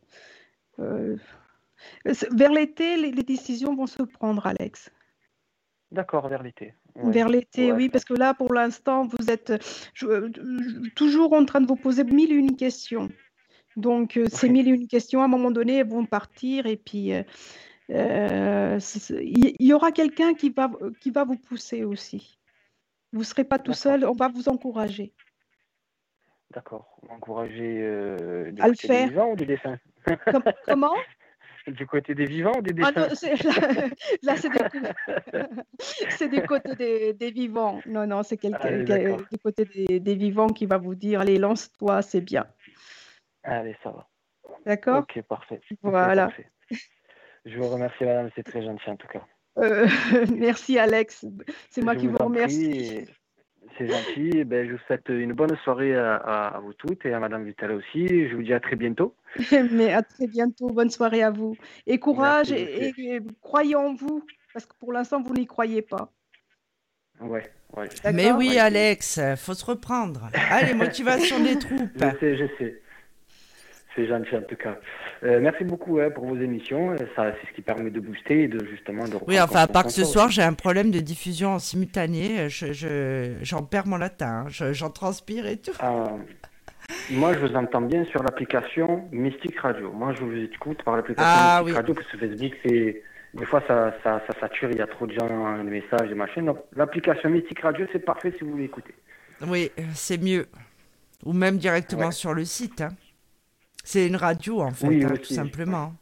euh, 0.78 1.16
vers 2.30 2.52
l'été, 2.52 2.96
les, 2.96 3.10
les 3.10 3.22
décisions 3.22 3.74
vont 3.74 3.86
se 3.86 4.02
prendre, 4.02 4.46
Alex. 4.46 4.90
D'accord, 5.94 6.28
vers 6.28 6.42
l'été. 6.42 6.74
Vers 6.96 7.28
l'été, 7.28 7.70
Ouais, 7.70 7.76
oui, 7.76 7.88
parce 7.88 8.04
que 8.04 8.14
là, 8.14 8.34
pour 8.34 8.52
l'instant, 8.52 9.06
vous 9.06 9.30
êtes 9.30 9.52
je- 9.94 10.88
toujours 10.90 11.32
en 11.32 11.44
train 11.44 11.60
de 11.60 11.66
vous 11.66 11.76
poser 11.76 12.02
mille 12.04 12.32
et 12.32 12.34
une 12.34 12.56
questions. 12.56 13.08
Donc, 13.76 14.16
euh, 14.16 14.26
ces 14.28 14.48
mille 14.48 14.66
et 14.68 14.72
une 14.72 14.88
questions, 14.88 15.22
à 15.22 15.24
un 15.24 15.28
moment 15.28 15.50
donné, 15.52 15.78
elles 15.78 15.88
vont 15.88 16.04
partir 16.04 16.66
et 16.66 16.76
puis 16.76 17.12
euh, 17.12 17.22
euh, 17.90 18.78
il 19.20 19.54
y 19.60 19.72
aura 19.72 19.92
quelqu'un 19.92 20.34
qui 20.34 20.50
va, 20.50 20.70
qui 21.00 21.10
va 21.10 21.24
vous 21.24 21.36
pousser 21.38 21.84
aussi. 21.84 22.38
Vous 23.12 23.20
ne 23.20 23.24
serez 23.24 23.44
pas 23.44 23.58
tout 23.60 23.72
seul, 23.72 24.04
on 24.04 24.12
va 24.14 24.28
vous 24.28 24.48
encourager. 24.48 25.12
D'accord. 26.52 27.00
Encourager 27.08 27.78
euh, 27.82 28.50
du 28.52 28.62
À 28.62 28.66
le 28.68 28.72
côté 28.74 28.88
faire. 28.88 29.04
des 29.04 29.10
vivants 29.10 29.30
ou 29.32 29.36
des 29.36 29.46
dessins 29.46 29.78
Com- 30.30 30.42
comment? 30.66 30.94
Du 31.66 31.86
côté 31.86 32.14
des 32.14 32.26
vivants 32.26 32.52
ou 32.58 32.62
des 32.62 32.74
Ah 32.82 32.92
dessins 32.92 33.08
non, 33.08 33.14
c'est- 33.14 33.42
là, 33.42 33.88
là, 34.22 34.36
c'est 34.36 34.50
c'est 36.10 36.28
du 36.28 36.42
côté 36.42 36.74
des, 36.74 37.12
des 37.14 37.30
vivants. 37.30 37.80
Non, 37.86 38.06
non, 38.06 38.22
c'est 38.22 38.36
quelqu'un 38.36 38.78
du 38.82 39.38
côté 39.42 39.64
des, 39.64 39.98
des 40.00 40.14
vivants 40.14 40.48
qui 40.48 40.66
va 40.66 40.76
vous 40.76 40.94
dire, 40.94 41.20
allez, 41.22 41.38
lance-toi, 41.38 42.02
c'est 42.02 42.20
bien. 42.20 42.46
Allez, 43.42 43.76
ça 43.82 43.90
va. 43.90 44.08
D'accord 44.66 44.98
Ok, 45.00 45.22
parfait. 45.22 45.60
Voilà. 45.82 46.26
parfait. 46.26 46.50
Je 47.46 47.56
vous 47.58 47.68
remercie, 47.68 48.04
madame, 48.04 48.30
c'est 48.34 48.42
très 48.42 48.62
gentil 48.62 48.88
en 48.90 48.96
tout 48.96 49.08
cas. 49.08 49.24
Euh, 49.58 49.86
merci 50.36 50.78
Alex, 50.78 51.24
c'est 51.70 51.82
moi 51.82 51.94
Je 51.94 52.00
qui 52.00 52.06
vous 52.08 52.16
remercie. 52.18 52.68
prie, 53.04 53.14
C'est 53.78 53.88
gentil. 53.88 54.30
Eh 54.34 54.44
Ben, 54.44 54.66
je 54.68 54.72
vous 54.72 54.78
souhaite 54.86 55.08
une 55.08 55.32
bonne 55.32 55.56
soirée 55.64 55.94
à, 55.96 56.60
vous 56.62 56.72
toutes 56.74 57.04
et 57.06 57.12
à 57.12 57.18
madame 57.20 57.44
Vital 57.44 57.72
aussi. 57.72 58.28
Je 58.28 58.34
vous 58.36 58.42
dis 58.42 58.52
à 58.52 58.60
très 58.60 58.76
bientôt. 58.76 59.14
Mais 59.72 59.92
à 59.92 60.02
très 60.02 60.26
bientôt, 60.26 60.68
bonne 60.68 60.90
soirée 60.90 61.22
à 61.22 61.30
vous. 61.30 61.56
Et 61.86 61.98
courage 61.98 62.50
Merci, 62.50 62.64
et, 62.64 62.92
et- 62.98 63.14
et 63.16 63.20
croyez 63.42 63.74
en 63.76 63.94
vous, 63.94 64.24
parce 64.52 64.66
que 64.66 64.74
pour 64.78 64.92
l'instant, 64.92 65.20
vous 65.22 65.34
n'y 65.34 65.46
croyez 65.46 65.82
pas. 65.82 66.12
Ouais, 67.20 67.48
ouais. 67.76 67.88
Mais 68.12 68.32
oui, 68.32 68.48
Ouais, 68.50 68.58
Alex, 68.58 69.20
faut 69.36 69.54
se 69.54 69.64
reprendre. 69.64 70.28
Allez, 70.50 70.74
motivation 70.74 71.40
des 71.42 71.58
troupes. 71.58 71.90
Je 71.96 72.18
sais, 72.20 72.36
je 72.36 72.44
sais. 72.58 72.80
C'est 73.96 74.06
gentil 74.08 74.34
en 74.36 74.42
tout 74.42 74.56
cas. 74.56 74.76
Euh, 75.22 75.38
merci 75.40 75.62
beaucoup 75.62 76.00
hein, 76.00 76.10
pour 76.10 76.26
vos 76.26 76.36
émissions. 76.36 76.96
Ça, 77.14 77.32
c'est 77.40 77.48
ce 77.48 77.52
qui 77.54 77.62
permet 77.62 77.90
de 77.90 78.00
booster 78.00 78.42
et 78.44 78.48
de 78.48 78.64
justement 78.66 79.04
de 79.04 79.16
Oui, 79.28 79.40
enfin, 79.40 79.60
à 79.60 79.66
part 79.68 79.84
que 79.84 79.90
ce 79.92 80.04
soir, 80.04 80.30
j'ai 80.30 80.42
un 80.42 80.52
problème 80.54 80.90
de 80.90 80.98
diffusion 81.00 81.50
en 81.50 81.58
simultané. 81.60 82.48
Je, 82.48 82.72
je- 82.72 83.34
j'en 83.42 83.62
perds 83.62 83.86
mon 83.86 83.96
latin. 83.96 84.26
hein. 84.26 84.46
Je- 84.48 84.72
j'en 84.72 84.90
transpire 84.90 85.46
et 85.46 85.58
tout. 85.58 85.70
Euh, 85.82 86.04
moi, 87.10 87.32
je 87.34 87.38
vous 87.38 87.54
entends 87.54 87.82
bien 87.82 88.04
sur 88.06 88.22
l'application 88.22 89.08
Mystique 89.12 89.58
Radio. 89.60 89.92
Moi, 89.92 90.12
je 90.12 90.24
vous 90.24 90.36
écoute 90.36 90.82
par 90.82 90.96
l'application 90.96 91.30
Ah, 91.32 91.58
Mystique 91.60 91.66
oui. 91.66 91.76
Radio 91.76 91.94
parce 91.94 92.06
que 92.08 92.18
Facebook, 92.18 92.52
c'est 92.66 93.02
des 93.34 93.46
fois 93.46 93.62
ça, 93.68 93.94
ça, 94.02 94.22
ça 94.26 94.40
sature, 94.40 94.70
il 94.72 94.78
y 94.78 94.82
a 94.82 94.86
trop 94.86 95.06
de 95.06 95.12
gens, 95.12 95.62
des 95.64 95.70
messages, 95.70 96.08
des 96.08 96.14
machines. 96.14 96.46
Donc, 96.46 96.58
l'application 96.76 97.30
Mystique 97.30 97.60
Radio, 97.60 97.86
c'est 97.92 98.04
parfait 98.04 98.32
si 98.36 98.44
vous 98.44 98.50
voulez 98.50 98.64
écouter. 98.64 98.94
Oui, 99.46 99.70
c'est 99.94 100.20
mieux. 100.20 100.46
Ou 101.24 101.32
même 101.32 101.56
directement 101.58 102.06
Ouais. 102.06 102.12
sur 102.12 102.34
le 102.34 102.44
site. 102.44 102.80
hein. 102.82 102.88
C'est 103.84 104.06
une 104.08 104.16
radio, 104.16 104.60
en 104.62 104.72
fait, 104.72 104.88
Oui, 104.88 105.04
hein, 105.04 105.12
aussi, 105.12 105.22
tout 105.22 105.34
simplement. 105.34 105.94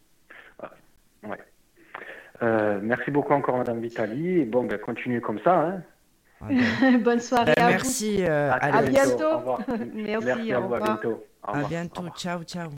Ouais. 1.22 1.38
Euh, 2.42 2.80
merci 2.82 3.10
beaucoup 3.10 3.32
encore, 3.32 3.58
Madame 3.58 3.80
Vitali. 3.80 4.40
Et 4.40 4.44
bon, 4.44 4.64
ben, 4.64 4.78
continuez 4.78 5.20
comme 5.20 5.38
ça. 5.40 5.60
Hein. 5.60 5.82
Ah 6.40 6.46
ben, 6.48 7.02
bonne 7.02 7.20
soirée 7.20 7.54
ben, 7.56 7.64
à 7.64 7.68
merci, 7.70 8.24
euh, 8.24 8.50
très 8.58 8.70
À 8.72 8.76
Alex. 8.78 8.92
bientôt. 8.92 9.24
Au 9.24 9.38
revoir. 9.38 9.60
Merci, 9.94 10.26
Merci 10.26 10.52
à 10.52 10.60
au 10.60 10.62
vous. 10.62 10.74
À 10.74 10.78
revoir. 10.78 10.80
bientôt. 10.80 11.24
Au 11.46 11.52
À 11.52 11.52
revoir. 11.52 11.64
Au 11.64 11.68
bientôt. 11.68 12.08
Ciao, 12.16 12.42
ciao. 12.44 12.70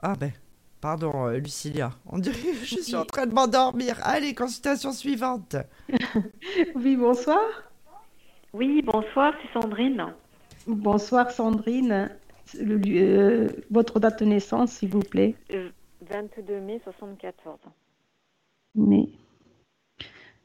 Ah 0.00 0.14
ben, 0.20 0.32
pardon, 0.80 1.26
euh, 1.26 1.38
Lucilia. 1.38 1.90
On 2.06 2.18
dirait 2.18 2.36
que 2.38 2.64
je 2.64 2.80
suis 2.80 2.94
en 2.96 3.04
train 3.04 3.26
de 3.26 3.34
m'endormir. 3.34 3.98
Allez, 4.02 4.34
consultation 4.34 4.92
suivante. 4.92 5.56
Oui, 6.74 6.96
bonsoir. 6.96 7.40
Oui, 8.52 8.82
bonsoir, 8.82 9.34
c'est 9.42 9.60
Sandrine. 9.60 10.06
Bonsoir 10.66 11.30
Sandrine. 11.30 12.10
Le- 12.58 12.80
euh, 12.86 13.48
votre 13.70 14.00
date 14.00 14.20
de 14.20 14.24
naissance, 14.24 14.72
s'il 14.72 14.88
vous 14.90 15.00
plaît. 15.00 15.34
Euh, 15.52 15.68
22 16.10 16.60
mai 16.60 16.80
74. 16.84 17.58
Mais... 18.74 19.08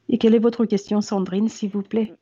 Et 0.09 0.17
quelle 0.17 0.35
est 0.35 0.39
votre 0.39 0.65
question, 0.65 0.99
Sandrine, 1.01 1.47
s'il 1.47 1.69
vous 1.69 1.81
plaît? 1.81 2.13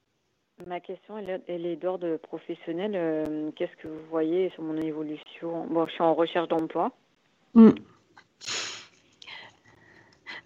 Ma 0.67 0.79
question, 0.79 1.17
elle, 1.17 1.29
est- 1.31 1.43
elle 1.47 1.65
est 1.65 1.75
d'ordre 1.77 2.17
professionnel. 2.17 2.91
Euh, 2.95 3.49
Qu'est-ce 3.55 3.75
que 3.81 3.87
vous 3.87 4.05
voyez 4.11 4.51
sur 4.51 4.61
mon 4.63 4.77
évolution? 4.77 5.65
Bon, 5.67 5.87
je 5.87 5.91
suis 5.93 6.03
en 6.03 6.13
recherche 6.13 6.47
d'emploi. 6.47 6.91
Hmm. 7.55 7.71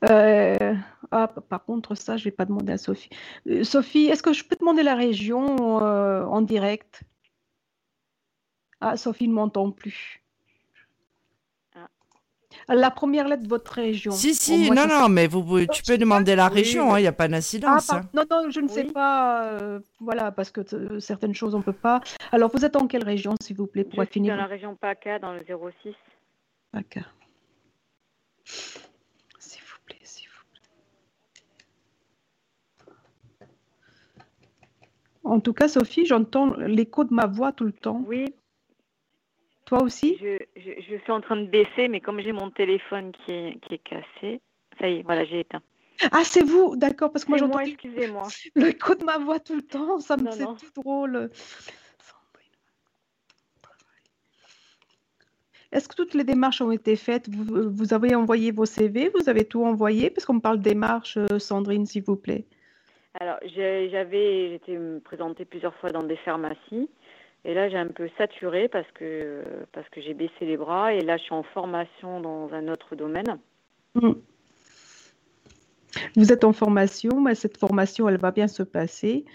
Euh, 0.03 0.75
ah, 1.11 1.27
par 1.27 1.63
contre, 1.63 1.95
ça, 1.95 2.17
je 2.17 2.23
vais 2.25 2.31
pas 2.31 2.45
demander 2.45 2.73
à 2.73 2.77
Sophie. 2.77 3.09
Euh, 3.47 3.63
Sophie, 3.63 4.05
est-ce 4.07 4.23
que 4.23 4.33
je 4.33 4.43
peux 4.43 4.55
demander 4.59 4.83
la 4.83 4.95
région 4.95 5.81
euh, 5.83 6.25
en 6.25 6.41
direct? 6.41 7.03
Ah, 8.81 8.97
Sophie 8.97 9.27
ne 9.27 9.33
m'entend 9.33 9.71
plus. 9.71 10.21
Ah. 11.75 11.87
La 12.67 12.91
première 12.91 13.27
lettre 13.27 13.43
de 13.43 13.47
votre 13.47 13.71
région. 13.73 14.11
Si, 14.11 14.35
si, 14.35 14.69
non, 14.69 14.83
sais- 14.83 14.87
non, 14.87 15.09
mais 15.09 15.27
vous, 15.27 15.65
tu 15.67 15.81
peux 15.81 15.97
demander 15.97 16.35
la 16.35 16.49
région, 16.49 16.95
il 16.97 17.01
n'y 17.01 17.07
a 17.07 17.11
pas 17.13 17.23
Ah, 17.25 17.29
d'incidence. 17.29 17.87
par- 17.87 17.97
hein. 17.97 18.09
non, 18.13 18.23
non, 18.29 18.49
je 18.51 18.59
ne 18.59 18.67
sais 18.67 18.83
pas. 18.85 19.45
euh, 19.53 19.79
voilà, 19.99 20.31
parce 20.31 20.51
que 20.51 20.61
euh, 20.75 20.99
certaines 20.99 21.33
choses, 21.33 21.55
on 21.55 21.59
ne 21.59 21.63
peut 21.63 21.73
pas. 21.73 22.01
Alors, 22.31 22.51
vous 22.53 22.65
êtes 22.65 22.75
en 22.75 22.85
quelle 22.87 23.05
région, 23.05 23.33
s'il 23.41 23.55
vous 23.55 23.65
plaît, 23.67 23.83
pour 23.85 23.93
Je 23.93 24.01
suis 24.01 24.09
affiner 24.09 24.29
dans 24.29 24.35
la 24.35 24.45
région 24.45 24.75
PACA, 24.75 25.19
dans 25.19 25.33
le 25.33 25.43
06. 25.83 25.95
D'accord. 26.73 27.03
S'il 28.43 29.61
vous 29.61 29.79
plaît, 29.85 29.97
s'il 30.03 30.27
vous 30.27 30.43
plaît. 30.51 30.61
En 35.25 35.39
tout 35.39 35.53
cas, 35.53 35.67
Sophie, 35.67 36.05
j'entends 36.05 36.53
l'écho 36.55 37.03
de 37.03 37.13
ma 37.13 37.25
voix 37.25 37.51
tout 37.51 37.65
le 37.65 37.71
temps. 37.73 38.03
Oui, 38.07 38.25
Toi 39.65 39.81
aussi? 39.81 40.17
je, 40.21 40.37
je, 40.55 40.71
je 40.87 40.97
suis 41.01 41.11
en 41.11 41.19
train 41.19 41.35
de 41.37 41.47
baisser, 41.47 41.87
mais 41.87 41.99
comme 41.99 42.19
j'ai 42.21 42.31
mon 42.31 42.51
téléphone 42.51 43.11
qui 43.11 43.31
est, 43.31 43.59
qui 43.61 43.73
est 43.73 43.79
cassé, 43.79 44.41
Ça 44.79 44.87
y 44.87 44.99
est, 44.99 45.01
voilà, 45.01 45.25
j'ai 45.25 45.39
éteint. 45.39 45.61
Ah, 46.11 46.23
c'est 46.23 46.43
vous, 46.43 46.75
d'accord, 46.75 47.11
parce 47.11 47.25
que 47.25 47.29
moi 47.31 47.39
j'entends 47.39 47.59
excusez-moi. 47.59 48.27
le 48.55 48.67
écho 48.67 48.95
de 48.95 49.03
ma 49.03 49.17
voix 49.17 49.39
tout 49.39 49.55
le 49.55 49.61
temps, 49.63 49.99
ça 49.99 50.15
me 50.17 50.29
c'est 50.29 50.45
tout 50.45 50.81
drôle. 50.81 51.29
Est-ce 55.71 55.89
que 55.89 55.95
toutes 55.95 56.13
les 56.13 56.23
démarches 56.23 56.61
ont 56.61 56.71
été 56.71 56.95
faites? 56.95 57.27
Vous, 57.29 57.69
vous 57.69 57.93
avez 57.93 58.13
envoyé 58.15 58.51
vos 58.51 58.65
CV, 58.65 59.11
vous 59.19 59.27
avez 59.27 59.43
tout 59.43 59.65
envoyé? 59.65 60.09
Parce 60.09 60.25
qu'on 60.25 60.35
me 60.35 60.39
parle 60.39 60.61
démarche, 60.61 61.17
euh, 61.17 61.39
Sandrine, 61.39 61.85
s'il 61.85 62.03
vous 62.03 62.15
plaît. 62.15 62.45
Alors, 63.19 63.37
j'ai- 63.43 63.89
j'avais, 63.89 64.49
j'étais 64.49 64.77
présentée 65.03 65.45
plusieurs 65.45 65.73
fois 65.75 65.91
dans 65.91 66.03
des 66.03 66.17
pharmacies. 66.17 66.89
Et 67.45 67.53
là, 67.53 67.69
j'ai 67.69 67.77
un 67.77 67.87
peu 67.87 68.09
saturé 68.17 68.67
parce 68.67 68.89
que, 68.91 69.43
parce 69.71 69.87
que 69.89 70.01
j'ai 70.01 70.13
baissé 70.13 70.45
les 70.45 70.57
bras. 70.57 70.93
Et 70.93 71.01
là, 71.01 71.17
je 71.17 71.23
suis 71.23 71.33
en 71.33 71.43
formation 71.43 72.19
dans 72.19 72.51
un 72.53 72.67
autre 72.67 72.95
domaine. 72.95 73.39
Mm. 73.93 74.13
Vous 76.17 76.33
êtes 76.33 76.43
en 76.43 76.53
formation, 76.53 77.21
mais 77.21 77.35
cette 77.35 77.57
formation, 77.57 78.09
elle 78.09 78.17
va 78.17 78.31
bien 78.31 78.47
se 78.47 78.63
passer. 78.63 79.25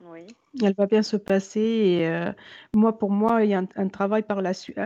Oui. 0.00 0.26
Elle 0.62 0.74
va 0.74 0.86
bien 0.86 1.02
se 1.02 1.16
passer. 1.16 1.60
Et 1.60 2.08
euh, 2.08 2.32
moi, 2.74 2.98
pour 2.98 3.10
moi, 3.10 3.44
il 3.44 3.50
y 3.50 3.54
a 3.54 3.58
un, 3.58 3.68
un 3.76 3.88
travail 3.88 4.22
par 4.22 4.42
la 4.42 4.54
suite, 4.54 4.78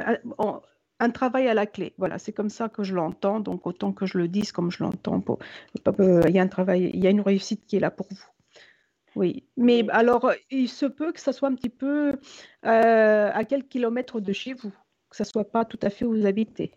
un, 1.01 1.11
travail 1.11 1.49
à 1.49 1.55
la 1.55 1.67
clé. 1.67 1.95
Voilà, 1.99 2.19
c'est 2.19 2.33
comme 2.33 2.51
ça 2.51 2.69
que 2.69 2.83
je 2.83 2.95
l'entends. 2.95 3.41
Donc, 3.41 3.67
autant 3.67 3.93
que 3.93 4.07
je 4.07 4.19
le 4.19 4.29
dise 4.29 4.53
comme 4.53 4.71
je 4.71 4.83
l'entends. 4.83 5.23
euh, 5.29 6.23
Il 6.27 6.35
y 6.35 6.39
a 6.39 6.43
un 6.43 6.49
travail, 6.49 6.91
il 6.93 7.03
y 7.03 7.07
a 7.07 7.11
une 7.11 7.21
réussite 7.21 7.67
qui 7.67 7.77
est 7.77 7.81
là 7.81 7.91
pour 7.91 8.07
vous. 8.11 8.27
Oui, 9.17 9.45
mais 9.57 9.85
alors, 9.91 10.31
il 10.51 10.69
se 10.69 10.87
peut 10.87 11.13
que 11.13 11.21
ça 11.21 11.33
soit 11.33 11.49
un 11.49 11.55
petit 11.55 11.71
peu 11.71 12.19
euh, 12.65 13.31
à 13.33 13.45
quelques 13.45 13.69
kilomètres 13.69 14.21
de 14.21 14.33
chez 14.33 14.53
vous, 14.53 14.71
que 15.11 15.17
ça 15.17 15.25
soit 15.25 15.51
pas 15.51 15.65
tout 15.65 15.79
à 15.83 15.91
fait 15.91 16.05
où 16.05 16.13
vous 16.13 16.27
habitez. 16.27 16.73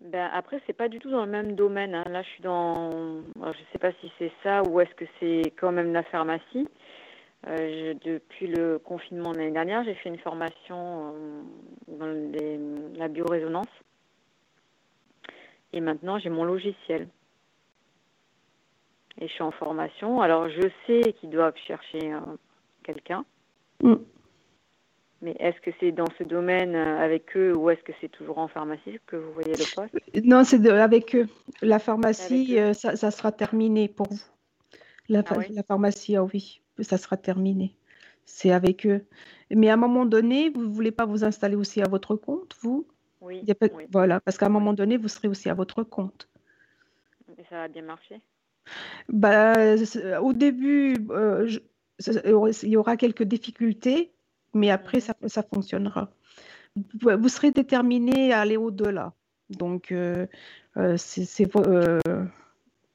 Ben, 0.00 0.30
après, 0.32 0.60
c'est 0.66 0.72
pas 0.72 0.88
du 0.88 0.98
tout 0.98 1.10
dans 1.10 1.26
le 1.26 1.30
même 1.30 1.54
domaine. 1.54 1.94
hein. 1.94 2.04
Là, 2.08 2.22
je 2.22 2.28
suis 2.28 2.42
dans. 2.42 3.22
je 3.36 3.58
sais 3.72 3.78
pas 3.78 3.92
si 4.00 4.10
c'est 4.18 4.32
ça 4.42 4.62
ou 4.62 4.80
est-ce 4.80 4.94
que 4.94 5.04
c'est 5.20 5.52
quand 5.60 5.72
même 5.72 5.92
la 5.92 6.02
pharmacie. 6.04 6.66
Euh, 7.46 7.56
je- 7.56 8.10
depuis 8.10 8.46
le 8.48 8.78
confinement 8.78 9.32
de 9.32 9.38
l'année 9.38 9.52
dernière, 9.52 9.82
j'ai 9.84 9.94
fait 9.94 10.10
une 10.10 10.18
formation 10.18 11.14
euh, 11.14 11.42
dans 11.88 12.06
les- 12.06 12.58
la 12.98 13.08
biorésonance. 13.08 13.66
Et 15.72 15.80
maintenant, 15.80 16.18
j'ai 16.18 16.28
mon 16.30 16.44
logiciel. 16.44 17.08
Et 19.20 19.28
je 19.28 19.32
suis 19.32 19.42
en 19.42 19.50
formation. 19.52 20.20
Alors, 20.20 20.48
je 20.48 20.68
sais 20.86 21.12
qu'ils 21.14 21.30
doivent 21.30 21.56
chercher 21.66 22.12
euh, 22.12 22.20
quelqu'un. 22.82 23.24
Mm. 23.82 23.94
Mais 25.22 25.36
est-ce 25.38 25.60
que 25.60 25.70
c'est 25.80 25.92
dans 25.92 26.08
ce 26.18 26.24
domaine 26.24 26.74
avec 26.74 27.36
eux 27.36 27.54
ou 27.54 27.68
est-ce 27.68 27.82
que 27.82 27.92
c'est 28.00 28.08
toujours 28.08 28.38
en 28.38 28.48
pharmacie 28.48 28.98
que 29.06 29.16
vous 29.16 29.32
voyez 29.32 29.52
le 29.52 29.64
poste? 29.74 29.94
Non, 30.24 30.44
c'est 30.44 30.66
avec 30.70 31.14
eux. 31.14 31.26
La 31.60 31.78
pharmacie, 31.78 32.56
eux. 32.58 32.72
ça, 32.72 32.96
ça 32.96 33.10
sera 33.10 33.30
terminé 33.30 33.86
pour 33.88 34.06
vous. 34.08 34.22
La, 35.10 35.22
Ah 35.26 35.34
oui? 35.36 35.46
la 35.50 35.62
pharmacie, 35.62 36.16
ah 36.16 36.24
oui, 36.24 36.62
ça 36.82 36.98
sera 36.98 37.16
terminé. 37.16 37.74
C'est 38.24 38.52
avec 38.52 38.86
eux. 38.86 39.04
Mais 39.50 39.68
à 39.68 39.74
un 39.74 39.76
moment 39.76 40.06
donné, 40.06 40.50
vous 40.50 40.62
ne 40.62 40.68
voulez 40.72 40.92
pas 40.92 41.06
vous 41.06 41.24
installer 41.24 41.56
aussi 41.56 41.82
à 41.82 41.88
votre 41.88 42.16
compte, 42.16 42.56
vous? 42.62 42.86
Oui, 43.20 43.44
pas-. 43.54 43.68
Voilà, 43.90 44.20
parce 44.20 44.38
qu'à 44.38 44.46
un 44.46 44.50
moment 44.50 44.72
donné, 44.72 44.96
vous 44.96 45.08
serez 45.08 45.28
aussi 45.28 45.48
à 45.48 45.54
votre 45.54 45.82
compte. 45.82 46.28
Et 47.38 47.44
ça 47.48 47.64
a 47.64 47.68
bien 47.68 47.82
marché? 47.82 48.20
Bah, 49.08 49.76
c'est- 49.78 50.16
au 50.18 50.32
début, 50.32 50.94
euh, 51.10 51.46
je- 51.46 51.60
il 52.62 52.70
y 52.70 52.76
aura 52.76 52.96
quelques 52.96 53.24
difficultés, 53.24 54.12
mais 54.54 54.70
après, 54.70 54.98
Mhm. 54.98 55.02
ça, 55.02 55.14
ça 55.26 55.42
fonctionnera. 55.42 56.12
Vous 57.02 57.28
serez 57.28 57.50
déterminé 57.50 58.32
à 58.32 58.40
aller 58.40 58.56
au-delà. 58.56 59.12
Donc, 59.50 59.90
euh, 59.90 60.26
euh, 60.76 60.96
c'est 60.96 61.56
euh, 61.56 61.98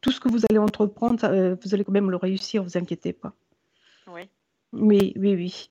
tout 0.02 0.12
ce 0.12 0.20
que 0.20 0.30
vous 0.30 0.42
allez 0.50 0.60
entreprendre, 0.60 1.24
euh, 1.26 1.56
vous 1.62 1.74
allez 1.74 1.84
quand 1.84 1.92
même 1.92 2.10
le 2.10 2.18
réussir, 2.18 2.64
vous 2.64 2.78
inquiétez 2.78 3.12
pas. 3.14 3.34
Oui. 4.08 4.30
Oui, 4.74 5.14
oui, 5.16 5.36
oui. 5.36 5.70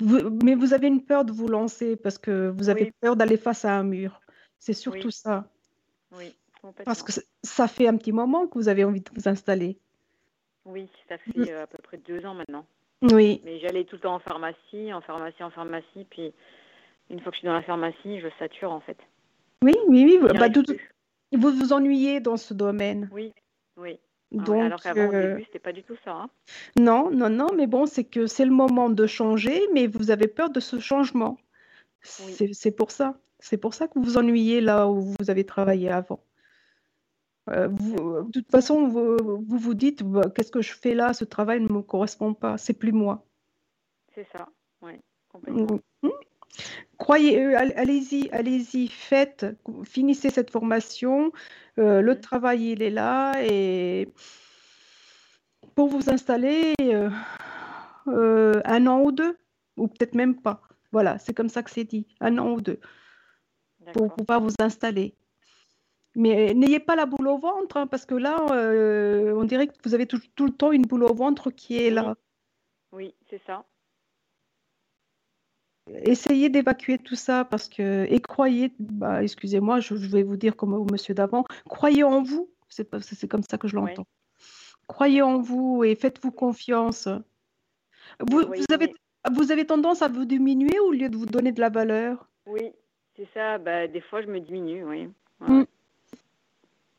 Vous- 0.00 0.30
mais 0.44 0.54
vous 0.54 0.74
avez 0.74 0.86
une 0.88 1.02
peur 1.04 1.24
de 1.24 1.32
vous 1.32 1.48
lancer 1.48 1.96
parce 1.96 2.18
que 2.18 2.48
vous 2.50 2.68
avez 2.68 2.84
Oui. 2.84 2.92
peur 3.00 3.16
d'aller 3.16 3.36
face 3.36 3.64
à 3.64 3.74
un 3.76 3.82
mur. 3.82 4.20
C'est 4.58 4.72
surtout 4.74 5.06
Oui. 5.08 5.12
ça. 5.12 5.48
Oui, 6.12 6.34
complètement. 6.60 6.84
Parce 6.84 7.02
que 7.02 7.12
ça- 7.42 7.68
fait 7.68 7.88
un 7.88 7.96
petit 7.96 8.12
moment 8.12 8.46
que 8.46 8.58
vous 8.58 8.68
avez 8.68 8.84
envie 8.84 9.00
de 9.00 9.10
vous 9.14 9.28
installer. 9.28 9.78
Oui, 10.64 10.88
ça 11.08 11.18
fait 11.18 11.38
Mm. 11.38 11.48
euh, 11.48 11.62
à 11.62 11.66
peu 11.66 11.78
près 11.82 11.96
deux 11.98 12.24
ans 12.24 12.34
maintenant. 12.34 12.66
Oui. 13.02 13.40
Mais 13.44 13.58
j'allais 13.60 13.84
tout 13.84 13.96
le 13.96 14.00
temps 14.02 14.14
en 14.14 14.20
pharmacie, 14.20 14.92
en 14.92 15.00
pharmacie, 15.00 15.42
en 15.42 15.50
pharmacie. 15.50 16.06
Puis 16.10 16.32
une 17.10 17.20
fois 17.20 17.30
que 17.30 17.36
je 17.36 17.40
suis 17.40 17.46
dans 17.46 17.54
la 17.54 17.62
pharmacie, 17.62 18.20
je 18.20 18.28
sature 18.38 18.72
en 18.72 18.80
fait. 18.80 18.96
Oui, 19.62 19.74
oui, 19.88 20.18
oui. 20.22 20.28
Bah, 20.38 20.48
plus. 20.50 20.64
vous 21.32 21.50
vous 21.50 21.72
ennuyez 21.72 22.20
dans 22.20 22.36
ce 22.36 22.54
domaine. 22.54 23.08
Oui, 23.12 23.32
oui. 23.76 23.98
Ah 24.38 24.44
Donc, 24.44 24.62
alors 24.62 24.80
qu'avant, 24.82 25.08
au 25.08 25.12
euh, 25.12 25.30
début, 25.34 25.44
c'était 25.44 25.58
pas 25.58 25.72
du 25.72 25.82
tout 25.82 25.96
ça. 26.04 26.12
hein. 26.12 26.30
non, 26.76 27.10
non, 27.10 27.30
non, 27.30 27.48
mais 27.56 27.66
bon, 27.66 27.86
c'est 27.86 28.04
que 28.04 28.26
c'est 28.26 28.44
le 28.44 28.50
moment 28.50 28.90
de 28.90 29.06
changer, 29.06 29.60
mais 29.72 29.86
vous 29.86 30.10
avez 30.10 30.28
peur 30.28 30.50
de 30.50 30.60
ce 30.60 30.78
changement. 30.78 31.38
Oui. 32.26 32.52
C'est 32.52 32.70
pour 32.70 32.90
ça. 32.90 33.18
C'est 33.38 33.56
pour 33.58 33.74
ça 33.74 33.88
que 33.88 33.94
vous 33.98 34.02
vous 34.04 34.16
ennuyez 34.18 34.60
là 34.60 34.88
où 34.88 35.00
vous 35.00 35.30
avez 35.30 35.44
travaillé 35.44 35.90
avant. 35.90 36.20
Euh, 37.50 37.68
vous- 37.68 38.22
de 38.22 38.30
toute 38.32 38.50
façon, 38.50 38.88
vous 38.88 39.16
vous, 39.18 39.58
vous 39.58 39.74
dites, 39.74 40.02
Bah, 40.02 40.22
qu'est-ce 40.34 40.50
que 40.50 40.62
je 40.62 40.72
fais 40.72 40.94
là? 40.94 41.12
Ce 41.12 41.24
travail 41.24 41.60
ne 41.60 41.68
me 41.72 41.82
correspond 41.82 42.32
pas. 42.34 42.56
C'est 42.58 42.72
plus 42.72 42.92
moi. 42.92 43.24
C'est 44.14 44.26
ça, 44.32 44.48
oui, 44.82 44.92
complètement. 45.28 45.78
Croyez, 46.98 47.40
euh, 47.40 47.58
all- 47.58 47.72
allez-y, 47.76 48.28
allez-y, 48.30 48.88
faites, 48.88 49.46
finissez 49.84 50.30
cette 50.30 50.50
formation. 50.50 51.32
euh, 51.78 52.00
le 52.00 52.20
travail, 52.20 52.70
il 52.72 52.82
est 52.82 52.90
là 52.90 53.34
et 53.42 54.08
pour 55.74 55.88
vous 55.88 56.08
installer 56.08 56.72
euh, 56.82 57.10
euh, 58.06 58.60
un 58.64 58.86
an 58.86 59.00
ou 59.02 59.10
deux, 59.10 59.36
ou 59.76 59.88
peut-être 59.88 60.14
même 60.14 60.40
pas. 60.40 60.62
Voilà, 60.92 61.18
c'est 61.18 61.34
comme 61.34 61.48
ça 61.48 61.64
que 61.64 61.70
c'est 61.70 61.82
dit, 61.84 62.06
un 62.20 62.38
an 62.38 62.52
ou 62.52 62.60
deux, 62.60 62.78
pour 63.92 64.14
pouvoir 64.14 64.40
vous 64.40 64.54
installer. 64.60 65.16
Mais 66.14 66.54
n'ayez 66.54 66.78
pas 66.78 66.94
la 66.94 67.06
boule 67.06 67.26
au 67.26 67.38
ventre, 67.38 67.76
hein, 67.76 67.88
parce 67.88 68.06
que 68.06 68.14
là, 68.14 68.36
on 68.40 69.44
dirait 69.44 69.66
que 69.66 69.74
vous 69.84 69.94
avez 69.94 70.06
tout, 70.06 70.20
tout 70.36 70.46
le 70.46 70.52
temps 70.52 70.70
une 70.70 70.82
boule 70.86 71.02
au 71.02 71.12
ventre 71.12 71.50
qui 71.50 71.76
est 71.76 71.88
Oui. 71.88 71.94
là. 71.94 72.14
Oui, 72.92 73.14
c'est 73.28 73.42
ça. 73.44 73.64
Essayez 75.92 76.48
d'évacuer 76.48 76.98
tout 76.98 77.14
ça 77.14 77.44
parce 77.44 77.68
que 77.68 78.06
et 78.08 78.20
croyez, 78.20 78.72
bah, 78.78 79.22
excusez-moi, 79.22 79.80
je, 79.80 79.96
je 79.96 80.08
vais 80.08 80.22
vous 80.22 80.36
dire 80.36 80.56
comme 80.56 80.72
au 80.72 80.86
monsieur 80.90 81.14
d'avant, 81.14 81.44
croyez 81.68 82.04
en 82.04 82.22
vous. 82.22 82.50
C'est 82.68 83.28
comme 83.28 83.42
ça 83.42 83.58
que 83.58 83.68
je 83.68 83.76
l'entends. 83.76 84.06
Croyez 84.86 85.22
en 85.22 85.40
vous 85.40 85.84
et 85.84 85.94
faites-vous 85.94 86.32
confiance. 86.32 87.08
Vous, 88.20 88.42
Oui, 88.42 88.58
vous 88.58 88.74
avez, 88.74 88.94
vous 89.32 89.52
avez 89.52 89.66
tendance 89.66 90.02
à 90.02 90.08
vous 90.08 90.24
diminuer 90.24 90.78
au 90.80 90.90
lieu 90.90 91.08
de 91.08 91.16
vous 91.16 91.26
donner 91.26 91.52
de 91.52 91.60
la 91.60 91.68
valeur? 91.68 92.28
Oui, 92.46 92.72
c'est 93.16 93.28
ça. 93.32 93.58
Bah, 93.58 93.86
des 93.86 94.00
fois, 94.00 94.22
je 94.22 94.26
me 94.26 94.40
diminue, 94.40 94.84
oui. 94.84 95.08
Ouais, 95.40 95.48
Mm. 95.48 95.64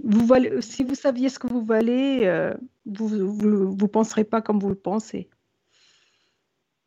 Vous 0.03 0.25
valez, 0.25 0.61
si 0.61 0.83
vous 0.83 0.93
saviez 0.93 1.29
ce 1.29 1.39
que 1.39 1.47
vous 1.47 1.63
valez, 1.63 2.25
euh, 2.25 2.53
vous, 2.85 3.07
vous, 3.07 3.75
vous 3.75 3.87
penserez 3.87 4.23
pas 4.23 4.41
comme 4.41 4.59
vous 4.59 4.69
le 4.69 4.75
pensez. 4.75 5.29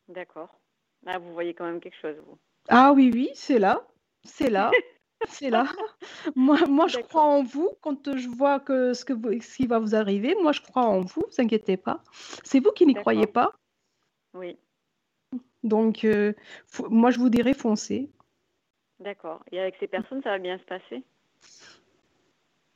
D'accord. 0.09 0.61
Ah, 1.07 1.19
vous 1.19 1.33
voyez 1.33 1.55
quand 1.55 1.65
même 1.65 1.81
quelque 1.81 1.99
chose, 2.01 2.17
vous. 2.27 2.39
Ah 2.69 2.93
oui, 2.93 3.11
oui, 3.13 3.31
c'est 3.35 3.59
là, 3.59 3.87
c'est 4.25 4.51
là, 4.51 4.71
c'est 5.29 5.51
là. 5.51 5.67
Moi, 6.35 6.59
moi, 6.69 6.87
je 6.87 6.99
crois 6.99 7.23
en 7.23 7.43
vous. 7.43 7.71
Quand 7.81 8.17
je 8.17 8.29
vois 8.29 8.61
que 8.61 8.93
ce, 8.93 9.05
que 9.05 9.13
vous- 9.15 9.41
ce 9.41 9.57
qui 9.57 9.67
va 9.67 9.79
vous 9.79 9.95
arriver, 9.95 10.35
moi, 10.43 10.53
je 10.53 10.61
crois 10.61 10.83
en 10.85 11.01
vous. 11.01 11.23
Vous 11.27 11.41
inquiétez 11.43 11.77
pas. 11.77 12.03
C'est 12.45 12.61
vous 12.61 12.73
qui 12.73 12.85
n'y 12.87 12.95
croyez 12.95 13.27
pas. 13.27 13.53
Oui, 14.35 14.59
Donc, 15.63 16.05
euh, 16.05 16.35
faut- 16.67 16.89
moi, 16.91 17.11
je 17.11 17.19
vous 17.19 17.31
dirais 17.31 17.55
foncez. 17.55 18.11
d'accord. 19.01 19.43
Et 19.51 19.59
avec 19.59 19.77
ces 19.81 19.89
personnes, 19.89 20.23
ça 20.23 20.31
va 20.31 20.39
bien 20.39 20.59
se 20.59 20.65
passer? 20.65 21.03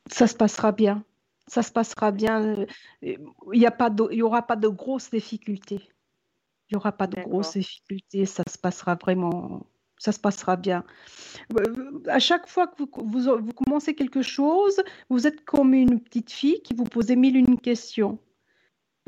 Ça 0.06 0.26
se 0.26 0.34
passera 0.34 0.72
bien. 0.72 1.04
Ça 1.46 1.62
se 1.62 1.70
passera 1.72 2.10
bien. 2.12 2.42
euh, 2.42 2.66
Il 3.02 3.60
y 3.60 3.66
a 3.66 3.70
pas 3.70 3.90
de, 3.90 4.08
il 4.10 4.18
y 4.18 4.22
aura 4.22 4.42
pas 4.42 4.56
de 4.56 4.68
grosses 4.68 5.10
difficultés. 5.10 5.88
Il 6.72 6.76
y 6.76 6.78
aura 6.78 6.92
pas 6.92 7.06
de 7.06 7.20
grosses 7.20 7.52
difficultés. 7.52 8.24
Ça 8.24 8.42
se 8.48 8.56
passera 8.56 8.94
vraiment. 8.94 9.66
Ça 9.98 10.10
se 10.10 10.18
passera 10.18 10.56
bien. 10.56 10.84
À 12.08 12.18
chaque 12.18 12.48
fois 12.48 12.66
que 12.66 12.76
vous, 12.78 12.88
vous, 13.04 13.20
vous 13.44 13.52
commencez 13.52 13.94
quelque 13.94 14.22
chose, 14.22 14.82
vous 15.10 15.26
êtes 15.26 15.44
comme 15.44 15.74
une 15.74 16.00
petite 16.00 16.32
fille 16.32 16.62
qui 16.62 16.72
vous 16.72 16.84
posez 16.84 17.14
mille 17.14 17.36
une 17.36 17.60
questions, 17.60 18.18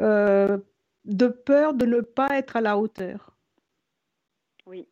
euh, 0.02 0.58
de 1.06 1.26
peur 1.26 1.72
de 1.72 1.86
ne 1.86 2.02
pas 2.02 2.28
être 2.38 2.56
à 2.56 2.60
la 2.60 2.76
hauteur. 2.76 3.34
Oui, 4.66 4.86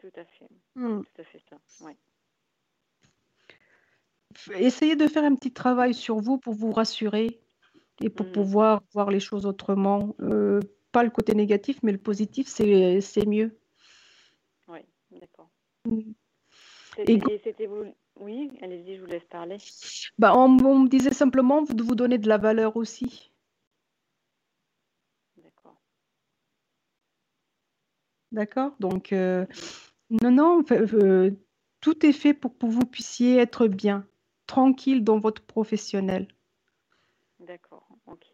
tout 0.00 0.10
à 0.16 0.24
fait. 0.24 0.48
Hmm. 0.74 1.02
Tout 1.02 1.20
à 1.22 1.24
fait 1.24 1.42
ça. 1.48 1.56
Ouais. 1.86 1.96
Essayez 4.58 4.96
de 4.96 5.06
faire 5.06 5.22
un 5.24 5.36
petit 5.36 5.52
travail 5.52 5.94
sur 5.94 6.18
vous 6.18 6.38
pour 6.38 6.54
vous 6.54 6.72
rassurer 6.72 7.40
et 8.02 8.10
pour 8.10 8.26
Mhm. 8.26 8.32
pouvoir 8.32 8.82
voir 8.92 9.10
les 9.10 9.20
choses 9.20 9.46
autrement. 9.46 10.16
Euh, 10.20 10.60
pas 10.96 11.04
le 11.04 11.10
côté 11.10 11.34
négatif, 11.34 11.78
mais 11.82 11.92
le 11.92 11.98
positif, 11.98 12.48
c'est 12.48 13.02
c'est 13.02 13.26
mieux. 13.26 13.54
Oui, 14.66 14.78
d'accord. 15.10 15.50
Mm. 15.84 16.12
Et 17.06 17.40
c'était 17.44 17.66
vous. 17.66 17.84
Oui, 18.18 18.50
allez-y, 18.62 18.96
je 18.96 19.02
vous 19.02 19.06
laisse 19.06 19.26
parler. 19.26 19.58
Bah, 20.18 20.32
on, 20.34 20.56
on 20.64 20.78
me 20.78 20.88
disait 20.88 21.12
simplement 21.12 21.60
de 21.60 21.82
vous 21.82 21.94
donner 21.94 22.16
de 22.16 22.30
la 22.30 22.38
valeur 22.38 22.78
aussi. 22.78 23.30
D'accord. 25.36 25.78
D'accord? 28.32 28.72
Donc, 28.80 29.12
euh, 29.12 29.44
non, 30.22 30.30
non, 30.30 30.64
euh, 30.70 31.30
tout 31.82 32.06
est 32.06 32.14
fait 32.14 32.32
pour 32.32 32.56
que 32.56 32.64
vous 32.64 32.86
puissiez 32.86 33.36
être 33.36 33.68
bien, 33.68 34.08
tranquille 34.46 35.04
dans 35.04 35.18
votre 35.18 35.42
professionnel. 35.42 36.26
D'accord, 37.40 37.86
ok. 38.06 38.24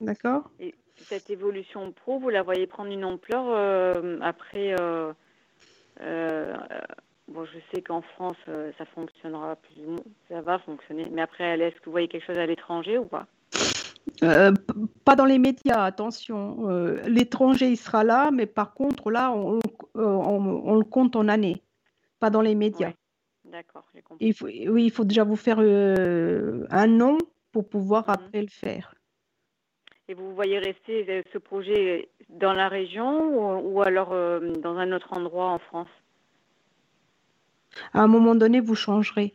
D'accord? 0.00 0.50
Et 0.58 0.74
cette 1.08 1.30
évolution 1.30 1.92
pro, 1.92 2.18
vous 2.18 2.28
la 2.28 2.42
voyez 2.42 2.66
prendre 2.66 2.90
une 2.90 3.04
ampleur 3.04 3.44
euh, 3.48 4.18
après. 4.20 4.74
euh, 4.80 5.12
euh, 6.00 6.56
bon, 7.28 7.44
je 7.44 7.58
sais 7.74 7.82
qu'en 7.82 8.02
France, 8.02 8.36
ça 8.78 8.84
fonctionnera 8.94 9.56
plus 9.56 9.82
ou 9.86 9.90
moins, 9.90 10.04
ça 10.28 10.40
va 10.40 10.58
fonctionner. 10.60 11.08
Mais 11.10 11.22
après, 11.22 11.58
est-ce 11.58 11.76
que 11.76 11.84
vous 11.86 11.90
voyez 11.92 12.08
quelque 12.08 12.26
chose 12.26 12.38
à 12.38 12.46
l'étranger 12.46 12.98
ou 12.98 13.04
pas? 13.04 13.26
Pas 15.04 15.16
dans 15.16 15.24
les 15.24 15.38
médias, 15.38 15.82
attention. 15.84 16.68
L'étranger, 17.06 17.68
il 17.68 17.76
sera 17.76 18.04
là, 18.04 18.30
mais 18.30 18.46
par 18.46 18.74
contre, 18.74 19.10
là, 19.10 19.32
on, 19.32 19.58
on- 19.94 20.00
on- 20.00 20.62
on 20.64 20.74
le 20.76 20.84
compte 20.84 21.16
en 21.16 21.28
années, 21.28 21.62
pas 22.18 22.30
dans 22.30 22.40
les 22.42 22.54
médias. 22.54 22.88
Ouais, 22.88 22.96
d'accord, 23.44 23.84
j'ai 23.94 24.02
compris. 24.02 24.26
Il 24.26 24.34
faut, 24.34 24.46
oui, 24.46 24.84
il 24.84 24.90
faut 24.90 25.04
déjà 25.04 25.24
vous 25.24 25.36
faire 25.36 25.58
un 25.58 26.86
nom 26.86 27.18
pour 27.52 27.68
pouvoir 27.68 28.04
Mhm. 28.08 28.14
après 28.14 28.42
le 28.42 28.48
faire. 28.48 28.94
Et 30.10 30.14
vous 30.14 30.34
voyez 30.34 30.58
rester 30.58 31.06
euh, 31.08 31.22
ce 31.32 31.38
projet 31.38 32.08
dans 32.28 32.52
la 32.52 32.68
région 32.68 33.10
ou, 33.32 33.74
ou 33.74 33.80
alors 33.80 34.12
euh, 34.12 34.40
dans 34.56 34.76
un 34.76 34.90
autre 34.90 35.12
endroit 35.12 35.50
en 35.52 35.60
France? 35.60 35.86
À 37.92 38.00
un 38.00 38.08
moment 38.08 38.34
donné, 38.34 38.58
vous 38.58 38.74
changerez. 38.74 39.32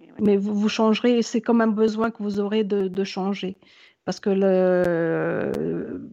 Ouais. 0.00 0.06
Mais 0.18 0.36
vous, 0.38 0.54
vous 0.54 0.70
changerez, 0.70 1.18
et 1.18 1.22
c'est 1.22 1.42
comme 1.42 1.60
un 1.60 1.66
besoin 1.66 2.10
que 2.10 2.22
vous 2.22 2.40
aurez 2.40 2.64
de, 2.64 2.88
de 2.88 3.04
changer. 3.04 3.58
Parce 4.06 4.20
que 4.20 4.30
le... 4.30 6.08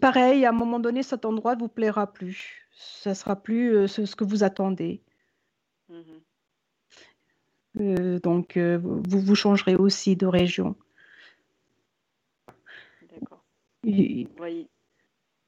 pareil, 0.00 0.44
à 0.44 0.48
un 0.48 0.52
moment 0.52 0.80
donné, 0.80 1.04
cet 1.04 1.24
endroit 1.24 1.54
ne 1.54 1.60
vous 1.60 1.68
plaira 1.68 2.12
plus. 2.12 2.66
Ça 2.72 3.10
ne 3.10 3.14
sera 3.14 3.36
plus 3.36 3.76
euh, 3.76 3.86
ce, 3.86 4.16
que 4.16 4.24
vous 4.24 4.42
attendez. 4.42 5.00
Mhm. 5.88 6.20
Euh, 7.80 8.18
donc, 8.18 8.58
vous, 8.58 9.20
vous 9.20 9.34
changerez 9.36 9.76
aussi 9.76 10.16
de 10.16 10.26
région. 10.26 10.74
Vous. 13.84 14.28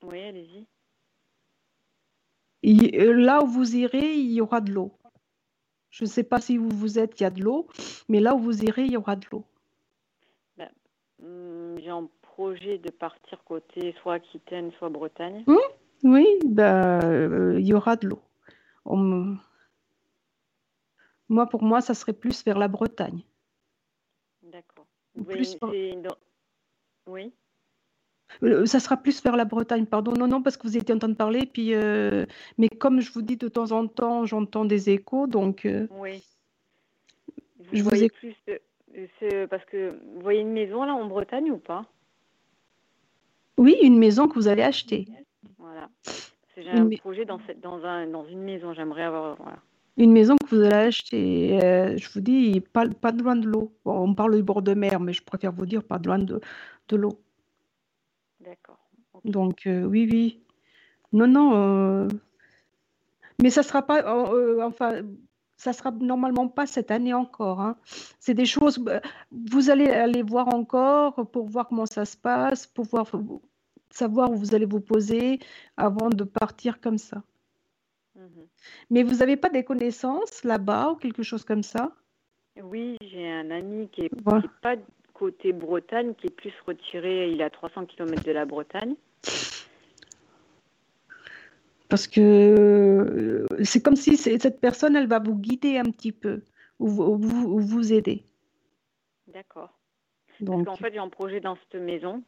Oui, 0.03 0.21
allez-y. 0.23 0.67
euh, 2.99 3.13
là 3.15 3.43
où 3.43 3.47
vous 3.47 3.77
irez, 3.77 4.15
il 4.15 4.33
y 4.33 4.41
aura 4.41 4.61
de 4.61 4.73
l'eau. 4.73 4.93
Je 5.91 6.05
ne 6.05 6.09
sais 6.09 6.25
pas 6.25 6.41
si 6.41 6.59
où 6.59 6.69
vous 6.69 6.99
êtes, 6.99 7.19
il 7.21 7.23
y 7.23 7.27
a 7.27 7.31
de 7.31 7.43
l'eau, 7.43 7.67
mais 8.09 8.21
là 8.21 8.35
où 8.35 8.39
vous 8.39 8.63
irez, 8.65 8.85
il 8.85 8.93
y 8.93 8.97
aura 8.97 9.17
de 9.17 9.27
l'eau. 9.33 9.45
Hum, 11.23 11.79
J'ai 11.79 11.89
un 11.89 12.11
projet 12.21 12.77
de 12.77 12.91
partir 12.91 13.43
côté 13.45 13.95
soit 14.03 14.15
Aquitaine, 14.15 14.71
soit 14.73 14.91
Bretagne. 14.91 15.45
Oui, 16.03 16.27
ben, 16.45 17.01
euh, 17.03 17.59
il 17.59 17.67
y 17.67 17.73
aura 17.73 17.97
de 17.97 18.09
l'eau. 18.09 18.21
On 18.85 19.37
Moi, 21.31 21.47
pour 21.49 21.63
moi, 21.63 21.81
ça 21.81 21.95
serait 21.95 22.13
plus 22.13 22.45
vers 22.45 22.59
la 22.59 22.69
Bretagne. 22.69 23.23
D'accord. 24.43 24.87
Vous 25.15 25.25
Plus 25.25 25.57
dans- 25.59 26.17
Oui, 27.07 27.25
Euh, 27.25 27.31
Ça 28.67 28.81
sera 28.81 28.97
plus 28.97 29.23
vers 29.23 29.37
la 29.37 29.45
Bretagne, 29.45 29.87
pardon. 29.87 30.13
Non, 30.13 30.27
non, 30.27 30.43
parce 30.43 30.57
que 30.57 30.67
vous 30.67 30.77
étiez 30.77 30.95
en 30.95 30.99
train 30.99 31.09
de 31.09 31.15
parler. 31.15 31.47
Puis, 31.47 31.75
euh, 31.75 32.27
mais 32.59 32.69
comme 32.69 33.01
je 33.01 33.11
vous 33.13 33.23
dis, 33.23 33.37
de 33.37 33.49
temps 33.49 33.73
en 33.73 33.87
temps, 33.87 34.27
j'entends 34.27 34.65
des 34.65 34.91
échos. 34.91 35.27
Donc, 35.27 35.65
euh, 35.65 35.87
oui. 35.91 36.23
Vous 37.59 37.65
Je 37.73 37.83
vous 37.83 37.89
voyez 37.89 38.05
ai- 38.07 38.11
plus, 38.11 38.35
euh, 38.49 38.59
euh, 38.97 39.07
c'est- 39.19 39.47
parce 39.49 39.65
que 39.65 39.91
vous 40.15 40.21
voyez 40.21 40.41
une 40.41 40.53
maison 40.53 40.85
là 40.85 40.95
en 40.95 41.07
Bretagne 41.07 41.51
ou 41.51 41.59
pas? 41.59 41.85
oui, 43.59 43.77
une 43.83 43.99
maison 43.99 44.29
que 44.29 44.35
vous 44.35 44.49
allez 44.49 44.63
acheter. 44.63 45.07
Voilà. 45.59 45.89
J'ai 46.57 46.63
Une 46.71 46.79
un 46.79 46.85
mai- 46.85 46.97
projet 46.99 47.25
dans 47.25 47.41
cette, 47.47 47.61
dans 47.61 47.85
un, 47.85 48.07
dans 48.07 48.27
une 48.27 48.43
maison. 48.43 48.73
J'aimerais 48.75 49.03
avoir, 49.05 49.37
voilà. 49.37 49.59
Une 49.97 50.13
maison 50.13 50.37
que 50.37 50.55
vous 50.55 50.61
allez 50.63 50.75
acheter. 50.89 51.59
Euh, 51.63 51.97
je 51.97 52.09
vous 52.13 52.21
dis, 52.21 52.61
pas, 52.61 52.87
pas 52.89 53.13
de 53.13 53.23
loin 53.23 53.37
de 53.37 53.47
l'eau. 53.49 53.73
Bon, 53.85 53.99
on 54.11 54.15
parle 54.15 54.37
du 54.37 54.43
bord 54.43 54.61
de 54.63 54.75
mer, 54.75 55.01
mais 55.01 55.13
je 55.15 55.23
préfère 55.23 55.53
vous 55.53 55.65
dire 55.67 55.83
pas 55.83 55.99
loin 56.05 56.19
de, 56.19 56.41
de 56.89 56.97
l'eau. 56.97 57.19
D'accord. 58.47 58.79
Donc, 59.25 59.67
euh, 59.67 59.83
oui, 59.85 60.09
oui. 60.11 60.41
Non, 61.13 61.27
non. 61.27 61.57
euh, 61.57 62.09
Mais 63.43 63.51
ça 63.51 63.63
sera 63.65 63.83
pas, 63.83 64.03
euh, 64.33 64.63
enfin, 64.63 65.03
ça 65.57 65.73
sera 65.73 65.91
normalement 65.91 66.47
pas 66.49 66.67
cette 66.67 66.91
année 66.93 67.13
encore. 67.13 67.61
hein. 67.61 67.77
C'est 68.21 68.35
des 68.35 68.47
choses, 68.47 68.79
bah, 68.79 69.01
vous 69.33 69.69
allez 69.69 69.89
aller 69.89 70.23
voir 70.23 70.55
encore 70.55 71.29
pour 71.31 71.49
voir 71.49 71.67
comment 71.67 71.87
ça 71.87 72.05
se 72.05 72.17
passe, 72.17 72.67
pour 72.69 72.85
voir, 72.85 73.11
savoir 73.91 74.31
où 74.31 74.37
vous 74.37 74.55
allez 74.55 74.67
vous 74.67 74.81
poser 74.81 75.41
avant 75.77 76.09
de 76.09 76.23
partir 76.25 76.81
comme 76.81 76.99
ça. 76.99 77.23
Mhm. 78.15 78.47
Mais 78.91 79.03
vous 79.03 79.17
n'avez 79.17 79.37
pas 79.37 79.49
des 79.51 79.65
connaissances 79.65 80.45
là-bas 80.45 80.93
ou 80.93 80.97
quelque 80.97 81.23
chose 81.25 81.45
comme 81.45 81.63
ça? 81.65 81.93
Oui, 82.63 82.97
j'ai 83.03 83.29
un 83.29 83.51
ami 83.51 83.89
qui 83.89 84.03
est, 84.03 84.11
Voilà. 84.25 84.43
qui 84.43 84.47
est 84.47 84.61
pas 84.63 84.77
côté 85.19 85.53
Bretagne, 85.53 86.15
qui 86.15 86.27
est 86.27 86.35
plus 86.35 86.53
retiré. 86.67 87.31
Il 87.31 87.41
est 87.41 87.45
à 87.45 87.51
300 87.51 87.87
km 87.87 88.23
de 88.23 88.33
la 88.33 88.45
Bretagne. 88.45 88.95
Parce 91.89 92.07
que 92.09 92.21
euh, 92.21 93.47
c'est 93.63 93.83
comme 93.83 93.97
si 93.97 94.17
cette 94.17 94.61
personne, 94.61 94.97
elle 94.97 95.07
va 95.07 95.21
vous 95.21 95.37
guider 95.37 95.79
un 95.79 95.85
petit 95.85 96.13
peu 96.13 96.43
ou 96.79 96.89
vous, 96.89 97.05
ou 97.05 97.17
vous, 97.17 97.49
ou 97.49 97.61
vous 97.61 97.93
aider. 97.93 98.25
D'accord. 99.29 99.71
Parce 100.29 100.43
Donc, 100.43 100.67
qu'en 100.67 100.77
fait, 100.77 100.93
j'ai 100.93 100.99
un 100.99 101.09
projet 101.09 101.41
dans 101.41 101.57
cette 101.57 101.81
maison 101.81 102.23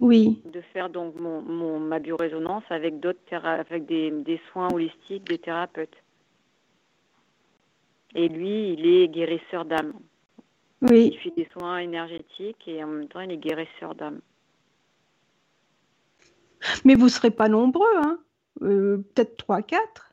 oui. 0.00 0.42
de 0.44 0.60
faire 0.72 0.90
donc 0.90 1.14
mon, 1.14 1.40
mon 1.42 1.78
ma 1.78 2.00
biorésonance 2.00 2.64
avec 2.70 3.00
d'autres 3.00 3.18
avec 3.32 3.86
des, 3.86 4.10
des 4.10 4.40
soins 4.50 4.68
holistiques, 4.72 5.24
des 5.28 5.38
thérapeutes. 5.38 5.96
Et 8.14 8.28
lui, 8.28 8.72
il 8.72 8.86
est 8.86 9.08
guérisseur 9.08 9.64
d'âme. 9.64 9.94
Il 10.84 10.90
Oui, 10.90 11.18
fait 11.22 11.30
des 11.30 11.48
soins 11.52 11.78
énergétiques 11.78 12.68
et 12.68 12.84
en 12.84 12.88
même 12.88 13.08
temps, 13.08 13.20
il 13.20 13.30
est 13.32 13.38
guérisseur 13.38 13.94
d'âme. 13.94 14.20
mais 16.84 16.94
vous 16.94 17.04
ne 17.04 17.10
serez 17.10 17.30
pas 17.30 17.48
nombreux, 17.48 17.96
hein? 17.98 18.18
Euh, 18.62 18.98
peut-être 19.14 19.36
3-4. 19.36 20.12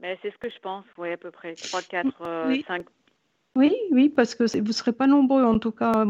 Mais 0.00 0.18
c'est 0.22 0.30
ce 0.32 0.38
que 0.38 0.48
je 0.50 0.58
pense, 0.60 0.84
oui, 0.98 1.12
à 1.12 1.16
peu 1.16 1.30
près. 1.30 1.54
3, 1.54 1.82
4, 1.82 2.46
Oui. 2.48 2.64
5. 2.66 2.86
Oui, 3.56 3.74
oui, 3.90 4.08
parce 4.08 4.34
que 4.34 4.44
vous 4.58 4.66
ne 4.68 4.72
serez 4.72 4.92
pas 4.92 5.06
nombreux. 5.06 5.42
En 5.44 5.58
tout 5.58 5.72
cas, 5.72 6.04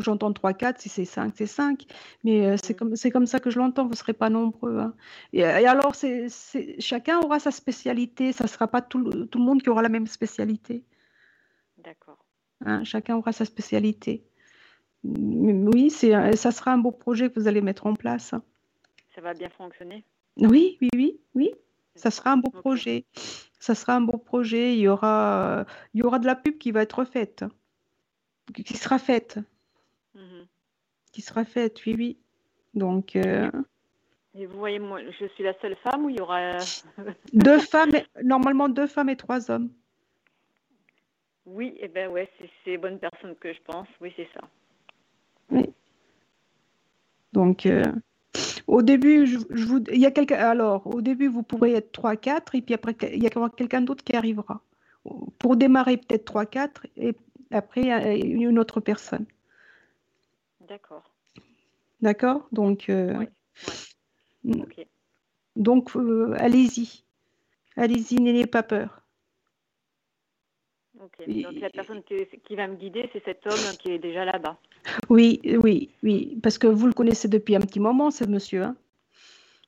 j'entends 0.00 0.32
3-4, 0.32 0.80
si 0.80 0.88
c'est 0.88 1.04
5, 1.06 1.32
c'est 1.34 1.46
5. 1.46 1.86
Mais 2.24 2.46
euh, 2.46 2.56
c'est 2.62 2.74
Mhm. 2.74 2.90
comme, 2.90 3.10
comme 3.12 3.26
ça 3.26 3.40
que 3.40 3.50
je 3.50 3.58
l'entends, 3.58 3.84
vous 3.84 3.90
ne 3.92 3.96
serez 3.96 4.12
pas 4.12 4.28
nombreux. 4.28 4.78
hein. 4.78 4.94
Et, 5.32 5.40
et 5.40 5.44
alors, 5.66 5.94
c'est, 5.94 6.28
c'est- 6.28 6.78
chacun 6.80 7.18
aura 7.20 7.38
sa 7.38 7.50
spécialité. 7.52 8.32
Ça 8.32 8.44
ne 8.44 8.48
sera 8.48 8.68
pas 8.68 8.82
tout, 8.82 9.02
tout 9.26 9.38
le 9.38 9.44
monde 9.44 9.62
qui 9.62 9.70
aura 9.70 9.82
la 9.82 9.88
même 9.88 10.06
spécialité. 10.06 10.84
D'accord. 11.78 12.18
Hein. 12.64 12.84
Chacun 12.84 13.16
aura 13.16 13.32
sa 13.32 13.44
spécialité. 13.44 14.24
Oui, 15.04 15.90
c'est, 15.90 16.36
ça 16.36 16.50
sera 16.50 16.72
un 16.72 16.78
beau 16.78 16.90
projet 16.90 17.30
que 17.30 17.38
vous 17.38 17.48
allez 17.48 17.60
mettre 17.60 17.86
en 17.86 17.94
place. 17.94 18.32
hein. 18.32 18.42
Ça 19.14 19.20
va 19.20 19.34
bien 19.34 19.48
fonctionner? 19.50 20.04
Oui, 20.36 20.78
oui, 20.80 20.88
oui, 20.94 21.20
oui. 21.34 21.50
Ça 21.94 22.10
sera 22.10 22.32
un 22.32 22.36
beau 22.36 22.50
projet. 22.50 23.04
Ça 23.58 23.74
sera 23.74 23.94
un 23.96 24.00
beau 24.00 24.18
projet. 24.18 24.74
Il 24.74 24.80
y 24.80 24.88
aura, 24.88 25.66
il 25.94 26.00
y 26.00 26.02
aura 26.02 26.18
de 26.18 26.26
la 26.26 26.36
pub 26.36 26.58
qui 26.58 26.70
va 26.70 26.82
être 26.82 27.04
faite, 27.04 27.44
qui 28.54 28.76
sera 28.76 28.98
faite, 28.98 29.38
Mhm. 30.14 30.46
qui 31.12 31.22
sera 31.22 31.44
faite, 31.44 31.84
oui, 31.86 31.94
oui. 31.98 32.18
Donc, 32.74 33.16
euh, 33.16 33.50
Et 34.34 34.46
vous 34.46 34.58
voyez, 34.58 34.78
moi, 34.78 35.00
je 35.02 35.26
suis 35.34 35.42
la 35.42 35.58
seule 35.60 35.76
femme 35.82 36.04
ou 36.04 36.10
il 36.10 36.16
y 36.16 36.20
aura. 36.20 36.58
deux 37.32 37.58
femmes, 37.72 37.92
normalement 38.22 38.68
deux 38.68 38.86
femmes 38.86 39.08
et 39.08 39.16
trois 39.16 39.50
hommes. 39.50 39.70
Oui, 41.48 41.74
eh 41.80 41.88
ben 41.88 42.10
ouais, 42.10 42.28
c'est 42.38 42.70
les 42.70 42.78
bonnes 42.78 42.98
personnes 42.98 43.34
que 43.36 43.52
je 43.52 43.60
pense. 43.64 43.88
Oui, 44.00 44.12
c'est 44.16 44.28
ça. 44.34 45.62
Donc, 47.32 47.66
euh, 47.66 47.82
au 48.66 48.82
début, 48.82 49.26
je, 49.26 49.38
je 49.50 49.64
vous, 49.64 49.82
il 49.90 50.00
y 50.00 50.06
a 50.06 50.10
quelqu'un. 50.10 50.36
Alors, 50.36 50.86
au 50.86 51.00
début, 51.00 51.28
vous 51.28 51.42
pourrez 51.42 51.72
être 51.72 51.92
trois, 51.92 52.16
quatre, 52.16 52.54
et 52.54 52.62
puis 52.62 52.74
après, 52.74 52.96
il 53.12 53.22
y 53.22 53.30
aura 53.36 53.50
quelqu'un 53.50 53.80
d'autre 53.80 54.04
qui 54.04 54.14
arrivera. 54.16 54.62
Pour 55.38 55.56
démarrer, 55.56 55.96
peut-être 55.96 56.24
trois, 56.24 56.46
quatre, 56.46 56.86
et 56.96 57.14
après, 57.50 58.18
une 58.20 58.58
autre 58.58 58.80
personne. 58.80 59.26
D'accord. 60.68 61.10
D'accord? 62.00 62.46
Donc, 62.52 62.88
euh, 62.90 63.14
Oui. 64.44 64.86
Donc 65.56 65.96
euh, 65.96 66.34
allez-y. 66.38 67.04
Allez-y, 67.76 68.20
n'ayez 68.20 68.46
pas 68.46 68.62
peur. 68.62 69.02
Donc 70.98 71.12
la 71.60 71.70
personne 71.70 72.02
qui, 72.02 72.16
qui 72.44 72.56
va 72.56 72.66
me 72.66 72.74
guider, 72.76 73.08
c'est 73.12 73.24
cet 73.24 73.46
homme 73.46 73.76
qui 73.78 73.92
est 73.92 73.98
déjà 73.98 74.24
là-bas. 74.24 74.56
Oui, 75.08 75.40
oui, 75.44 75.90
oui, 76.02 76.38
parce 76.42 76.58
que 76.58 76.66
vous 76.66 76.86
le 76.86 76.92
connaissez 76.92 77.28
depuis 77.28 77.54
un 77.56 77.60
petit 77.60 77.80
moment, 77.80 78.10
ce 78.10 78.24
monsieur. 78.24 78.62
hein. 78.64 78.76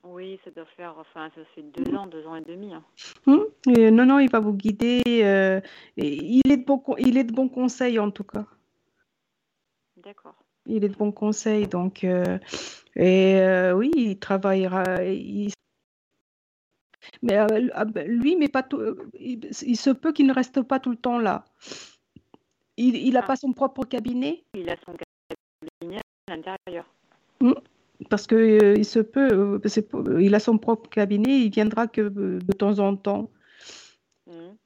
Oui, 0.03 0.41
ça 0.45 0.51
doit 0.51 0.65
faire, 0.77 0.95
enfin, 0.99 1.31
ça 1.35 1.43
fait 1.55 1.63
deux 1.63 1.95
ans, 1.95 2.07
deux 2.07 2.27
ans 2.27 2.35
et 2.37 2.41
demi. 2.43 2.73
hein. 2.75 2.83
Hum, 3.27 3.47
et 3.77 3.91
non, 3.91 4.07
non, 4.07 4.19
il 4.19 4.31
va 4.31 4.41
vous 4.41 4.55
guider. 4.55 5.03
euh, 5.07 5.61
il 5.97 6.41
est 6.51 6.57
de 6.57 6.65
bon, 6.65 6.83
il 6.99 7.19
est 7.19 7.25
de 7.25 7.33
bons 7.33 7.49
conseils 7.49 7.99
en 7.99 8.11
tout 8.11 8.25
cas. 8.25 8.47
D'accord. 9.97 10.35
Il 10.67 10.85
est 10.85 10.89
de 10.89 10.97
bons 10.97 11.13
conseils, 11.13 11.67
donc 11.67 12.03
euh, 12.05 12.39
et 12.97 13.37
euh, 13.41 13.73
oui, 13.75 13.91
il 13.95 14.19
travaillera. 14.19 15.05
il- 15.05 15.53
Mais 17.23 17.37
euh, 17.39 17.69
ah 17.75 17.85
ben, 17.85 18.07
lui, 18.09 18.37
mais 18.37 18.49
pas 18.49 18.63
tout. 18.63 18.79
euh, 18.79 18.97
Il, 19.19 19.49
il 19.67 19.77
se 19.77 19.91
peut 19.91 20.13
qu'il 20.13 20.27
ne 20.27 20.35
reste 20.35 20.63
pas 20.63 20.81
tout 20.81 20.91
le 20.91 20.97
temps 20.97 21.19
là. 21.19 21.45
Il 22.77 23.13
n'a 23.13 23.21
Ah. 23.23 23.27
pas 23.27 23.37
son 23.37 23.53
propre 23.53 23.85
cabinet 23.85 24.43
Il 24.55 24.69
a 24.71 24.77
son 24.87 24.93
cabinet 24.97 26.01
à 26.29 26.37
l'intérieur. 26.37 26.87
parce 28.09 28.27
que 28.27 28.35
euh, 28.37 28.75
il 28.79 28.85
se 28.87 29.01
peut. 29.01 29.29
euh, 29.33 30.23
il 30.23 30.35
a 30.35 30.41
son 30.41 30.57
propre 30.59 30.89
cabinet. 30.89 31.41
Il 31.41 31.51
viendra 31.51 31.87
que 31.89 32.01
euh, 32.01 32.39
de 32.39 32.53
temps 32.53 32.79
en 32.79 32.97
temps. 32.97 33.31
Mhm. 34.27 34.57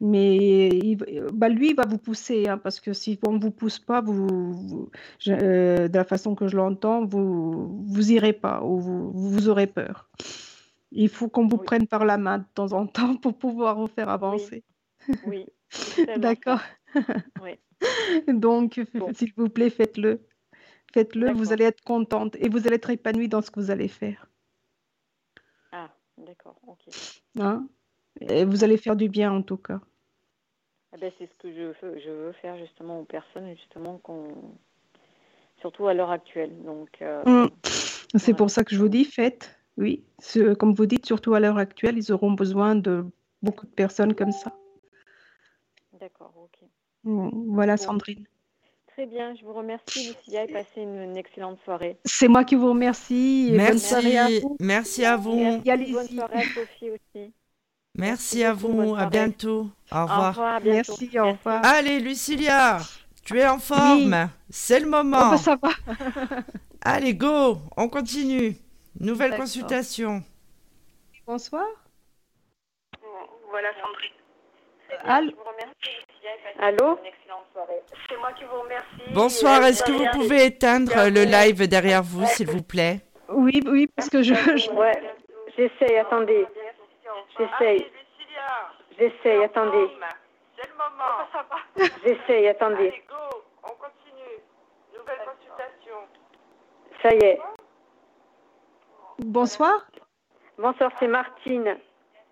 Mais 0.00 0.68
il, 0.68 0.96
bah, 1.32 1.48
lui, 1.48 1.70
il 1.70 1.74
va 1.76 1.84
vous 1.84 1.98
pousser, 1.98 2.46
hein, 2.48 2.56
parce 2.56 2.78
que 2.78 2.92
si 2.92 3.18
on 3.26 3.32
ne 3.32 3.40
vous 3.40 3.50
pousse 3.50 3.80
pas, 3.80 4.00
vous, 4.00 4.28
vous- 4.52 4.90
je- 5.18 5.88
de 5.88 5.92
la 5.96 6.04
façon 6.04 6.36
que 6.36 6.46
je 6.46 6.56
l'entends, 6.56 7.04
vous 7.04 7.82
vous 7.84 8.12
irez 8.12 8.32
pas 8.32 8.62
ou 8.62 8.78
vous, 8.78 9.10
vous 9.10 9.48
aurez 9.48 9.66
peur. 9.66 10.08
Il 10.90 11.08
faut 11.08 11.28
qu'on 11.28 11.46
vous 11.46 11.58
Oui. 11.58 11.64
prenne 11.64 11.86
par 11.86 12.04
la 12.04 12.16
main 12.18 12.38
de 12.38 12.44
temps 12.54 12.72
en 12.72 12.86
temps 12.86 13.16
pour 13.16 13.36
pouvoir 13.38 13.76
vous 13.76 13.88
faire 13.88 14.08
avancer. 14.08 14.64
Oui. 15.24 15.46
D'accord. 16.16 16.60
Oui. 17.42 17.58
Donc, 18.28 18.80
Bon. 18.94 19.12
s'il 19.12 19.32
vous 19.36 19.48
plaît, 19.48 19.70
faites-le. 19.70 20.20
Faites-le, 20.92 21.32
vous 21.32 21.52
allez 21.52 21.64
être 21.64 21.82
contente 21.82 22.36
et 22.36 22.48
vous 22.48 22.66
allez 22.66 22.76
être 22.76 22.88
épanouie 22.90 23.28
dans 23.28 23.42
ce 23.42 23.50
que 23.50 23.60
vous 23.60 23.70
allez 23.70 23.88
faire. 23.88 24.26
Ah, 25.72 25.90
d'accord. 26.16 26.58
Ok. 26.66 26.88
hein? 27.38 27.68
Et 28.20 28.44
vous 28.46 28.64
allez 28.64 28.78
faire 28.78 28.96
du 28.96 29.08
bien 29.08 29.30
en 29.30 29.42
tout 29.42 29.58
cas. 29.58 29.80
Ah 30.92 30.96
ben, 30.98 31.12
c'est 31.18 31.26
ce 31.26 31.34
que 31.36 31.52
je 31.52 31.60
veux, 31.86 32.00
je 32.00 32.10
veux 32.10 32.32
faire 32.32 32.56
justement 32.56 33.00
aux 33.00 33.04
personnes, 33.04 33.54
justement, 33.54 34.00
surtout 35.60 35.86
à 35.86 35.92
l'heure 35.92 36.10
actuelle. 36.10 36.56
Donc, 36.64 36.88
euh, 37.02 37.22
Mm. 37.26 37.48
C'est 38.14 38.32
Voilà. 38.32 38.36
pour 38.38 38.50
ça 38.50 38.64
que 38.64 38.74
je 38.74 38.80
vous 38.80 38.88
dis, 38.88 39.04
faites. 39.04 39.57
Oui, 39.78 40.02
Ce- 40.20 40.54
comme 40.54 40.74
vous 40.74 40.86
dites, 40.86 41.06
surtout 41.06 41.34
à 41.34 41.40
l'heure 41.40 41.56
actuelle, 41.58 41.96
ils 41.96 42.12
auront 42.12 42.32
besoin 42.32 42.74
de 42.74 43.04
beaucoup 43.42 43.64
de 43.66 43.70
personnes 43.70 44.14
comme 44.14 44.32
ça. 44.32 44.52
d'accord, 46.00 46.32
ok. 46.36 46.68
Mm, 47.04 47.54
Voilà, 47.54 47.76
Bon. 47.76 47.82
Sandrine. 47.82 48.24
Très 48.88 49.06
bien, 49.06 49.34
je 49.36 49.44
vous 49.44 49.52
remercie, 49.52 50.08
Lucia, 50.08 50.44
et 50.44 50.52
passez 50.52 50.80
une, 50.82 51.00
une 51.00 51.16
excellente 51.16 51.58
soirée. 51.64 51.96
C'est 52.04 52.26
moi 52.26 52.42
qui 52.44 52.56
vous 52.56 52.70
remercie. 52.70 53.50
et 53.52 53.56
bonne 53.56 53.78
soirée 53.78 54.18
à 54.18 54.22
Merci, 54.24 54.40
vous. 54.40 54.56
merci 54.60 55.04
à 55.04 55.16
vous. 55.16 55.60
Et 55.64 55.70
allez-y. 55.70 55.92
Bonne 55.92 56.08
soirée 56.08 56.38
à 56.38 56.42
Sophie 56.42 56.90
aussi. 56.90 57.32
Merci 57.96 58.42
à 58.42 58.52
vous. 58.52 58.96
À 58.96 59.06
bientôt. 59.06 59.68
Au 59.92 59.96
Au 59.96 60.02
revoir. 60.02 60.28
revoir, 60.30 60.54
à 60.56 60.60
bientôt. 60.60 60.94
Merci, 61.00 61.18
au 61.20 61.30
revoir. 61.30 61.64
Allez, 61.64 62.00
Lucilia, 62.00 62.78
tu 63.24 63.38
es 63.38 63.46
en 63.46 63.58
forme. 63.60 64.28
C'est 64.50 64.80
le 64.80 64.86
Oh, 64.86 64.90
moment. 64.90 65.30
bah, 65.30 65.36
ça 65.36 65.56
va. 65.62 65.70
Allez, 66.80 67.14
go, 67.14 67.58
on 67.76 67.88
continue. 67.88 68.56
Nouvelle 69.00 69.36
consultation. 69.36 70.22
Bonsoir. 71.26 71.66
Voilà, 73.50 73.68
Sandrine. 73.80 74.12
Allô 75.04 75.32
Allô 76.60 76.98
C'est 78.08 78.16
moi 78.16 78.32
qui 78.32 78.44
vous 78.44 78.60
remercie. 78.60 79.12
Bonsoir, 79.14 79.62
est-ce 79.64 79.82
que 79.84 79.92
vous 79.92 80.06
pouvez 80.12 80.46
éteindre 80.46 80.92
le 81.10 81.24
live 81.24 81.68
derrière 81.68 82.02
vous, 82.02 82.26
s'il 82.26 82.48
vous 82.50 82.62
plaît? 82.62 83.00
Oui, 83.28 83.62
oui, 83.66 83.86
parce 83.94 84.08
que 84.08 84.22
je, 84.22 84.34
je- 84.34 84.70
Ouais, 84.70 84.92
j'essaye, 85.56 85.96
attendez. 85.98 86.46
J'essaye. 87.38 87.86
J'essaye, 88.98 89.44
attendez. 89.44 89.88
C'est 90.56 90.68
le 90.68 90.74
moment. 90.74 91.90
J'essaye, 92.04 92.48
attendez. 92.48 92.88
Allez, 92.88 93.02
go, 93.08 93.42
on 93.62 93.68
continue. 93.68 94.38
Nouvelle 94.96 95.18
consultation. 95.24 95.96
Ça 97.02 97.14
y 97.14 97.18
est. 97.18 97.38
Bonsoir. 99.18 99.86
Bonsoir, 100.58 100.90
c'est 100.98 101.08
Martine. 101.08 101.76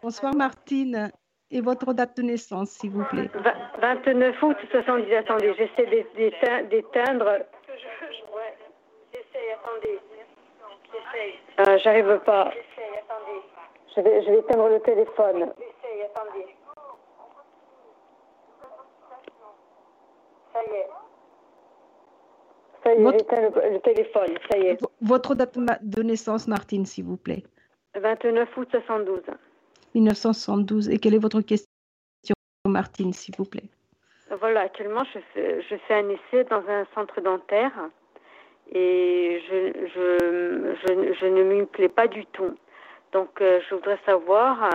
Bonsoir, 0.02 0.34
Martine. 0.34 1.10
Et 1.50 1.60
votre 1.60 1.92
date 1.92 2.16
de 2.16 2.22
naissance, 2.22 2.70
s'il 2.70 2.90
vous 2.90 3.04
plaît. 3.04 3.30
Va- 3.34 3.54
29 3.80 4.42
août 4.42 4.56
70. 4.70 5.14
Attendez, 5.14 5.54
j'essaie 5.56 5.86
d'é- 5.86 6.06
d'étein- 6.16 6.64
d'éteindre. 6.64 7.38
J'essaye, 9.12 9.52
attendez. 9.52 10.00
J'essaye. 10.92 11.34
Euh, 11.60 11.78
J'arrive 11.78 12.18
pas. 12.24 12.50
Je 13.94 14.00
vais, 14.00 14.22
je 14.22 14.30
vais 14.30 14.38
éteindre 14.40 14.68
le 14.68 14.80
téléphone. 14.80 15.52
J'essaye, 15.56 16.02
attendez. 16.02 16.46
Ça 20.52 20.62
y 20.64 20.74
est. 20.74 20.88
Ça 22.86 22.94
y 22.94 22.98
est, 22.98 23.02
Votre- 23.02 23.18
j'éteins 23.18 23.40
le, 23.42 23.72
le 23.74 23.80
téléphone. 23.80 24.38
Ça 24.48 24.58
y 24.58 24.66
est. 24.68 24.80
V- 24.80 24.86
Votre 25.02 25.34
date 25.34 25.58
de 25.82 26.02
naissance, 26.02 26.46
Martine, 26.46 26.86
s'il 26.86 27.04
vous 27.04 27.16
plaît. 27.16 27.42
29 28.00 28.56
août 28.56 28.68
72. 28.70 29.22
1972. 29.94 30.88
Et 30.90 30.98
quelle 30.98 31.14
est 31.14 31.18
votre 31.18 31.40
question, 31.40 31.66
Martine, 32.68 33.12
s'il 33.12 33.34
vous 33.36 33.44
plaît? 33.44 33.68
Voilà, 34.40 34.60
actuellement, 34.60 35.02
je 35.04 35.18
fais, 35.32 35.62
je 35.62 35.76
fais 35.88 35.94
un 35.94 36.08
essai 36.10 36.44
dans 36.44 36.62
un 36.68 36.84
centre 36.94 37.20
dentaire 37.20 37.72
et 38.72 39.40
je, 39.48 39.72
je, 39.94 40.74
je, 40.82 41.12
je 41.14 41.26
ne 41.26 41.42
m'y 41.42 41.66
plais 41.66 41.88
pas 41.88 42.06
du 42.06 42.24
tout. 42.26 42.54
Donc, 43.12 43.40
euh, 43.40 43.60
je 43.68 43.74
voudrais 43.74 43.98
savoir 44.04 44.70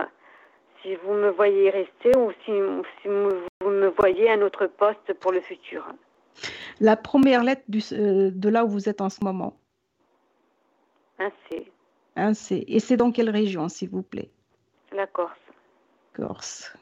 si 0.82 0.96
vous 0.96 1.12
me 1.14 1.30
voyez 1.30 1.70
rester 1.70 2.10
ou 2.18 2.32
si, 2.44 2.52
si 3.00 3.08
vous 3.08 3.70
me 3.70 3.88
voyez 3.88 4.30
un 4.30 4.42
autre 4.42 4.66
poste 4.66 5.12
pour 5.20 5.32
le 5.32 5.40
futur. 5.42 5.86
La 6.80 6.96
première 6.96 7.44
lettre 7.44 7.62
du, 7.68 7.80
euh, 7.92 8.30
de 8.32 8.48
là 8.48 8.64
où 8.64 8.68
vous 8.68 8.88
êtes 8.88 9.00
en 9.00 9.08
ce 9.08 9.22
moment. 9.24 9.56
Hein, 11.18 11.30
c'est 11.48 11.70
Hein, 12.16 12.34
c'est- 12.34 12.64
et 12.68 12.78
c'est 12.80 12.96
dans 12.98 13.10
quelle 13.10 13.30
région, 13.30 13.68
s'il 13.68 13.88
vous 13.88 14.02
plaît? 14.02 14.30
La 14.92 15.06
Corse. 15.06 15.38
Corse. 16.12 16.72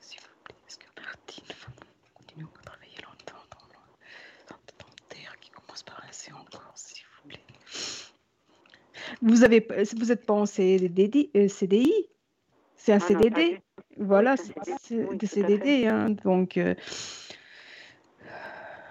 S'il 0.00 0.18
vous 0.20 0.26
plaît, 0.44 0.54
est-ce 0.66 0.78
que 0.78 0.86
Martine 1.02 1.44
va 1.48 1.66
continuer 2.14 2.46
à 2.58 2.62
travailler 2.64 2.96
longtemps 3.02 3.44
dans 4.48 4.56
dentaire 4.78 5.34
qui 5.40 5.50
commence 5.50 5.82
par 5.82 6.02
un 6.08 6.12
C 6.12 6.32
en 6.32 6.44
Corse, 6.50 6.94
s'il 6.94 7.04
vous 7.22 7.28
plaît? 7.28 7.44
Vous 9.20 9.44
avez, 9.44 9.66
vous 9.96 10.06
n'êtes 10.06 10.24
pas 10.24 10.34
en 10.34 10.46
CDD, 10.46 11.30
euh, 11.36 11.48
CDI 11.48 11.92
C'est 12.76 12.92
un 12.92 12.96
Ah 12.96 13.00
CDD 13.00 13.60
Voilà, 13.98 14.36
c'est 14.36 14.56
un 14.56 15.06
oui, 15.10 15.18
CDD. 15.26 15.86
Hein, 15.86 16.10
donc, 16.24 16.56
euh, 16.56 16.74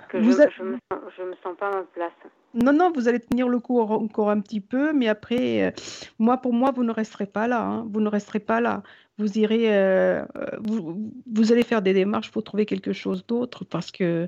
Que 0.10 0.18
Vous 0.18 0.32
je, 0.32 0.50
je, 0.58 0.64
me 0.64 0.78
sens, 0.92 1.02
je 1.18 1.24
me 1.24 1.34
sens 1.44 1.56
pas 1.58 1.68
à 1.68 1.72
ma 1.72 1.84
place. 1.84 2.12
non, 2.54 2.72
non, 2.74 2.92
vous 2.92 3.08
allez 3.08 3.20
tenir 3.20 3.48
le 3.50 3.60
coup 3.60 3.80
encore 3.80 4.30
un 4.30 4.40
petit 4.40 4.62
peu, 4.62 4.94
mais 4.94 5.08
après, 5.08 5.64
euh, 5.68 5.72
moi, 6.18 6.38
pour 6.38 6.54
moi, 6.54 6.72
vous 6.72 6.84
ne 6.84 6.92
resterez 6.92 7.26
pas 7.26 7.48
là. 7.48 7.62
hein, 7.62 7.86
vous 7.92 8.00
ne 8.00 8.08
resterez 8.10 8.40
pas 8.40 8.62
là. 8.62 8.84
Vous 9.18 9.38
irez, 9.38 9.76
euh, 9.76 10.24
euh, 10.38 10.46
vous, 10.62 11.12
vous 11.32 11.52
allez 11.52 11.64
faire 11.64 11.82
des 11.82 11.94
démarches 11.94 12.32
pour 12.32 12.44
trouver 12.44 12.66
quelque 12.66 12.94
chose 12.94 13.26
d'autre 13.26 13.66
parce 13.66 13.92
que 13.92 14.28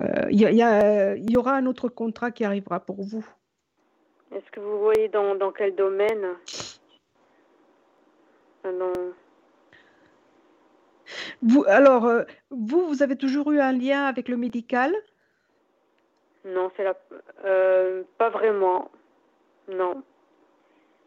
euh, 0.00 0.26
il 0.30 0.40
y, 0.40 0.44
a- 0.46 0.52
y 0.52 0.62
a- 0.62 1.38
aura 1.38 1.54
un 1.54 1.66
autre 1.66 1.88
contrat 1.88 2.30
qui 2.30 2.44
arrivera 2.44 2.80
pour 2.80 3.02
vous. 3.02 3.26
Est-ce 4.30 4.48
que 4.52 4.60
vous 4.60 4.78
voyez 4.80 5.08
dans, 5.08 5.34
dans 5.34 5.50
quel 5.52 5.74
domaine? 5.74 6.26
Vous, 11.42 11.64
alors, 11.66 12.06
euh, 12.06 12.22
vous, 12.50 12.86
vous 12.86 13.02
avez 13.02 13.16
toujours 13.16 13.50
eu 13.52 13.60
un 13.60 13.72
lien 13.72 14.04
avec 14.04 14.28
le 14.28 14.36
médical? 14.36 14.94
Non, 16.44 16.70
c'est 16.76 16.84
la... 16.84 16.94
euh, 17.44 18.02
pas 18.18 18.30
vraiment. 18.30 18.90
Non. 19.68 20.02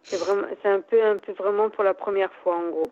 C'est 0.04 0.18
vraiment, 0.18 0.48
c'est 0.62 0.70
un 0.70 0.82
peu, 0.82 1.02
un 1.04 1.18
peu 1.18 1.32
vraiment 1.34 1.70
pour 1.70 1.84
la 1.84 1.94
première 1.94 2.34
fois 2.34 2.58
en 2.58 2.70
gros. 2.70 2.92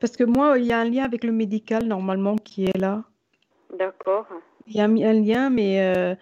Parce 0.00 0.16
que 0.16 0.24
moi, 0.24 0.58
il 0.58 0.66
y 0.66 0.72
a 0.72 0.78
un 0.78 0.84
lien 0.84 1.04
avec 1.04 1.24
le 1.24 1.32
médical 1.32 1.84
normalement 1.84 2.36
qui 2.36 2.66
est 2.66 2.76
là. 2.76 3.04
D'accord. 3.76 4.26
Il 4.66 4.76
y 4.76 4.80
a 4.80 4.84
un, 4.84 4.96
un 4.96 5.12
lien, 5.12 5.50
mais 5.50 6.16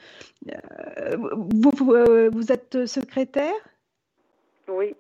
vous, 1.27 1.71
vous, 1.71 1.95
euh, 1.95 2.31
vous 2.33 2.51
êtes 2.51 2.87
secrétaire? 2.87 3.55
Oui. 4.69 4.95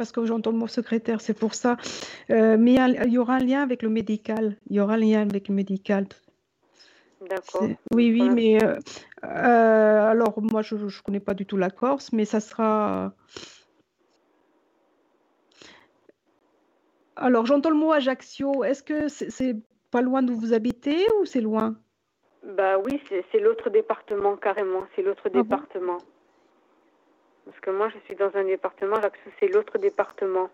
Parce 0.00 0.12
que 0.12 0.24
j'entends 0.24 0.50
le 0.50 0.56
mot 0.56 0.66
secrétaire, 0.66 1.20
c'est 1.20 1.38
pour 1.38 1.52
ça. 1.52 1.76
Euh, 2.30 2.56
mais 2.58 2.76
il 3.04 3.12
y 3.12 3.18
aura 3.18 3.34
un 3.34 3.38
lien 3.40 3.60
avec 3.60 3.82
le 3.82 3.90
médical. 3.90 4.56
Il 4.70 4.76
y 4.76 4.80
aura 4.80 4.94
un 4.94 4.96
lien 4.96 5.20
avec 5.20 5.48
le 5.48 5.54
médical. 5.54 6.06
D'accord. 7.28 7.68
Oui, 7.92 8.10
oui, 8.10 8.30
mais 8.30 8.64
euh, 8.64 8.78
euh, 9.24 10.10
alors 10.10 10.40
moi 10.40 10.62
je 10.62 10.76
ne 10.76 11.02
connais 11.04 11.20
pas 11.20 11.34
du 11.34 11.44
tout 11.44 11.58
la 11.58 11.68
Corse, 11.68 12.14
mais 12.14 12.24
ça 12.24 12.40
sera. 12.40 13.12
Alors 17.16 17.44
j'entends 17.44 17.68
le 17.68 17.76
mot 17.76 17.92
Ajaccio. 17.92 18.64
Est-ce 18.64 18.82
que 18.82 19.08
c'est 19.08 19.56
pas 19.90 20.00
loin 20.00 20.22
d'où 20.22 20.34
vous 20.34 20.54
habitez 20.54 21.04
ou 21.20 21.26
c'est 21.26 21.42
loin? 21.42 21.76
Bah 22.56 22.78
oui, 22.78 23.02
c'est, 23.10 23.38
l'autre 23.38 23.68
département 23.68 24.38
carrément. 24.38 24.84
C'est 24.96 25.02
l'autre 25.02 25.24
Ah 25.26 25.42
bon? 25.42 25.42
département. 25.42 25.98
Parce 27.44 27.58
que 27.60 27.70
moi, 27.70 27.88
je 27.88 27.98
suis 28.04 28.14
dans 28.16 28.30
un 28.34 28.44
département, 28.44 28.96
Ajaccio, 28.96 29.30
c'est 29.38 29.48
l'autre 29.48 29.78
département. 29.78 30.48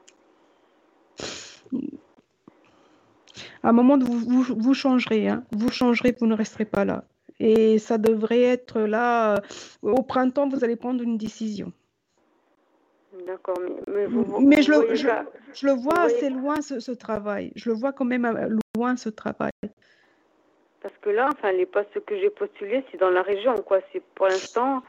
À 3.63 3.69
un 3.71 3.73
moment, 3.73 3.99
vous, 3.99 4.19
vous, 4.19 4.55
vous 4.57 4.75
changerez. 4.75 5.29
Hein. 5.29 5.45
Vous 5.53 5.71
changerez, 5.71 6.15
vous 6.19 6.27
ne 6.27 6.35
resterez 6.35 6.65
pas 6.65 6.85
là. 6.85 7.05
Et 7.41 7.79
ça 7.79 7.99
devrait 7.99 8.43
être 8.43 8.81
là. 8.81 9.35
euh, 9.35 9.41
Au 9.83 10.03
printemps, 10.03 10.49
vous 10.49 10.65
allez 10.65 10.77
prendre 10.77 11.03
une 11.03 11.19
décision. 11.19 11.73
D'accord, 13.27 13.57
mais, 13.89 14.63
je 14.63 14.71
le, 14.71 14.77
voyez 14.77 14.97
je, 14.97 15.07
pas- 15.09 15.25
je 15.53 15.67
le 15.67 15.73
vois 15.73 16.01
assez 16.01 16.31
loin, 16.31 16.61
ce, 16.61 16.81
ce 16.81 16.93
travail. 16.93 17.51
Je 17.57 17.71
le 17.71 17.75
vois 17.75 17.93
quand 17.93 18.05
même 18.05 18.25
euh, 18.27 18.57
loin, 18.77 18.97
ce 18.97 19.09
travail. 19.09 19.51
Parce 20.81 20.95
que 21.01 21.11
là, 21.11 21.29
enfin, 21.33 21.51
les 21.51 21.67
postes 21.67 21.99
que 22.05 22.17
j'ai 22.17 22.31
postulés, 22.31 22.85
c'est 22.91 22.99
dans 22.99 23.11
la 23.11 23.23
région, 23.23 23.57
quoi. 23.63 23.81
C'est 23.93 24.03
pour 24.15 24.27
l'instant, 24.29 24.83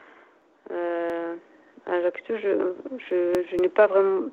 euh, 0.70 1.34
à 1.88 1.94
Ajaccio, 1.94 2.36
je, 2.36 2.74
je, 3.08 3.32
je 3.50 3.56
n'ai 3.62 3.68
pas 3.68 3.86
vraiment. 3.86 4.28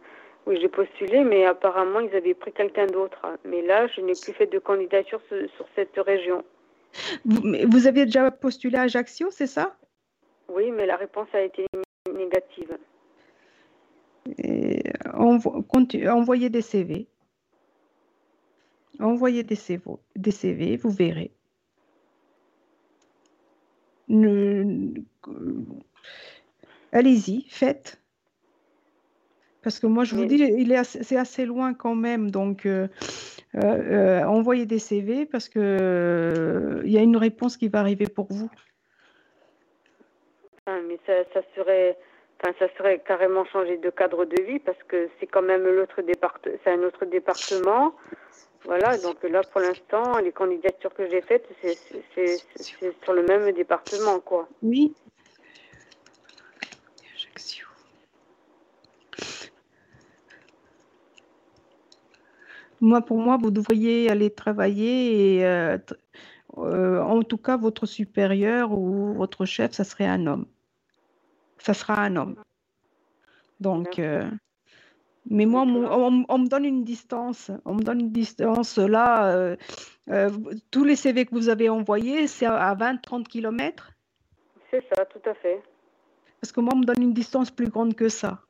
Oui, 0.45 0.60
j'ai 0.62 0.70
postulé, 0.70 1.24
mais 1.24 1.45
apparemment, 1.45 1.99
ils 2.01 2.16
avaient 2.16 2.36
pris 2.36 2.51
quelqu'un 2.53 2.86
d'autre. 2.86 3.20
Mais 3.45 3.64
là, 3.64 3.88
je 3.88 4.01
n'ai 4.01 4.14
plus 4.14 4.34
fait 4.34 4.45
de 4.45 4.60
candidature 4.60 5.20
sur, 5.28 5.38
sur 5.58 5.66
cette 5.76 5.97
région. 5.97 6.43
Vous, 7.26 7.41
vous 7.72 7.88
aviez 7.88 8.06
déjà 8.06 8.30
postulé 8.30 8.78
à 8.78 8.84
Ajaccio, 8.84 9.32
c'est 9.32 9.47
ça? 9.47 9.76
Oui, 10.47 10.70
mais 10.72 10.86
la 10.86 10.97
réponse 10.97 11.28
a 11.34 11.41
été 11.41 11.66
négative. 12.14 12.78
Et 14.38 14.84
envo- 15.14 15.66
Envoyez 16.08 16.49
des 16.49 16.62
CV. 16.62 17.08
Envoyez 18.99 19.43
des 19.43 19.56
CV, 19.56 19.82
des 20.16 20.32
CV, 20.32 20.78
vous 20.78 20.91
verrez. 20.91 21.32
Ne- 24.08 24.93
Allez-y, 26.95 27.45
faites. 27.49 27.99
Parce 29.61 29.79
que 29.79 29.87
moi, 29.87 30.05
je 30.05 30.15
vous 30.15 30.23
dis, 30.25 30.35
il 30.35 30.71
est 30.71 30.77
assez- 30.77 31.03
c'est 31.03 31.17
assez 31.17 31.45
loin 31.45 31.73
quand 31.73 31.93
même. 31.93 32.31
Donc, 32.31 32.65
euh, 32.65 32.87
euh, 33.55 33.59
euh, 33.61 34.23
envoyez 34.23 34.65
des 34.65 34.79
CV 34.79 35.25
parce 35.25 35.49
que 35.49 36.81
il 36.85 36.91
y 36.91 36.97
a 36.97 37.01
une 37.01 37.17
réponse 37.17 37.57
qui 37.57 37.67
va 37.67 37.79
arriver 37.81 38.07
pour 38.07 38.27
vous. 38.31 38.49
Enfin, 40.65 40.79
mais 40.87 40.97
ça, 41.05 41.15
ça 41.33 41.41
serait, 41.53 41.97
enfin, 42.39 42.53
ça 42.59 42.67
serait 42.77 42.99
carrément 43.05 43.43
changer 43.43 43.77
de 43.77 43.89
cadre 43.89 44.23
de 44.23 44.41
vie 44.43 44.59
parce 44.59 44.81
que 44.87 45.09
c'est 45.19 45.27
quand 45.27 45.41
même 45.41 45.63
l'autre 45.63 46.01
c'est 46.63 46.71
un 46.71 46.81
autre 46.83 47.03
département. 47.05 47.93
Voilà, 48.63 48.97
donc 48.99 49.21
là, 49.23 49.41
pour 49.51 49.59
l'instant, 49.59 50.17
les 50.19 50.31
candidatures 50.31 50.93
que 50.93 51.09
j'ai 51.09 51.21
faites, 51.21 51.45
c'est 52.15 52.39
sur 53.03 53.13
le 53.13 53.23
même 53.23 53.51
département, 53.51 54.21
quoi. 54.21 54.47
Oui. 54.63 54.95
Moi, 62.86 63.01
pour 63.01 63.17
moi, 63.17 63.38
vous 63.41 63.49
devriez 63.49 64.11
aller 64.11 64.29
travailler 64.29 65.38
et 65.38 65.45
euh, 65.47 65.79
euh, 66.59 67.01
en 67.01 67.23
tout 67.23 67.39
cas, 67.39 67.57
votre 67.57 67.88
supérieur 67.88 68.71
ou 68.73 69.15
votre 69.15 69.45
chef, 69.45 69.71
ça 69.71 69.83
serait 69.83 70.05
un 70.05 70.27
homme. 70.27 70.45
Ça 71.57 71.73
sera 71.73 71.99
un 71.99 72.15
homme. 72.15 72.36
Donc, 73.59 73.97
euh, 73.97 74.29
mais 75.27 75.47
moi, 75.47 75.63
on, 75.63 76.25
on 76.29 76.38
me 76.38 76.47
donne 76.47 76.63
une 76.63 76.83
distance. 76.83 77.49
On 77.65 77.73
me 77.73 77.81
donne 77.81 78.01
une 78.01 78.11
distance 78.11 78.77
là. 78.77 79.55
tous 80.69 80.83
les 80.83 80.95
CV 80.95 81.25
que 81.25 81.33
vous 81.33 81.49
avez 81.49 81.69
envoyés, 81.69 82.27
c'est 82.27 82.45
à 82.45 82.75
20-30 82.75 83.23
kilomètres? 83.23 83.93
C'est 84.69 84.83
ça, 84.93 85.05
tout 85.05 85.27
à 85.27 85.33
fait. 85.33 85.59
Parce 86.39 86.51
que 86.51 86.61
moi, 86.61 86.73
on 86.75 86.81
me 86.81 86.86
donne 86.86 87.01
une 87.01 87.13
distance 87.13 87.49
plus 87.49 87.69
grande 87.69 87.95
que 87.95 88.09
ça. 88.09 88.44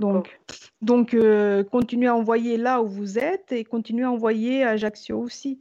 Donc, 0.00 0.40
donc 0.82 1.14
euh, 1.14 1.64
continuez 1.64 2.08
à 2.08 2.14
envoyer 2.14 2.56
là 2.56 2.82
où 2.82 2.86
vous 2.86 3.18
êtes 3.18 3.52
et 3.52 3.64
continuez 3.64 4.04
à 4.04 4.10
envoyer 4.10 4.64
à 4.64 4.70
Ajaccio 4.70 5.18
aussi. 5.18 5.60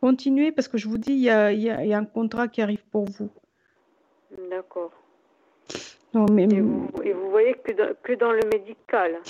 Continuez 0.00 0.52
parce 0.52 0.68
que 0.68 0.78
je 0.78 0.88
vous 0.88 0.98
dis, 0.98 1.12
il 1.12 1.20
y 1.20 1.30
a, 1.30 1.52
y 1.52 1.62
y 1.62 1.94
un 1.94 2.04
contrat 2.04 2.48
qui 2.48 2.62
arrive 2.62 2.84
pour 2.90 3.06
vous. 3.06 3.30
D'accord. 4.50 4.92
Non, 6.14 6.26
mais 6.30 6.44
Et 6.44 6.60
vous, 6.60 6.88
et 7.04 7.12
vous 7.12 7.30
voyez 7.30 7.54
que 7.54 7.72
dans, 7.72 7.94
que 8.02 8.12
dans 8.12 8.32
le 8.32 8.42
médical. 8.52 9.20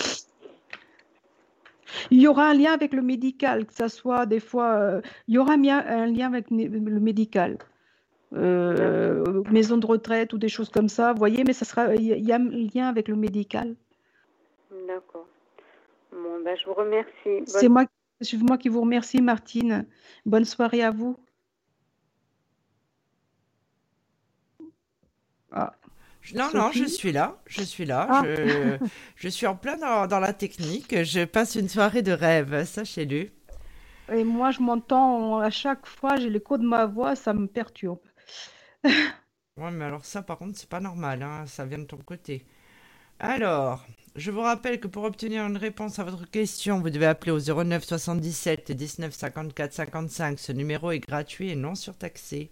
il 2.10 2.20
y 2.20 2.28
aura 2.28 2.48
un 2.50 2.54
lien 2.54 2.72
avec 2.72 2.92
le 2.92 3.02
médical, 3.02 3.66
que 3.66 3.72
ça 3.72 3.88
soit 3.88 4.26
des 4.26 4.40
fois, 4.40 4.74
euh, 4.74 5.00
il 5.28 5.34
y 5.34 5.38
aura 5.38 5.54
un 5.54 5.62
lien, 5.62 5.84
un 5.86 6.06
lien 6.06 6.26
avec 6.28 6.50
le 6.50 7.00
médical. 7.00 7.58
Euh, 8.34 9.42
maison 9.50 9.76
de 9.78 9.86
retraite 9.86 10.32
ou 10.32 10.38
des 10.38 10.48
choses 10.48 10.68
comme 10.68 10.88
ça, 10.88 11.12
vous 11.12 11.18
voyez, 11.18 11.44
mais 11.44 11.52
ça 11.52 11.64
sera, 11.64 11.94
il 11.94 12.02
y 12.04 12.32
a- 12.32 12.36
un 12.36 12.48
lien 12.50 12.88
avec 12.88 13.06
le 13.08 13.14
médical. 13.16 13.76
D'accord. 14.88 15.26
Bon, 16.12 16.42
ben, 16.44 16.56
je 16.60 16.66
vous 16.66 16.74
remercie. 16.74 17.44
C'est 17.46 17.68
Bonne- 17.68 17.72
moi, 17.72 17.84
c'est 18.20 18.36
moi 18.42 18.58
qui 18.58 18.68
vous 18.68 18.80
remercie, 18.80 19.22
Martine. 19.22 19.86
Bonne 20.24 20.44
soirée 20.44 20.82
à 20.82 20.90
vous. 20.90 21.16
Ah. 25.52 25.72
Non, 26.34 26.48
non, 26.52 26.70
je 26.72 26.84
suis 26.84 27.12
là, 27.12 27.36
je 27.46 27.62
suis 27.62 27.84
là, 27.84 28.06
Ah. 28.10 28.22
je, 28.24 28.26
je 29.16 29.28
suis 29.28 29.46
en 29.46 29.54
plein 29.54 29.76
dans, 29.76 30.08
dans 30.08 30.18
la 30.18 30.32
technique, 30.32 31.04
je 31.04 31.24
passe 31.24 31.54
une 31.54 31.68
soirée 31.68 32.02
de 32.02 32.10
rêve, 32.10 32.64
sachez-le. 32.64 33.28
Et 34.12 34.24
moi, 34.24 34.50
je 34.50 34.60
m'entends 34.60 35.38
à 35.38 35.50
chaque 35.50 35.86
fois, 35.86 36.16
j'ai 36.16 36.28
l'écho 36.28 36.58
de 36.58 36.64
ma 36.66 36.86
voix, 36.86 37.14
ça 37.14 37.32
me 37.32 37.46
perturbe. 37.46 38.00
Ouais, 39.56 39.70
mais 39.70 39.86
alors 39.86 40.04
ça, 40.04 40.22
par 40.22 40.36
contre, 40.38 40.58
c'est 40.58 40.68
pas 40.68 40.80
normal, 40.80 41.22
hein, 41.22 41.46
ça 41.46 41.64
vient 41.64 41.78
de 41.78 41.84
ton 41.84 41.96
côté. 41.96 42.44
Alors, 43.18 43.86
je 44.16 44.30
vous 44.30 44.42
rappelle 44.42 44.80
que 44.80 44.88
pour 44.88 45.04
obtenir 45.04 45.46
une 45.46 45.56
réponse 45.56 45.98
à 45.98 46.04
votre 46.04 46.30
question, 46.30 46.80
vous 46.80 46.90
devez 46.90 47.06
appeler 47.06 47.32
au 47.32 47.38
09 47.40 47.84
77 47.84 48.72
19 48.72 49.14
54 49.14 49.72
55. 49.72 50.38
Ce 50.38 50.52
numéro 50.52 50.90
est 50.90 51.00
gratuit 51.00 51.50
et 51.50 51.56
non 51.56 51.74
surtaxé. 51.74 52.50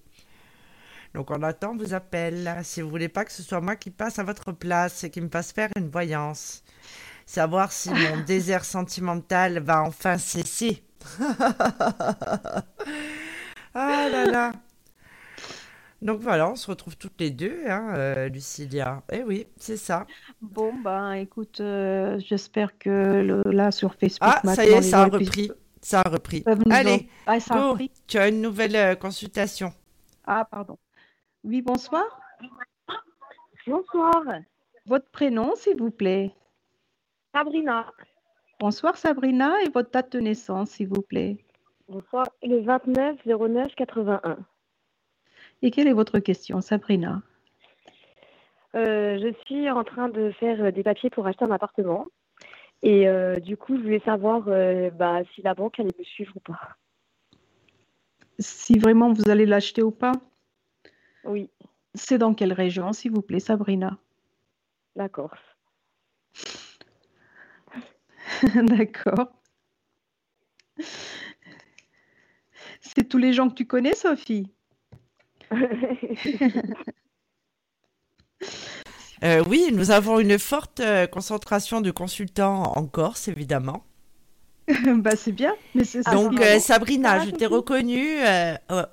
Donc 1.14 1.31
on 1.31 1.43
attend 1.43 1.77
vos 1.77 1.95
appels. 1.95 2.61
Si 2.64 2.81
vous 2.83 2.91
voulez 2.91 3.09
pas 3.09 3.25
que 3.25 3.33
ce 3.33 3.43
soit 3.43 3.61
moi 3.61 3.77
qui 3.77 3.91
passe 3.91 4.18
à 4.18 4.25
votre 4.25 4.53
place 4.53 5.05
et 5.05 5.11
qui 5.11 5.20
me 5.20 5.29
fasse 5.29 5.53
faire 5.53 5.70
une 5.77 5.91
voyance. 5.91 6.62
Savoir 7.27 7.72
si 7.72 7.91
mon 7.91 8.20
désert 8.27 8.64
sentimental 8.64 9.61
va 9.61 9.83
enfin 9.83 10.18
cesser. 10.18 10.83
ah 11.20 12.62
là 13.75 14.27
là. 14.27 14.53
Donc 16.05 16.20
voilà, 16.20 16.50
on 16.50 16.55
se 16.55 16.70
retrouve 16.70 16.98
toutes 16.98 17.18
les 17.18 17.30
deux, 17.30 17.62
hein, 17.66 17.94
euh, 17.96 18.28
Lucilia. 18.28 19.02
Eh 19.11 19.22
oui, 19.22 19.46
c'est 19.57 19.78
ça. 19.78 20.07
Bon, 20.42 20.74
ben 20.84 21.12
écoute, 21.14 21.61
euh, 21.61 22.20
j'espère 22.20 22.76
que 22.78 22.90
le- 23.22 23.50
là 23.50 23.70
sur 23.70 23.94
Facebook, 23.94 24.30
Ah, 24.30 24.55
ça 24.55 24.66
y 24.66 24.68
est, 24.68 24.82
ça 24.82 25.00
a 25.00 25.05
repris. 25.07 25.50
Ça 25.80 26.00
a 26.02 26.11
Allez, 26.70 27.09
Ah, 27.26 27.40
ça 27.40 27.55
a 27.55 27.70
repris 27.70 27.90
tu 28.07 28.18
as 28.18 28.28
une 28.28 28.42
nouvelle 28.42 28.76
euh, 28.76 28.94
consultation. 28.94 29.72
Ah, 30.26 30.46
pardon. 30.50 30.76
Oui, 31.42 31.62
bonsoir. 31.62 32.05
Bonsoir, 33.66 34.22
Votre 34.86 35.09
prénom, 35.11 35.55
s'il 35.57 35.78
vous 35.78 35.90
plaît. 35.90 36.34
Sabrina. 37.34 37.90
Bonsoir, 38.61 38.96
Sabrina, 38.98 39.55
et 39.62 39.70
votre 39.70 39.90
date 39.90 40.12
de 40.12 40.20
naissance, 40.20 40.70
s'il 40.72 40.88
vous 40.88 41.00
plaît. 41.00 41.38
Bonsoir, 41.88 42.26
le 42.42 42.61
29 42.61 43.16
09 43.24 43.74
81. 43.74 44.36
Et 45.64 45.70
quelle 45.70 45.88
est 45.88 45.94
votre 45.94 46.18
question, 46.18 46.60
Sabrina? 46.60 47.22
Euh, 48.74 49.18
je 49.18 49.32
suis 49.46 49.70
en 49.70 49.82
train 49.82 50.10
de 50.10 50.30
faire 50.32 50.62
euh, 50.62 50.70
des 50.70 50.82
papiers 50.82 51.08
pour 51.08 51.26
acheter 51.26 51.46
un 51.46 51.50
appartement. 51.50 52.04
Et 52.82 53.08
euh, 53.08 53.40
du 53.40 53.56
coup, 53.56 53.74
je 53.78 53.80
voulais 53.80 54.02
savoir 54.04 54.44
euh, 54.48 54.90
bah, 54.90 55.22
si 55.34 55.40
la 55.40 55.54
banque 55.54 55.80
allait 55.80 55.96
me 55.98 56.04
suivre 56.04 56.34
ou 56.36 56.40
pas. 56.40 56.76
Si 58.38 58.78
vraiment 58.78 59.10
vous 59.10 59.30
allez 59.30 59.46
l'acheter 59.46 59.82
ou 59.82 59.90
pas? 59.90 60.12
Oui, 61.24 61.48
C'est 61.94 62.18
dans 62.18 62.34
quelle 62.34 62.52
région, 62.52 62.92
s'il 62.92 63.12
vous 63.12 63.22
plaît, 63.22 63.40
Sabrina? 63.40 63.96
La 64.96 65.08
Corse. 65.08 65.40
D'accord. 68.54 69.32
C'est 72.82 73.08
tous 73.08 73.16
les 73.16 73.32
gens 73.32 73.48
que 73.48 73.54
tu 73.54 73.66
connais, 73.66 73.94
Sophie? 73.94 74.53
Euh, 79.22 79.42
oui, 79.49 79.70
nous 79.72 79.90
avons 79.90 80.18
une 80.18 80.38
forte 80.38 80.80
euh, 80.80 81.07
concentration 81.07 81.80
de 81.80 81.90
consultants 81.90 82.62
en 82.76 82.84
Corse, 82.86 83.28
évidemment. 83.28 83.84
Bah 84.97 85.14
c'est 85.14 85.32
bien. 85.32 85.55
Mais 85.74 85.84
c'est 85.84 86.03
Donc, 86.11 86.40
euh, 86.40 86.59
Sabrina, 86.59 87.24
je 87.24 87.30
t'ai 87.30 87.47
reconnue 87.47 88.16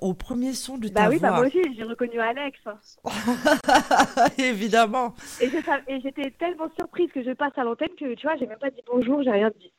au 0.00 0.14
premier 0.14 0.52
son 0.52 0.76
de 0.78 0.88
ta 0.88 1.04
bah 1.04 1.08
oui, 1.10 1.18
bah 1.18 1.32
moi 1.32 1.46
aussi, 1.46 1.60
j'ai 1.74 1.82
reconnu 1.82 2.20
Alex. 2.20 2.58
évidemment. 4.38 5.14
Et 5.40 5.48
je 5.48 5.56
et 5.88 6.00
j'étais 6.00 6.30
tellement 6.38 6.68
surprise 6.78 7.10
que 7.12 7.22
je 7.22 7.32
passe 7.32 7.52
à 7.56 7.64
l'antenne 7.64 7.88
que 7.98 8.14
tu 8.14 8.26
vois, 8.26 8.36
j'ai 8.36 8.46
même 8.46 8.58
pas 8.58 8.70
dit 8.70 8.82
bonjour, 8.86 9.22
j'ai 9.22 9.30
rien 9.30 9.50
dit. 9.58 9.72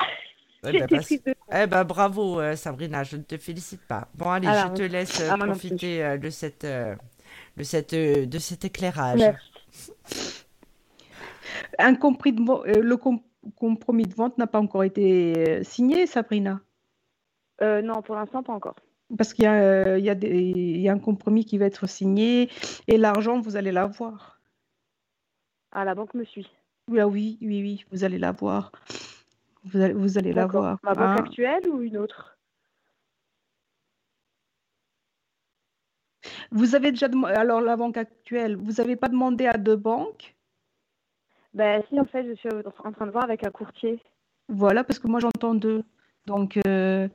Eh 0.66 0.72
ben, 0.80 0.88
parce- 0.88 1.10
de 1.10 1.36
eh 1.52 1.68
ben, 1.68 1.84
bravo, 1.84 2.40
euh, 2.40 2.56
Sabrina, 2.56 3.04
je 3.04 3.18
ne 3.18 3.24
te 3.24 3.38
félicite 3.38 3.82
pas. 3.88 4.08
Bon, 4.16 4.30
allez, 4.30 4.48
Alors, 4.48 4.76
je 4.76 4.82
te 4.84 4.88
laisse 4.88 5.20
euh, 5.22 5.30
ah, 5.32 5.38
profiter 5.38 6.04
euh, 6.04 6.18
de 6.18 6.30
cette, 6.30 6.64
euh, 6.64 6.96
de 7.58 7.64
cette, 7.64 7.94
euh, 7.94 8.26
de 8.26 8.40
cet 8.40 8.64
éclairage. 8.66 9.20
Merci. 9.20 9.92
Un 11.80 11.96
compris 11.96 12.34
de, 12.34 12.42
euh, 12.42 12.82
le 12.82 12.98
compromis 13.56 14.06
de 14.06 14.14
vente 14.14 14.38
n'a 14.38 14.48
pas 14.48 14.60
encore 14.60 14.84
été 14.84 15.34
euh, 15.38 15.64
signé, 15.64 16.08
Sabrina? 16.08 16.62
Euh, 17.62 17.82
Non, 17.82 18.02
pour 18.02 18.16
l'instant, 18.16 18.42
pas 18.44 18.54
encore. 18.54 18.76
Parce 19.18 19.34
qu'il 19.34 19.44
y, 19.44 19.48
a, 19.48 19.98
il 19.98 20.06
y, 20.06 20.10
a 20.10 20.14
il 20.14 20.80
y 20.80 20.90
a 20.90 20.94
un 20.94 21.00
compromis 21.00 21.46
qui 21.46 21.58
va 21.58 21.66
être 21.66 21.88
signé 21.88 22.50
et 22.88 22.98
l'argent, 22.98 23.40
vous 23.40 23.56
allez 23.58 23.72
l'avoir. 23.72 24.40
Ah, 25.72 25.86
la 25.86 25.94
banque 25.94 26.14
me 26.14 26.24
suit. 26.24 26.50
Oui, 26.90 27.00
ah 27.00 27.08
oui, 27.08 27.38
oui, 27.42 27.62
oui, 27.62 27.86
vous 27.92 28.04
allez 28.04 28.18
l'avoir. 28.18 28.72
Vous 29.64 29.82
allez, 29.82 29.94
vous 29.94 30.18
allez 30.18 30.34
l'avoir. 30.34 30.78
Ma 30.84 30.94
banque 30.94 31.18
ah. 31.20 31.22
actuelle 31.22 31.70
ou 31.70 31.82
une 31.82 31.98
autre? 31.98 32.38
Vous 36.52 36.76
avez 36.76 36.92
déjà 36.92 37.08
alors 37.26 37.62
la 37.62 37.76
banque 37.76 37.98
actuelle, 37.98 38.56
vous 38.56 38.74
n'avez 38.74 38.96
pas 38.96 39.10
demandé 39.10 39.48
à 39.48 39.58
deux 39.58 39.76
banques? 39.76 40.36
Ben 41.54 41.84
si, 41.90 42.00
en 42.00 42.06
fait, 42.06 42.28
je 42.28 42.34
suis 42.34 42.50
en 42.50 42.92
train 42.92 43.06
de 43.06 43.12
voir 43.12 43.24
avec 43.24 43.44
un 43.44 43.52
courtier. 43.52 44.00
Voilà, 44.50 44.84
parce 44.84 45.00
que 45.00 45.08
moi 45.08 45.20
j'entends 45.20 45.56
deux. 45.56 45.84
Donc, 46.26 46.58
euh, 46.68 47.08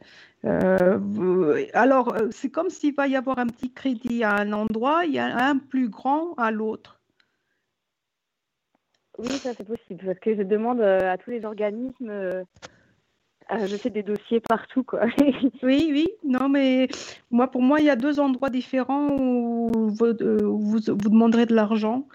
euh, 0.44 1.66
alors, 1.72 2.14
euh, 2.14 2.28
c'est 2.30 2.50
comme 2.50 2.68
s'il 2.68 2.94
va 2.94 3.08
y 3.08 3.16
avoir 3.16 3.38
un 3.38 3.46
petit 3.46 3.72
crédit 3.72 4.22
à 4.22 4.34
un 4.34 4.52
endroit, 4.52 5.04
il 5.06 5.14
y 5.14 5.18
a 5.18 5.48
un 5.48 5.56
plus 5.58 5.88
grand 5.88 6.34
à 6.34 6.50
l'autre. 6.50 6.97
Oui, 9.18 9.30
ça 9.30 9.52
c'est 9.54 9.66
possible, 9.66 10.04
parce 10.04 10.18
que 10.20 10.36
je 10.36 10.42
demande 10.42 10.80
à 10.80 11.16
tous 11.18 11.30
les 11.30 11.44
organismes 11.44 12.44
euh, 13.50 13.66
je 13.66 13.76
fais 13.76 13.88
des 13.88 14.02
dossiers 14.02 14.40
partout, 14.40 14.84
quoi. 14.84 15.06
oui, 15.62 15.88
oui. 15.90 16.08
Non, 16.22 16.48
mais 16.48 16.88
moi, 17.30 17.50
pour 17.50 17.62
moi, 17.62 17.80
il 17.80 17.86
y 17.86 17.90
a 17.90 17.96
deux 17.96 18.20
endroits 18.20 18.50
différents 18.50 19.08
où 19.18 19.70
vous, 19.88 20.04
euh, 20.04 20.38
vous, 20.42 20.80
demanderez 20.80 21.46
de 21.46 21.54
l'argent. 21.54 22.06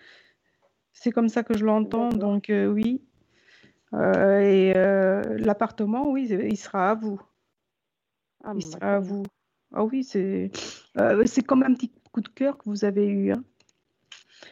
C'est 0.91 1.11
comme 1.11 1.29
ça 1.29 1.43
que 1.43 1.57
je 1.57 1.65
l'entends. 1.65 2.09
Donc, 2.09 2.49
euh, 2.49 2.67
oui. 2.67 3.01
et 3.93 4.73
l'appartement, 4.73 6.09
oui, 6.09 6.27
il 6.29 6.57
sera 6.57 6.91
à 6.91 6.95
vous. 6.95 7.19
Ah, 8.43 8.53
il 8.55 8.65
sera 8.65 8.95
à 8.95 8.99
vous. 8.99 9.23
Ah 9.73 9.83
oui, 9.85 10.03
c'est 10.03 10.51
c'est 11.25 11.41
comme 11.41 11.63
un 11.63 11.73
petit 11.73 11.91
coup 12.11 12.21
de 12.21 12.27
cœur 12.27 12.57
que 12.59 12.65
vous 12.65 12.85
avez 12.85 13.07
eu. 13.07 13.31
Hein. 13.31 13.43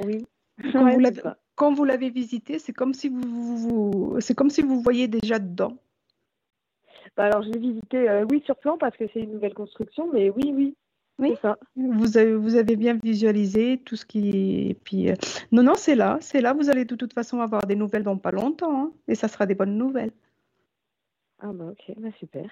Oui. 0.03 0.25
Quand, 0.71 0.89
vous 0.89 0.99
l'avez 1.85 2.09
visité, 2.09 2.59
c'est 2.59 2.73
comme 2.73 2.93
si 2.93 3.09
vous, 3.09 3.57
vous 3.57 4.17
c'est 4.19 4.35
comme 4.35 4.49
si 4.49 4.61
vous 4.61 4.81
voyez 4.81 5.07
déjà 5.07 5.39
dedans. 5.39 5.77
Bah, 7.15 7.25
alors, 7.25 7.43
je 7.43 7.49
l'ai 7.49 7.59
visité, 7.59 8.09
euh, 8.09 8.25
oui, 8.29 8.41
sur 8.45 8.55
plan 8.55 8.77
parce 8.77 8.95
que 8.95 9.05
c'est 9.13 9.21
une 9.21 9.33
nouvelle 9.33 9.53
construction, 9.53 10.09
mais 10.11 10.29
oui, 10.29 10.53
oui. 10.55 10.75
Oui, 11.19 11.35
ça. 11.41 11.59
Vous, 11.75 12.17
avez, 12.17 12.33
vous 12.33 12.55
avez 12.55 12.75
bien 12.75 12.97
visualisé 13.03 13.79
tout 13.85 13.95
ce 13.95 14.05
qui. 14.05 14.69
Et 14.69 14.73
puis, 14.73 15.11
euh, 15.11 15.15
Non, 15.51 15.61
non, 15.61 15.73
c'est 15.75 15.93
là, 15.93 16.17
c'est 16.19 16.41
là. 16.41 16.53
Vous 16.53 16.69
allez 16.69 16.85
de 16.85 16.95
toute 16.95 17.13
façon 17.13 17.41
avoir 17.41 17.67
des 17.67 17.75
nouvelles 17.75 18.03
dans 18.03 18.17
pas 18.17 18.31
longtemps. 18.31 18.85
Hein, 18.85 18.91
et 19.07 19.13
ça 19.13 19.27
sera 19.27 19.45
des 19.45 19.53
bonnes 19.53 19.77
nouvelles. 19.77 20.11
Ah, 21.39 21.51
bah, 21.53 21.65
ok, 21.71 21.93
bah, 21.97 22.09
super. 22.17 22.49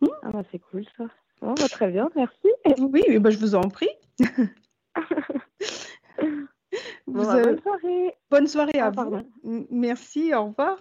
Hmm. 0.00 0.08
Ah, 0.22 0.30
bah, 0.32 0.42
c'est 0.50 0.58
cool 0.58 0.84
ça. 0.96 1.04
Bon, 1.40 1.54
bah, 1.54 1.68
très 1.68 1.92
bien, 1.92 2.10
merci. 2.16 2.48
Oui, 2.78 3.18
bah, 3.20 3.30
je 3.30 3.38
vous 3.38 3.54
en 3.54 3.68
prie. 3.68 3.90
Bonne 7.12 7.60
soirée. 7.60 8.14
Bonne 8.30 8.46
soirée 8.46 8.78
à 8.78 8.92
ah, 8.96 9.04
vous. 9.04 9.66
Merci, 9.70 10.34
au 10.34 10.46
revoir. 10.46 10.78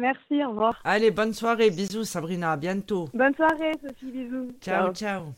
Merci, 0.00 0.44
au 0.44 0.50
revoir. 0.50 0.80
Allez, 0.84 1.10
bonne 1.10 1.32
soirée, 1.32 1.70
bisous 1.70 2.04
Sabrina, 2.04 2.52
à 2.52 2.56
bientôt. 2.56 3.08
Bonne 3.14 3.34
soirée 3.34 3.72
Sophie, 3.82 4.12
bisous. 4.12 4.52
Ciao, 4.60 4.92
ciao. 4.92 5.32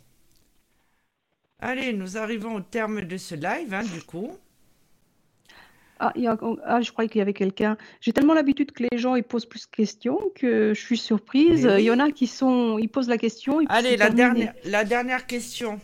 Allez, 1.60 1.92
nous 1.92 2.16
arrivons 2.16 2.54
au 2.56 2.60
terme 2.60 3.02
de 3.02 3.16
ce 3.16 3.34
live, 3.34 3.74
hein, 3.74 3.82
du 3.82 4.02
coup. 4.02 4.30
Ah, 6.02 6.14
ah, 6.64 6.80
je 6.80 6.90
croyais 6.92 7.10
qu'il 7.10 7.18
y 7.18 7.22
avait 7.22 7.34
quelqu'un. 7.34 7.76
J'ai 8.00 8.12
tellement 8.14 8.32
l'habitude 8.32 8.72
que 8.72 8.84
les 8.90 8.98
gens 8.98 9.16
ils 9.16 9.22
posent 9.22 9.44
plus 9.44 9.66
de 9.66 9.76
questions 9.76 10.18
que 10.34 10.72
je 10.72 10.80
suis 10.80 10.96
surprise. 10.96 11.68
Il 11.78 11.84
y 11.84 11.90
en 11.90 11.98
a 11.98 12.10
qui 12.10 12.26
sont, 12.26 12.78
ils 12.78 12.88
posent 12.88 13.08
la 13.08 13.18
question. 13.18 13.60
Allez, 13.68 13.98
la 13.98 14.08
dernière, 14.08 14.54
la 14.64 14.84
dernière 14.84 15.26
question. 15.26 15.78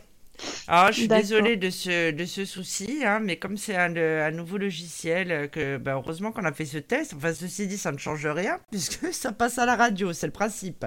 Alors, 0.69 0.93
je 0.93 0.99
suis 0.99 1.09
désolée 1.09 1.57
de 1.57 1.71
ce, 1.71 2.11
de 2.11 2.25
ce 2.25 2.45
souci, 2.45 3.05
hein, 3.05 3.21
mais 3.21 3.37
comme 3.37 3.57
c'est 3.57 3.77
un, 3.77 3.95
un, 3.97 4.31
nouveau 4.31 4.59
logiciel, 4.59 5.31
euh, 5.31 5.47
que 5.47 5.77
bah, 5.77 5.95
heureusement 5.95 6.33
qu'on 6.33 6.45
a 6.45 6.53
fait 6.53 6.65
ce 6.65 6.79
test. 6.79 7.15
Enfin, 7.15 7.33
ceci 7.33 7.67
dit, 7.67 7.79
ça 7.79 7.93
ne 7.93 7.99
change 7.99 8.27
rien, 8.27 8.59
puisque 8.71 9.13
ça 9.13 9.33
passe 9.33 9.59
à 9.59 9.67
la 9.67 9.77
radio, 9.77 10.13
c'est 10.13 10.27
le 10.27 10.33
principe. 10.33 10.87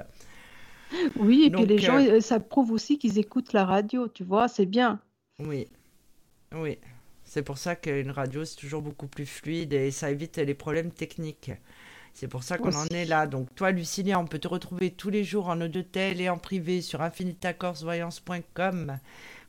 Oui, 1.18 1.44
et 1.46 1.52
puis 1.52 1.66
les 1.66 1.78
gens, 1.78 2.00
euh, 2.00 2.20
ça 2.20 2.40
prouve 2.40 2.72
aussi 2.72 2.98
qu'ils 2.98 3.20
écoutent 3.20 3.54
la 3.54 3.66
radio, 3.66 4.08
tu 4.08 4.24
vois, 4.24 4.48
c'est 4.48 4.66
bien. 4.66 5.00
Oui, 5.40 5.68
oui. 6.54 6.78
C'est 7.24 7.44
pour 7.44 7.60
ça 7.60 7.76
qu'une 7.76 8.10
radio, 8.10 8.44
c'est 8.44 8.56
toujours 8.56 8.82
beaucoup 8.82 9.06
plus 9.06 9.28
fluide 9.28 9.74
et 9.74 9.92
ça 9.92 10.10
évite 10.10 10.38
les 10.38 10.56
problèmes 10.56 10.90
techniques. 10.92 11.52
C'est 12.16 12.28
pour 12.28 12.42
ça 12.44 12.58
qu'on 12.58 12.76
en 12.76 12.88
est 12.88 13.06
là. 13.06 13.28
Donc 13.28 13.54
toi, 13.54 13.70
Lucilia, 13.72 14.20
on 14.20 14.26
peut 14.26 14.40
te 14.40 14.48
retrouver 14.48 14.90
tous 14.92 15.12
les 15.12 15.24
jours 15.24 15.48
en 15.48 15.62
audio-tel 15.62 16.20
et 16.22 16.30
en 16.30 16.40
privé 16.40 16.82
sur 16.82 17.02
infinitacorsvoyance.com. 17.02 18.98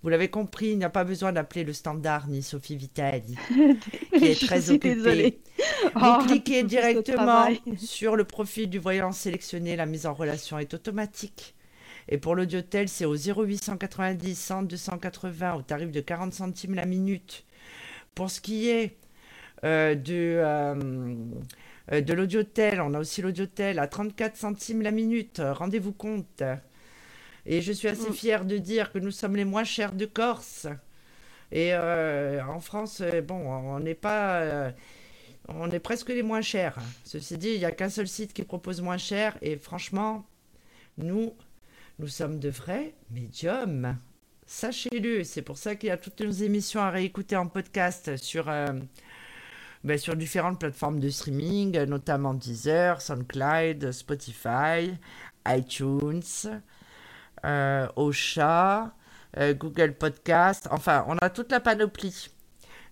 Vous 0.03 0.09
l'avez 0.09 0.29
compris, 0.29 0.69
il 0.69 0.79
n'y 0.79 0.85
a 0.85 0.91
pas 0.91 1.05
besoin 1.05 1.33
d'appeler 1.33 1.63
le 1.63 1.75
standard 1.75 2.27
ni 2.29 2.43
Sophie 2.43 2.77
Vitali, 2.77 3.37
qui 4.17 4.25
est 4.25 4.41
très 4.47 4.71
occupée. 4.71 4.95
Vous 5.95 6.01
oh, 6.03 6.19
cliquez 6.27 6.63
directement 6.63 7.49
sur 7.77 8.17
le 8.17 8.25
profil 8.25 8.71
du 8.71 8.79
voyant 8.79 9.13
sélectionné, 9.13 9.77
la 9.77 9.87
mise 9.87 10.07
en 10.07 10.15
relation 10.15 10.59
est 10.59 10.73
automatique. 10.73 11.55
Et 12.09 12.19
pour 12.19 12.35
l'audiotel, 12.35 12.89
c'est 12.89 13.05
au 13.05 13.15
0890 13.15 14.35
100 14.35 14.63
280 14.65 15.55
au 15.55 15.63
tarif 15.63 15.91
de 15.91 16.01
40 16.01 16.33
centimes 16.33 16.75
la 16.75 16.87
minute. 16.87 17.45
Pour 18.15 18.31
ce 18.31 18.41
qui 18.41 18.69
est 18.69 18.97
euh, 19.65 19.95
de, 19.95 20.39
euh, 20.39 21.15
euh, 21.93 22.01
de 22.01 22.13
l'audiotel, 22.15 22.81
on 22.81 22.95
a 22.95 22.99
aussi 22.99 23.23
l'audiotel 23.23 23.79
à 23.79 23.87
34 23.87 24.37
centimes 24.37 24.83
la 24.83 24.91
minute. 24.91 25.41
Rendez-vous 25.45 25.93
compte. 25.93 26.43
Et 27.47 27.63
je 27.63 27.73
suis 27.73 27.89
assez 27.89 28.11
mm. 28.11 28.15
fière 28.15 28.45
de 28.45 28.59
dire 28.59 28.93
que 28.93 28.99
nous 28.99 29.11
sommes 29.11 29.37
les 29.37 29.45
moins 29.45 29.65
chers 29.65 29.93
de 29.93 30.07
Corse. 30.07 30.67
Et 31.53 31.75
euh, 31.75 32.45
en 32.45 32.61
France, 32.61 33.01
euh, 33.01 33.23
bon, 33.23 33.35
on 33.35 33.81
n'est 33.81 33.95
pas. 33.95 34.41
Euh, 34.41 34.71
on 35.49 35.71
est 35.71 35.81
presque 35.81 36.09
les 36.11 36.23
moins 36.23 36.43
chers. 36.43 36.77
Ceci 37.05 37.37
dit, 37.39 37.51
il 37.51 37.59
n'y 37.59 37.65
a 37.65 37.73
qu'un 37.73 37.89
seul 37.89 38.07
site 38.07 38.33
qui 38.33 38.45
propose 38.45 38.81
moins 38.81 38.99
cher. 38.99 39.37
Et 39.43 39.57
franchement, 39.57 40.25
nous, 40.97 41.35
nous 41.99 42.07
sommes 42.07 42.39
de 42.39 42.51
vrais 42.51 42.95
médiums. 43.11 43.97
Sachez-le. 44.47 45.25
C'est 45.25 45.43
pour 45.43 45.59
ça 45.59 45.75
qu'il 45.75 45.89
y 45.89 45.93
a 45.93 45.97
toutes 45.97 46.21
nos 46.21 46.31
émissions 46.31 46.81
à 46.81 46.91
réécouter 46.91 47.37
en 47.37 47.47
podcast 47.47 48.17
sur. 48.17 48.51
Ben, 49.83 49.97
sur 49.97 50.15
différentes 50.15 50.61
plateformes 50.61 51.01
de 51.01 51.09
streaming, 51.09 51.85
notamment 51.85 52.35
Deezer, 52.35 53.01
SoundCloud, 53.01 53.93
Spotify, 53.93 54.93
iTunes, 55.49 56.21
euh, 57.45 57.89
Ocha, 57.97 58.95
euh, 59.37 59.55
Google 59.55 59.95
Podcast. 59.95 60.69
Enfin, 60.71 61.05
on 61.09 61.17
a 61.19 61.31
toute 61.31 61.51
la 61.53 61.61
panoplie. 61.61 62.31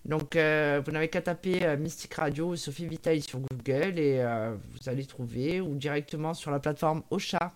Donc, 0.05 0.35
euh, 0.35 0.81
vous 0.85 0.91
n'avez 0.91 1.09
qu'à 1.09 1.21
taper 1.21 1.75
Mystic 1.77 2.13
Radio 2.13 2.49
ou 2.49 2.55
Sophie 2.55 2.87
Vitaly 2.87 3.21
sur 3.21 3.39
Google 3.39 3.99
et 3.99 4.23
vous 4.71 4.89
allez 4.89 5.05
trouver, 5.05 5.59
ou 5.61 5.75
directement 5.75 6.33
sur 6.33 6.51
la 6.51 6.59
plateforme 6.59 7.03
Ocha, 7.11 7.51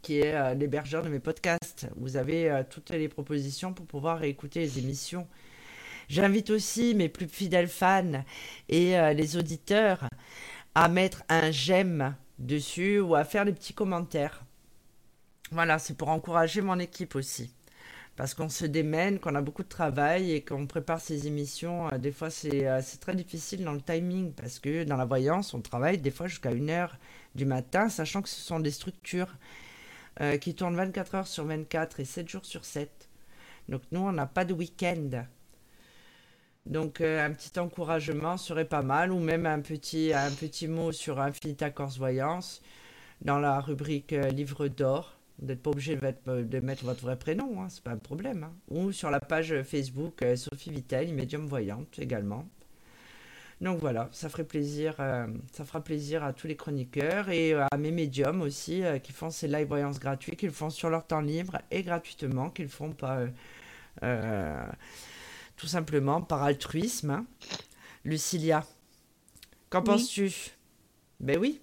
qui 0.00 0.20
est 0.20 0.54
l'hébergeur 0.54 1.02
de 1.02 1.10
mes 1.10 1.20
podcasts. 1.20 1.86
Vous 1.96 2.16
avez 2.16 2.62
toutes 2.70 2.90
les 2.90 3.08
propositions 3.08 3.74
pour 3.74 3.86
pouvoir 3.86 4.24
écouter 4.24 4.60
les 4.60 4.78
émissions. 4.78 5.28
J'invite 6.08 6.48
aussi 6.50 6.94
mes 6.94 7.10
plus 7.10 7.28
fidèles 7.28 7.68
fans 7.68 8.24
et 8.70 8.96
les 9.14 9.36
auditeurs 9.36 10.08
à 10.74 10.88
mettre 10.88 11.22
un 11.28 11.50
j'aime 11.50 12.14
dessus 12.38 13.00
ou 13.00 13.14
à 13.14 13.24
faire 13.24 13.44
des 13.44 13.52
petits 13.52 13.74
commentaires. 13.74 14.42
Voilà, 15.52 15.80
c'est 15.80 15.96
pour 15.96 16.10
encourager 16.10 16.60
mon 16.60 16.78
équipe 16.78 17.16
aussi. 17.16 17.52
Parce 18.14 18.34
qu'on 18.34 18.48
se 18.48 18.66
démène, 18.66 19.18
qu'on 19.18 19.34
a 19.34 19.42
beaucoup 19.42 19.64
de 19.64 19.68
travail 19.68 20.30
et 20.30 20.44
qu'on 20.44 20.66
prépare 20.66 21.00
ces 21.00 21.26
émissions. 21.26 21.92
Euh, 21.92 21.98
des 21.98 22.12
fois, 22.12 22.28
euh, 22.28 22.80
c'est 22.84 23.00
très 23.00 23.16
difficile 23.16 23.64
dans 23.64 23.72
le 23.72 23.80
timing 23.80 24.32
parce 24.32 24.60
que 24.60 24.84
dans 24.84 24.96
la 24.96 25.06
voyance, 25.06 25.52
on 25.52 25.60
travaille 25.60 25.98
des 25.98 26.12
fois 26.12 26.28
jusqu'à 26.28 26.52
1h 26.52 26.90
du 27.34 27.46
matin, 27.46 27.88
sachant 27.88 28.22
que 28.22 28.28
ce 28.28 28.40
sont 28.40 28.60
des 28.60 28.70
structures 28.70 29.34
euh, 30.20 30.36
qui 30.36 30.54
tournent 30.54 30.76
24 30.76 31.14
heures 31.16 31.26
sur 31.26 31.44
24 31.46 31.98
et 31.98 32.04
7 32.04 32.28
jours 32.28 32.44
sur 32.44 32.64
7. 32.64 33.08
Donc 33.68 33.82
nous, 33.90 34.00
on 34.00 34.12
n'a 34.12 34.26
pas 34.26 34.44
de 34.44 34.54
week-end. 34.54 35.24
Donc 36.66 37.00
un 37.00 37.32
petit 37.32 37.58
encouragement 37.58 38.36
serait 38.36 38.66
pas 38.66 38.82
mal, 38.82 39.10
ou 39.10 39.18
même 39.18 39.46
un 39.46 39.60
petit, 39.60 40.12
un 40.12 40.30
petit 40.30 40.68
mot 40.68 40.92
sur 40.92 41.20
Infinita 41.20 41.70
Corse 41.70 41.98
Voyance 41.98 42.62
dans 43.22 43.38
la 43.38 43.60
rubrique 43.60 44.12
Livre 44.12 44.68
d'or. 44.68 45.19
Vous 45.40 45.46
n'êtes 45.46 45.62
pas 45.62 45.70
obligé 45.70 45.96
de 45.96 46.60
mettre, 46.60 46.84
votre 46.84 47.00
vrai 47.00 47.18
prénom, 47.18 47.62
hein, 47.62 47.68
c'est 47.70 47.82
pas 47.82 47.92
un 47.92 47.96
problème. 47.96 48.44
Hein. 48.44 48.52
Ou 48.68 48.92
sur 48.92 49.10
la 49.10 49.20
page 49.20 49.62
Facebook 49.62 50.22
euh, 50.22 50.36
Sophie 50.36 50.70
Vittel, 50.70 51.14
médium 51.14 51.46
voyante 51.46 51.98
également. 51.98 52.46
Donc 53.62 53.80
voilà, 53.80 54.08
ça 54.12 54.28
ferait 54.28 54.44
plaisir, 54.44 54.96
euh, 55.00 55.26
ça 55.52 55.64
fera 55.64 55.82
plaisir 55.82 56.24
à 56.24 56.32
tous 56.32 56.46
les 56.46 56.56
chroniqueurs 56.56 57.30
et 57.30 57.54
à 57.54 57.68
mes 57.78 57.90
médiums 57.90 58.42
aussi 58.42 58.82
euh, 58.82 58.98
qui 58.98 59.12
font 59.12 59.30
ces 59.30 59.48
live 59.48 59.68
voyances 59.68 59.98
gratuits, 59.98 60.36
qu'ils 60.36 60.50
font 60.50 60.70
sur 60.70 60.90
leur 60.90 61.06
temps 61.06 61.20
libre 61.20 61.58
et 61.70 61.82
gratuitement, 61.82 62.50
qu'ils 62.50 62.68
font 62.68 62.92
pas 62.92 63.20
tout 65.56 65.66
simplement 65.66 66.22
par 66.22 66.42
altruisme. 66.42 67.10
Hein. 67.10 67.26
Lucilia. 68.04 68.64
Qu'en 69.68 69.80
Oui. 69.80 69.84
penses-tu? 69.84 70.32
Ben 71.20 71.38
oui. 71.38 71.60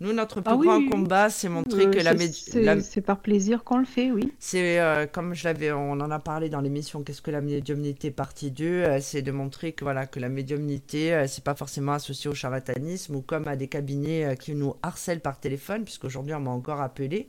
Nous, 0.00 0.12
notre 0.12 0.40
plus 0.40 0.52
Ah 0.52 0.56
grand 0.56 0.78
oui, 0.78 0.88
combat, 0.90 1.30
c'est 1.30 1.48
montrer 1.48 1.86
Euh, 1.86 1.90
que 1.90 1.98
la, 1.98 2.10
c'est- 2.12 2.16
médi- 2.18 2.44
c'est 2.50 2.62
la- 2.62 2.80
c'est 2.80 3.00
par 3.00 3.20
plaisir 3.20 3.62
qu'on 3.64 3.78
le 3.78 3.84
fait, 3.84 4.10
oui. 4.10 4.32
C'est 4.40 4.80
euh, 4.80 5.06
comme 5.06 5.34
je 5.34 5.44
l'avais, 5.44 5.70
on 5.72 5.92
en 5.92 6.10
a 6.10 6.18
parlé 6.18 6.48
dans 6.48 6.60
l'émission 6.60 7.02
Qu'est-ce 7.02 7.22
que 7.22 7.30
la 7.30 7.40
médiumnité 7.40 8.10
partie 8.10 8.50
2, 8.50 8.64
euh, 8.66 8.98
c'est 9.00 9.22
de 9.22 9.30
montrer 9.30 9.72
que 9.72 9.84
voilà 9.84 10.06
que 10.06 10.18
la 10.18 10.28
médiumnité, 10.28 11.24
c'est 11.28 11.44
pas 11.44 11.54
forcément 11.54 11.92
associé 11.92 12.28
au 12.28 12.34
charlatanisme 12.34 13.14
ou 13.14 13.20
comme 13.22 13.46
à 13.48 13.56
des 13.56 13.68
cabinets 13.68 14.36
qui 14.38 14.54
nous 14.54 14.74
harcèlent 14.82 15.20
par 15.20 15.38
téléphone, 15.38 15.84
puisqu'aujourd'hui 15.84 16.34
on 16.34 16.40
m'a 16.40 16.50
encore 16.50 16.80
appelé. 16.80 17.28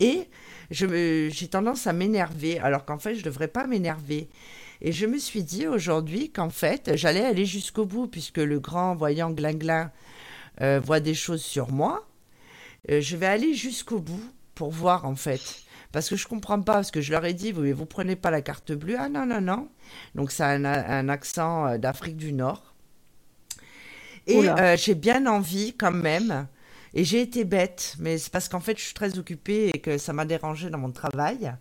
Et 0.00 0.28
j'ai 0.70 1.48
tendance 1.50 1.86
à 1.86 1.92
m'énerver, 1.92 2.58
alors 2.58 2.84
qu'en 2.84 2.98
fait 2.98 3.14
je 3.14 3.22
devrais 3.24 3.48
pas 3.48 3.66
m'énerver. 3.66 4.28
Et 4.80 4.90
je 4.92 5.06
me 5.06 5.16
suis 5.18 5.42
dit 5.44 5.66
aujourd'hui 5.68 6.30
qu'en 6.30 6.50
fait 6.50 6.92
j'allais 6.96 7.24
aller 7.24 7.46
jusqu'au 7.46 7.84
bout, 7.86 8.08
puisque 8.08 8.38
le 8.38 8.58
grand 8.60 8.94
voyant 8.94 9.30
Glinglin 9.30 9.90
euh, 10.60 10.80
voit 10.82 11.00
des 11.00 11.14
choses 11.14 11.42
sur 11.42 11.70
moi. 11.72 12.06
Euh, 12.90 13.00
je 13.00 13.16
vais 13.16 13.26
aller 13.26 13.54
jusqu'au 13.54 14.00
bout 14.00 14.32
pour 14.54 14.70
voir 14.70 15.04
en 15.04 15.16
fait. 15.16 15.40
Parce 15.92 16.08
que 16.08 16.16
je 16.16 16.26
comprends 16.26 16.60
pas, 16.60 16.74
parce 16.74 16.90
que 16.90 17.00
je 17.00 17.12
leur 17.12 17.24
ai 17.24 17.34
dit, 17.34 17.52
vous 17.52 17.64
vous 17.74 17.86
prenez 17.86 18.16
pas 18.16 18.30
la 18.30 18.40
carte 18.40 18.72
bleue. 18.72 18.96
Ah 18.98 19.08
non, 19.08 19.26
non, 19.26 19.40
non. 19.40 19.68
Donc 20.14 20.32
ça 20.32 20.48
a 20.48 20.54
un, 20.54 20.64
un 20.64 21.08
accent 21.08 21.66
euh, 21.66 21.78
d'Afrique 21.78 22.16
du 22.16 22.32
Nord. 22.32 22.74
Et 24.26 24.48
euh, 24.48 24.76
j'ai 24.76 24.94
bien 24.94 25.26
envie 25.26 25.74
quand 25.76 25.90
même. 25.90 26.46
Et 26.94 27.04
j'ai 27.04 27.22
été 27.22 27.44
bête, 27.44 27.96
mais 27.98 28.18
c'est 28.18 28.30
parce 28.30 28.48
qu'en 28.48 28.60
fait 28.60 28.78
je 28.78 28.84
suis 28.84 28.94
très 28.94 29.18
occupée 29.18 29.70
et 29.74 29.80
que 29.80 29.98
ça 29.98 30.12
m'a 30.12 30.24
dérangé 30.24 30.70
dans 30.70 30.78
mon 30.78 30.92
travail. 30.92 31.52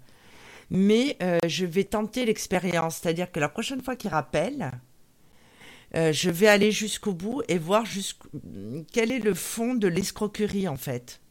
Mais 0.69 1.17
euh, 1.21 1.39
je 1.47 1.65
vais 1.65 1.83
tenter 1.83 2.25
l'expérience, 2.25 2.97
c'est-à-dire 2.97 3.31
que 3.31 3.39
la 3.39 3.49
prochaine 3.49 3.81
fois 3.81 3.95
qu'ils 3.95 4.11
rappellent, 4.11 4.71
euh, 5.95 6.13
je 6.13 6.29
vais 6.29 6.47
aller 6.47 6.71
jusqu'au 6.71 7.13
bout 7.13 7.41
et 7.47 7.57
voir 7.57 7.85
jusqu'où- 7.85 8.29
quel 8.91 9.11
est 9.11 9.19
le 9.19 9.33
fond 9.33 9.73
de 9.75 9.87
l'escroquerie 9.87 10.67
en 10.67 10.77
fait. 10.77 11.21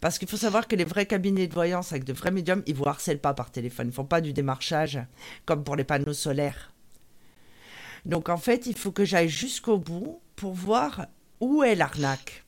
Parce 0.00 0.18
qu'il 0.18 0.28
faut 0.28 0.36
savoir 0.36 0.68
que 0.68 0.76
les 0.76 0.84
vrais 0.84 1.06
cabinets 1.06 1.46
de 1.46 1.54
voyance 1.54 1.92
avec 1.92 2.04
de 2.04 2.12
vrais 2.12 2.30
médiums, 2.30 2.62
ils 2.66 2.74
vous 2.74 2.86
harcèlent 2.86 3.20
pas 3.20 3.32
par 3.34 3.50
téléphone, 3.50 3.88
ils 3.88 3.94
font 3.94 4.04
pas 4.04 4.20
du 4.20 4.32
démarchage 4.32 5.00
comme 5.46 5.64
pour 5.64 5.76
les 5.76 5.84
panneaux 5.84 6.12
solaires. 6.12 6.72
Donc 8.04 8.28
en 8.28 8.36
fait, 8.36 8.66
il 8.66 8.76
faut 8.76 8.92
que 8.92 9.04
j'aille 9.04 9.30
jusqu'au 9.30 9.78
bout 9.78 10.20
pour 10.36 10.52
voir 10.52 11.06
où 11.40 11.62
est 11.62 11.74
l'arnaque. 11.74 12.44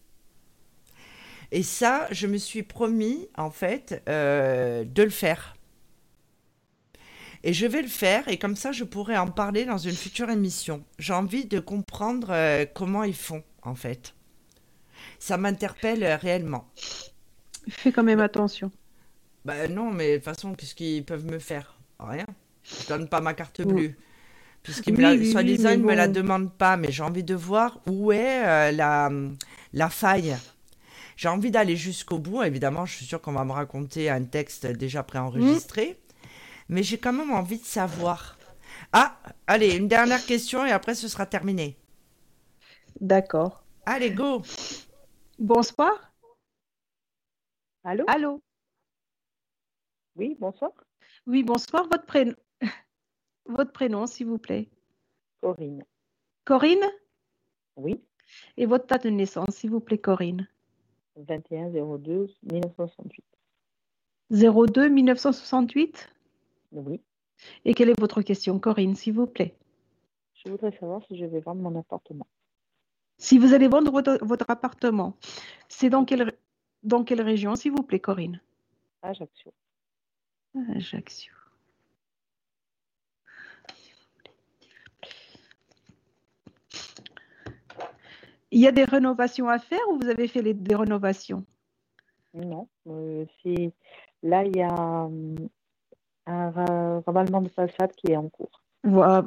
Et 1.53 1.63
ça, 1.63 2.09
je 2.11 2.27
me 2.27 2.37
suis 2.37 2.63
promis 2.63 3.29
en 3.37 3.51
fait 3.51 4.03
euh, 4.09 4.85
de 4.85 5.03
le 5.03 5.11
faire. 5.11 5.56
Et 7.47 7.53
je 7.53 7.65
vais 7.65 7.81
le 7.81 7.87
faire 7.87 8.27
et 8.27 8.39
comme 8.39 8.57
ça, 8.57 8.73
je 8.73 8.83
pourrai 8.83 9.17
en 9.17 9.29
parler 9.29 9.65
dans 9.65 9.79
une 9.79 9.95
future 9.95 10.31
émission. 10.31 10.83
J'ai 10.99 11.13
envie 11.13 11.45
de 11.45 11.61
comprendre 11.61 12.27
euh, 12.31 12.65
comment 12.75 13.05
ils 13.05 13.15
font 13.15 13.45
en 13.63 13.77
fait. 13.77 14.15
Ça 15.21 15.37
m'interpelle 15.37 16.03
euh, 16.03 16.17
réellement. 16.17 16.69
Fais 17.69 17.93
quand 17.93 18.03
même 18.03 18.19
attention. 18.19 18.73
Bah 19.45 19.69
non, 19.69 19.93
mais 19.93 20.11
de 20.11 20.17
toute 20.17 20.25
façon, 20.25 20.55
qu'est-ce 20.55 20.75
qu'ils 20.75 21.05
peuvent 21.05 21.25
me 21.25 21.39
faire? 21.39 21.79
Rien. 22.01 22.27
Je 22.65 22.89
donne 22.89 23.09
pas 23.09 23.21
ma 23.21 23.33
carte 23.33 23.61
Oui. 23.65 23.73
bleue. 23.73 23.95
Puisqu'ils 24.65 24.95
me 24.95 24.97
Oui, 24.97 25.03
la, 25.05 25.13
oui, 25.13 25.55
ils 25.73 25.79
me 25.79 25.95
la 25.95 26.09
bon. 26.09 26.13
demandent 26.15 26.53
pas, 26.53 26.77
mais 26.77 26.91
j'ai 26.91 27.05
envie 27.05 27.23
de 27.23 27.37
voir 27.37 27.81
où 27.87 28.11
est 28.11 28.45
euh, 28.45 28.73
la, 28.73 29.09
la 29.73 29.89
faille. 29.89 30.37
J'ai 31.17 31.29
envie 31.29 31.53
d'aller 31.53 31.77
jusqu'au 31.77 32.19
bout. 32.19 32.43
Évidemment, 32.43 32.87
je 32.87 32.95
suis 32.97 33.07
sûre 33.07 33.21
qu'on 33.21 33.33
va 33.35 33.45
me 33.45 33.53
raconter 33.53 34.11
un 34.11 34.25
texte 34.25 34.67
déjà 34.67 35.05
préenregistré. 35.05 35.97
Mais 36.69 36.83
j'ai 36.83 36.99
quand 36.99 37.13
même 37.13 37.31
envie 37.33 37.59
de 37.59 37.65
savoir. 37.65 38.39
Ah, 38.93 39.19
allez, 39.47 39.77
une 39.77 39.89
dernière 39.89 40.25
question 40.25 40.65
et 40.67 40.73
après 40.73 40.95
ce 40.95 41.09
sera 41.09 41.27
terminé. 41.27 41.77
D'accord. 43.01 43.65
Allez, 43.85 44.11
go 44.11 44.43
Bonsoir. 45.39 46.13
Allô? 47.85 48.05
Allô? 48.09 48.43
Oui, 50.17 50.37
bonsoir. 50.41 50.73
Oui, 51.27 51.43
bonsoir. 51.43 51.85
Votre 51.91 52.07
prénom, 52.07 52.35
votre 53.47 53.73
prénom, 53.73 54.07
s'il 54.07 54.27
vous 54.27 54.39
plaît. 54.39 54.69
Corinne. 55.41 55.85
Corinne? 56.45 56.85
Oui, 57.77 58.03
Et 58.57 58.67
votre 58.67 58.87
date 58.87 59.05
de 59.05 59.11
naissance, 59.11 59.55
s'il 59.57 59.71
vous 59.71 59.81
plaît, 59.81 59.99
Corinne? 59.99 60.49
21 61.17 61.71
02 61.71 62.29
1968. 62.43 63.25
02 64.31 64.89
1968 64.89 66.16
Oui. 66.73 67.01
Et 67.65 67.75
quelle 67.75 67.91
est 67.91 68.01
votre 68.01 68.23
question, 68.23 68.59
Corinne, 68.59 68.95
s'il 68.95 69.15
vous 69.15 69.27
plaît? 69.27 69.55
Je 70.35 70.51
voudrais 70.51 70.73
savoir 70.79 71.03
si 71.07 71.17
je 71.17 71.25
vais 71.25 71.41
vendre 71.41 71.61
mon 71.63 71.79
appartement. 71.79 72.27
Si 73.19 73.39
vous 73.39 73.55
allez 73.55 73.69
vendre 73.69 73.91
votre, 73.91 74.19
votre 74.23 74.47
appartement, 74.49 75.17
c'est 75.69 75.91
dans 75.91 76.05
quelle, 76.05 76.33
dans 76.83 77.05
quelle 77.05 77.23
région, 77.23 77.57
s'il 77.57 77.73
vous 77.73 77.83
plaît, 77.83 78.01
Corinne? 78.01 78.41
Ajaccio. 79.03 79.53
Ajaccio. 80.75 81.33
Il 88.51 88.61
y 88.61 88.67
a 88.67 88.73
des 88.73 88.85
rénovations 88.85 89.49
à 89.49 89.59
faire 89.59 89.81
ou 89.91 89.99
vous 89.99 90.09
avez 90.09 90.29
fait 90.29 90.41
les, 90.41 90.55
des 90.55 90.75
rénovations? 90.75 91.45
Non, 92.33 92.69
euh, 92.87 93.27
là 94.23 94.45
il 94.45 94.57
y 94.57 94.63
a 94.63 95.05
hum, 95.05 95.49
un 96.27 96.51
ra- 96.51 97.01
ravalement 97.07 97.41
de 97.43 97.49
façade 97.49 97.93
qui 97.97 98.13
est 98.13 98.17
en 98.17 98.29
cours. 98.29 98.63
Voilà, 98.85 99.23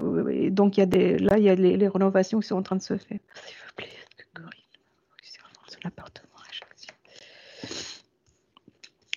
donc 0.52 0.78
il 0.78 0.80
y 0.80 0.84
a 0.84 0.86
des, 0.86 1.18
là, 1.18 1.38
il 1.38 1.44
y 1.44 1.50
a 1.50 1.56
les, 1.56 1.76
les 1.76 1.88
rénovations 1.88 2.40
qui 2.40 2.48
sont 2.48 2.56
en 2.56 2.64
train 2.64 2.78
de 2.78 2.82
se 2.82 2.96
faire. 2.98 3.20
S'il 3.46 3.56
vous 3.58 3.74
plaît, 3.76 3.88
est-ce 3.88 4.24
que 4.24 4.30
Corinne 4.34 4.52
réussir 5.18 5.44
à 5.44 5.48
vendre 5.48 5.70
son 5.70 5.88
appartement 5.88 6.38
à 6.38 6.50
Ajaccio 6.50 6.94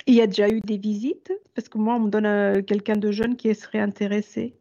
Il 0.06 0.14
y 0.14 0.20
a 0.20 0.26
déjà 0.26 0.48
eu 0.48 0.60
des 0.60 0.78
visites? 0.78 1.32
Parce 1.54 1.68
que 1.68 1.78
moi, 1.78 1.94
on 1.94 2.00
me 2.00 2.10
donne 2.10 2.26
euh, 2.26 2.62
quelqu'un 2.62 2.96
de 2.96 3.12
jeune 3.12 3.36
qui 3.36 3.54
serait 3.54 3.78
intéressé. 3.78 4.56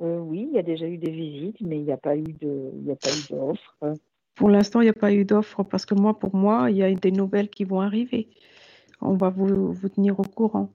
Euh, 0.00 0.18
oui, 0.18 0.48
il 0.50 0.56
y 0.56 0.58
a 0.58 0.62
déjà 0.62 0.88
eu 0.88 0.98
des 0.98 1.12
visites, 1.12 1.60
mais 1.60 1.78
il 1.78 1.84
n'y 1.84 1.92
a 1.92 1.96
pas 1.96 2.16
eu 2.16 2.24
de, 2.24 2.70
il 2.74 2.82
n'y 2.82 2.90
a 2.90 2.96
pas 2.96 3.10
eu 3.10 3.22
d'offre. 3.30 3.76
Pour 4.34 4.50
l'instant, 4.50 4.80
il 4.80 4.84
n'y 4.84 4.90
a 4.90 4.94
pas 4.94 5.12
eu 5.12 5.24
d'offre 5.24 5.62
parce 5.62 5.86
que 5.86 5.94
moi, 5.94 6.18
pour 6.18 6.34
moi, 6.34 6.72
il 6.72 6.76
y 6.76 6.82
a 6.82 6.92
des 6.92 7.12
nouvelles 7.12 7.48
qui 7.48 7.62
vont 7.62 7.80
arriver. 7.80 8.28
On 9.00 9.14
va 9.14 9.30
vous, 9.30 9.72
vous 9.72 9.88
tenir 9.88 10.18
au 10.18 10.24
courant. 10.24 10.70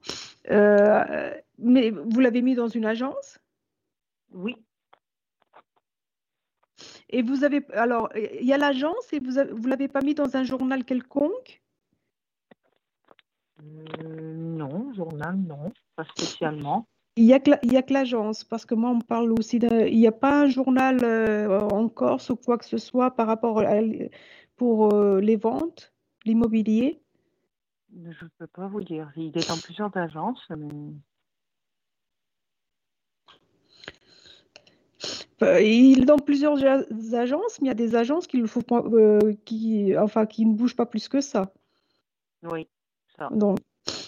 Euh, 0.52 1.34
mais 1.58 1.92
vous 1.92 2.20
l'avez 2.20 2.42
mis 2.42 2.56
dans 2.56 2.68
une 2.68 2.86
agence? 2.86 3.40
Oui, 4.32 4.56
Et 7.10 7.22
vous 7.22 7.44
avez. 7.44 7.66
Alors, 7.74 8.10
il 8.16 8.46
y 8.46 8.54
a 8.54 8.58
l'agence 8.58 9.12
et 9.14 9.20
vous 9.20 9.32
ne 9.32 9.68
l'avez 9.68 9.88
pas 9.88 10.02
mis 10.02 10.14
dans 10.14 10.36
un 10.36 10.44
journal 10.44 10.84
quelconque? 10.86 11.62
Euh, 13.62 14.34
non, 14.36 14.94
journal, 14.94 15.36
non, 15.38 15.72
pas 15.96 16.06
spécialement. 16.06 16.88
Il 17.16 17.26
n'y 17.26 17.34
a 17.34 17.40
que 17.40 17.94
l'agence, 17.94 18.44
parce 18.44 18.66
que 18.66 18.76
moi, 18.76 18.92
on 18.92 19.02
parle 19.02 19.32
aussi 19.34 19.60
d'un. 19.60 19.86
Il 19.88 19.98
n'y 19.98 20.08
a 20.08 20.12
pas 20.12 20.44
un 20.44 20.48
journal 20.48 21.00
euh, 21.04 21.60
en 21.60 21.90
Corse 21.90 22.30
ou 22.30 22.36
quoi 22.38 22.58
que 22.58 22.66
ce 22.66 22.78
soit 22.78 23.12
par 23.12 23.28
rapport 23.28 23.60
à, 23.60 23.80
pour 24.56 24.94
euh, 24.94 25.20
les 25.20 25.36
ventes, 25.36 25.94
l'immobilier? 26.26 27.02
Je 27.96 28.26
ne 28.26 28.30
peux 28.38 28.48
pas 28.48 28.68
vous 28.68 28.82
dire. 28.82 29.12
Il 29.16 29.38
est 29.38 29.48
dans 29.48 29.58
plusieurs 29.58 29.96
agences, 29.98 30.46
mais 30.50 30.94
Euh, 35.42 35.62
Il 35.62 36.02
est 36.02 36.06
dans 36.06 36.20
plusieurs 36.20 36.58
agences, 37.14 37.62
mais 37.62 37.68
il 37.68 37.68
y 37.68 37.72
a 37.72 37.76
des 37.76 37.96
agences 37.96 38.28
qui, 38.28 38.38
le 38.38 38.48
pas- 38.62 38.84
euh, 38.86 39.34
qui, 39.46 39.98
enfin, 39.98 40.26
qui 40.26 40.46
ne 40.46 40.54
bougent 40.54 40.76
pas 40.76 40.86
plus 40.86 41.08
que 41.08 41.22
ça. 41.22 41.54
oui, 42.44 42.68
ça. 43.18 43.30
Donc, 43.32 43.60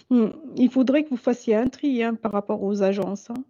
hmm, 0.10 0.28
il 0.58 0.70
faudrait 0.70 1.04
que 1.04 1.10
vous 1.10 1.18
fassiez 1.18 1.56
un 1.56 1.68
tri 1.68 2.04
hein, 2.04 2.16
par 2.16 2.34
rapport 2.34 2.62
aux 2.64 2.84
agences. 2.84 3.30
hein. 3.30 3.44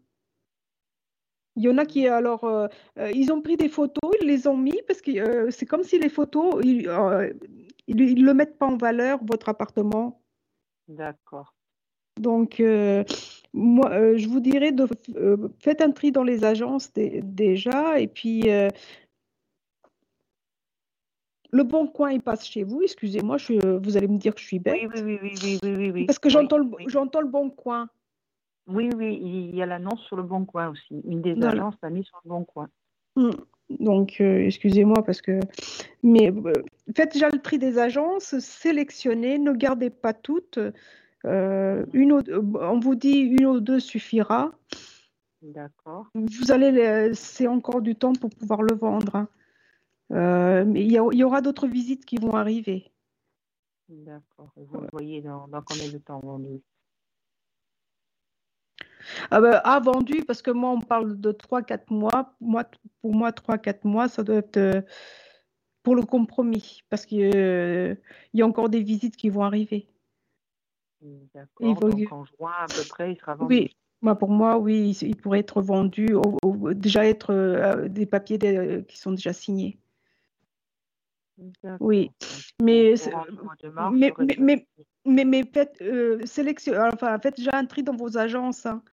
Il 1.55 1.63
y 1.63 1.69
en 1.69 1.77
a 1.77 1.85
qui, 1.85 2.07
alors, 2.07 2.43
euh, 2.45 2.67
euh, 2.97 3.11
ils 3.13 3.31
ont 3.33 3.41
pris 3.41 3.57
des 3.57 3.67
photos, 3.67 4.11
ils 4.21 4.27
les 4.27 4.47
ont 4.47 4.55
mis 4.55 4.79
parce 4.87 5.01
que 5.01 5.11
euh, 5.19 5.51
c'est 5.51 5.65
comme 5.65 5.83
si 5.83 5.99
les 5.99 6.07
photos, 6.07 6.61
ils 6.63 6.83
ne 6.87 8.25
le 8.25 8.33
mettent 8.33 8.57
pas 8.57 8.67
en 8.67 8.77
valeur, 8.77 9.19
votre 9.23 9.49
appartement. 9.49 10.20
D'accord. 10.87 11.53
Donc, 12.17 12.59
euh, 12.59 13.03
moi, 13.53 13.89
euh, 13.91 14.17
je 14.17 14.27
vous 14.27 14.39
dirais 14.39 14.71
de 14.71 14.85
euh, 15.15 15.49
faites 15.59 15.81
un 15.81 15.91
tri 15.91 16.11
dans 16.11 16.23
les 16.23 16.43
agences 16.43 16.91
dé- 16.93 17.21
déjà, 17.23 17.99
et 17.99 18.07
puis 18.07 18.49
euh, 18.49 18.67
le 21.51 21.63
bon 21.63 21.87
coin 21.87 22.11
il 22.11 22.21
passe 22.21 22.45
chez 22.45 22.63
vous. 22.63 22.81
Excusez-moi, 22.81 23.37
vous 23.81 23.97
allez 23.97 24.07
me 24.07 24.17
dire 24.17 24.35
que 24.35 24.41
je 24.41 24.45
suis 24.45 24.59
bête, 24.59 24.81
Oui, 24.93 25.01
oui, 25.01 25.01
oui, 25.03 25.19
oui, 25.21 25.35
oui, 25.43 25.59
oui, 25.63 25.75
oui, 25.77 25.91
oui. 25.91 26.05
parce 26.05 26.19
que 26.19 26.29
j'entends 26.29 26.57
le, 26.57 26.65
le 26.65 27.27
bon 27.27 27.49
coin. 27.49 27.89
Oui, 28.67 28.89
oui, 28.95 29.19
il 29.21 29.55
y 29.55 29.61
a 29.61 29.65
l'annonce 29.65 30.01
sur 30.01 30.15
le 30.15 30.23
Bon 30.23 30.45
Coin 30.45 30.69
aussi. 30.69 31.01
Une 31.05 31.21
des 31.21 31.33
Voilà. 31.33 31.63
agences 31.63 31.75
l'a 31.81 31.89
mis 31.89 32.03
sur 32.03 32.19
le 32.23 32.29
Bon 32.29 32.45
Coin. 32.45 32.69
Hmm. 33.15 33.31
Donc, 33.79 34.17
euh, 34.21 34.45
excusez-moi 34.45 35.03
parce 35.03 35.21
que, 35.21 35.39
mais 36.03 36.31
euh, 36.31 36.53
faites 36.95 37.13
déjà 37.13 37.29
le 37.29 37.39
tri 37.39 37.57
des 37.57 37.77
agences, 37.77 38.37
sélectionnez, 38.39 39.37
ne 39.37 39.53
gardez 39.53 39.89
pas 39.89 40.13
toutes. 40.13 40.59
Euh, 41.25 41.85
une 41.93 42.13
ou 42.13 42.21
deux- 42.21 42.43
on 42.59 42.79
vous 42.79 42.95
dit 42.95 43.19
une 43.19 43.45
ou 43.45 43.59
deux 43.59 43.79
suffira. 43.79 44.51
D'accord. 45.41 46.07
Vous 46.15 46.51
allez, 46.51 46.71
le- 46.71 47.13
c'est 47.13 47.47
encore 47.47 47.81
du 47.81 47.95
temps 47.95 48.13
pour 48.13 48.29
pouvoir 48.29 48.61
le 48.61 48.75
vendre. 48.75 49.15
hein. 49.15 49.27
Mais 50.65 50.83
il 50.83 50.91
y, 50.91 51.23
aura 51.23 51.41
d'autres 51.41 51.67
visites 51.67 52.05
qui 52.05 52.17
vont 52.17 52.33
arriver. 52.35 52.91
D'accord. 53.87 54.51
Vous 54.55 54.85
voyez 54.91 55.21
dans, 55.21 55.47
dans 55.47 55.61
combien 55.61 55.87
de 55.87 55.97
temps 55.97 56.19
vendu 56.19 56.61
Ah 59.29 59.41
ben, 59.41 59.61
ah, 59.63 59.79
vendu, 59.79 60.23
parce 60.25 60.41
que 60.41 60.51
moi, 60.51 60.71
on 60.71 60.81
parle 60.81 61.19
de 61.19 61.31
3-4 61.31 61.91
mois. 61.91 62.35
Moi, 62.39 62.63
pour 63.01 63.13
moi, 63.13 63.31
3-4 63.31 63.85
mois, 63.85 64.07
ça 64.07 64.23
doit 64.23 64.37
être 64.37 64.57
euh, 64.57 64.81
pour 65.83 65.95
le 65.95 66.03
compromis, 66.03 66.81
parce 66.89 67.05
qu'il 67.05 67.97
y 68.33 68.41
a 68.41 68.45
encore 68.45 68.69
des 68.69 68.81
visites 68.83 69.15
qui 69.17 69.29
vont 69.29 69.43
arriver. 69.43 69.87
D'accord. 71.33 71.79
Donc 71.89 72.11
en 72.11 72.25
juin 72.25 72.51
à 72.59 72.65
peu 72.67 72.83
près, 72.87 73.13
il 73.13 73.17
sera 73.17 73.35
vendu. 73.35 73.55
Oui, 73.55 73.75
moi, 74.01 74.15
pour 74.15 74.29
moi, 74.29 74.57
oui, 74.59 74.95
il, 75.01 75.07
il 75.09 75.15
pourrait 75.15 75.39
être 75.39 75.61
vendu, 75.61 76.13
au- 76.13 76.37
au- 76.43 76.73
déjà 76.73 77.05
être 77.07 77.31
euh, 77.33 77.87
des 77.87 78.05
papiers 78.05 78.37
dé- 78.37 78.85
qui 78.87 78.97
sont 78.99 79.11
déjà 79.11 79.33
signés. 79.33 79.79
Oui, 81.79 82.11
mais, 82.61 82.93
mais, 83.91 84.11
mais, 84.19 84.37
mais, 84.37 84.67
mais, 85.05 85.25
mais 85.25 85.43
faites, 85.51 85.81
euh, 85.81 86.23
sélection- 86.25 86.75
enfin, 86.93 87.17
faites 87.19 87.37
déjà 87.37 87.51
un 87.53 87.65
tri 87.65 87.81
dans 87.81 87.95
vos 87.95 88.17
agences. 88.17 88.65
hein. 88.67 88.83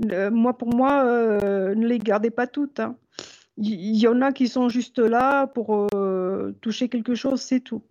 Moi, 0.00 0.56
pour 0.56 0.74
moi, 0.74 1.04
euh, 1.04 1.74
ne 1.74 1.86
les 1.86 1.98
gardez 1.98 2.30
pas 2.30 2.46
toutes. 2.46 2.80
hein. 2.80 2.96
Il 3.56 3.96
y, 3.96 4.08
en 4.08 4.22
a 4.22 4.32
qui 4.32 4.48
sont 4.48 4.70
juste 4.70 4.98
là 4.98 5.46
pour 5.46 5.86
euh, 5.94 6.52
toucher 6.62 6.88
quelque 6.88 7.14
chose, 7.14 7.42
c'est 7.42 7.60
tout. 7.60 7.82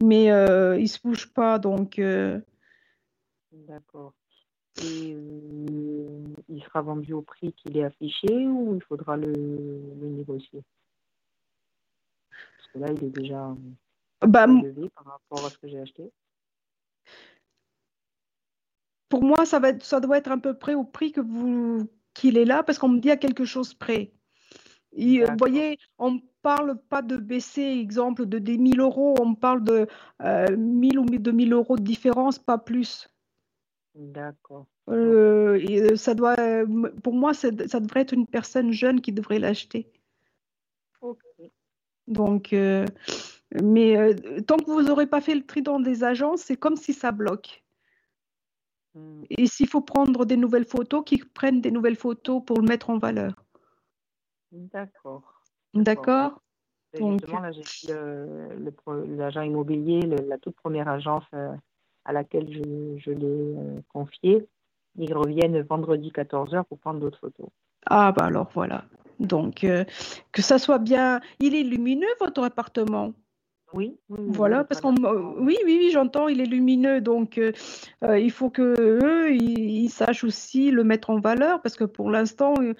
Mais 0.00 0.30
euh, 0.30 0.76
ils 0.78 0.82
ne 0.82 0.86
se 0.88 1.00
bougent 1.02 1.32
pas, 1.32 1.58
donc 1.58 2.00
D'accord. 3.52 4.14
Et 4.82 5.16
il 6.48 6.62
sera 6.64 6.82
vendu 6.82 7.14
au 7.14 7.22
prix 7.22 7.52
qu'il 7.54 7.76
est 7.78 7.84
affiché 7.84 8.28
ou 8.46 8.74
il 8.76 8.82
faudra 8.82 9.16
le, 9.16 9.32
le 9.32 10.08
négocier? 10.08 10.62
Parce 12.30 12.68
que 12.72 12.78
là, 12.78 12.86
il 12.92 13.04
est 13.04 13.10
déjà 13.10 13.56
bah, 14.20 14.46
élevé 14.46 14.90
par 14.90 15.04
rapport 15.04 15.44
à 15.46 15.50
ce 15.50 15.58
que 15.58 15.68
j'ai 15.68 15.80
acheté. 15.80 16.12
Pour 19.08 19.22
moi, 19.24 19.44
ça 19.46 19.58
va 19.58 19.70
être- 19.70 19.84
ça 19.84 20.00
doit 20.00 20.18
être 20.18 20.30
à 20.30 20.38
peu 20.38 20.54
près 20.54 20.74
au 20.74 20.84
prix 20.84 21.12
que 21.12 21.20
vous 21.20 21.88
qu'il 22.14 22.38
est 22.38 22.46
là, 22.46 22.62
parce 22.62 22.78
qu'on 22.78 22.88
me 22.88 22.98
dit 22.98 23.10
à 23.10 23.18
quelque 23.18 23.44
chose 23.44 23.74
près. 23.74 24.12
Et, 24.92 25.22
euh, 25.22 25.26
vous 25.26 25.36
voyez, 25.38 25.78
on 25.98 26.12
ne 26.12 26.18
parle 26.40 26.78
pas 26.88 27.02
de 27.02 27.16
baisser, 27.18 27.60
exemple, 27.60 28.24
de 28.24 28.38
des 28.38 28.56
1000 28.56 28.80
euros, 28.80 29.14
on 29.20 29.34
parle 29.34 29.62
de 29.62 29.86
euh, 30.22 30.56
1000 30.56 30.98
ou 30.98 31.04
2000 31.04 31.52
euros 31.52 31.76
de 31.76 31.82
différence, 31.82 32.38
pas 32.38 32.56
plus. 32.56 33.06
D'accord. 33.94 34.66
Euh, 34.88 35.56
et, 35.68 35.82
euh, 35.82 35.96
ça 35.96 36.14
doit, 36.14 36.36
m- 36.38 36.90
pour 37.02 37.12
moi, 37.12 37.34
ça 37.34 37.50
devrait 37.50 38.00
être 38.00 38.12
une 38.14 38.26
personne 38.26 38.72
jeune 38.72 39.02
qui 39.02 39.12
devrait 39.12 39.38
l'acheter. 39.38 39.90
Ok. 41.02 41.18
Donc, 42.06 42.52
euh, 42.54 42.86
mais 43.62 44.14
tant 44.46 44.56
que 44.56 44.70
vous 44.70 44.82
n'aurez 44.82 45.06
pas 45.06 45.20
fait 45.20 45.34
le 45.34 45.44
tri 45.44 45.60
dans 45.60 45.80
des 45.80 46.04
agences, 46.04 46.40
c'est 46.42 46.56
comme 46.56 46.76
si 46.76 46.94
ça 46.94 47.12
bloque. 47.12 47.64
Et 49.30 49.46
s'il 49.46 49.68
faut 49.68 49.80
prendre 49.80 50.24
des 50.24 50.36
nouvelles 50.36 50.66
photos, 50.66 51.02
qu'ils 51.04 51.28
prennent 51.28 51.60
des 51.60 51.70
nouvelles 51.70 51.96
photos 51.96 52.42
pour 52.44 52.60
le 52.60 52.66
mettre 52.68 52.90
en 52.90 52.98
valeur. 52.98 53.34
D'accord. 54.52 55.22
D'accord 55.74 56.40
Justement, 56.94 57.40
là, 57.40 57.52
j'ai 57.52 57.92
l'agent 59.16 59.42
immobilier, 59.42 60.00
le- 60.00 60.26
la 60.28 60.38
toute 60.38 60.56
première 60.56 60.88
agence 60.88 61.24
euh, 61.34 61.54
à 62.04 62.12
laquelle 62.12 62.50
je, 62.50 62.98
je 62.98 63.10
l'ai 63.10 63.26
euh, 63.26 63.80
confié. 63.92 64.48
Ils 64.96 65.12
reviennent 65.12 65.60
vendredi 65.60 66.10
14h 66.10 66.64
pour 66.64 66.78
prendre 66.78 67.00
d'autres 67.00 67.18
photos. 67.18 67.48
Ah, 67.86 68.12
bah 68.12 68.24
alors 68.24 68.48
voilà. 68.54 68.84
Donc, 69.18 69.64
euh, 69.64 69.84
que 70.32 70.40
ça 70.42 70.58
soit 70.58 70.78
bien. 70.78 71.20
Il 71.38 71.54
est 71.54 71.62
lumineux, 71.62 72.06
votre 72.20 72.42
appartement? 72.42 73.12
Oui, 73.72 73.98
oui, 74.08 74.18
oui, 74.20 74.26
Voilà, 74.28 74.64
parce 74.64 74.80
qu'on. 74.80 74.94
Oui, 74.94 75.56
oui, 75.64 75.78
oui, 75.80 75.90
j'entends, 75.90 76.28
il 76.28 76.40
est 76.40 76.46
lumineux. 76.46 77.00
Donc, 77.00 77.38
euh, 77.38 77.52
euh, 78.04 78.18
il 78.18 78.30
faut 78.30 78.48
que 78.50 78.62
eux, 78.78 79.34
ils, 79.34 79.58
ils 79.58 79.90
sachent 79.90 80.24
aussi 80.24 80.70
le 80.70 80.84
mettre 80.84 81.10
en 81.10 81.18
valeur, 81.18 81.60
parce 81.62 81.76
que 81.76 81.84
pour 81.84 82.10
l'instant, 82.10 82.54
euh, 82.60 82.74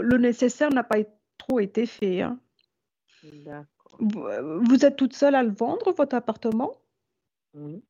le 0.00 0.16
nécessaire 0.18 0.70
n'a 0.70 0.82
pas 0.84 0.98
trop 1.38 1.60
été 1.60 1.86
fait. 1.86 2.22
hein. 2.22 2.38
Vous, 3.98 4.24
vous 4.62 4.84
êtes 4.84 4.96
toute 4.96 5.14
seule 5.14 5.34
à 5.34 5.42
le 5.42 5.52
vendre, 5.52 5.92
votre 5.92 6.16
appartement? 6.16 6.72
Oui. 7.54 7.82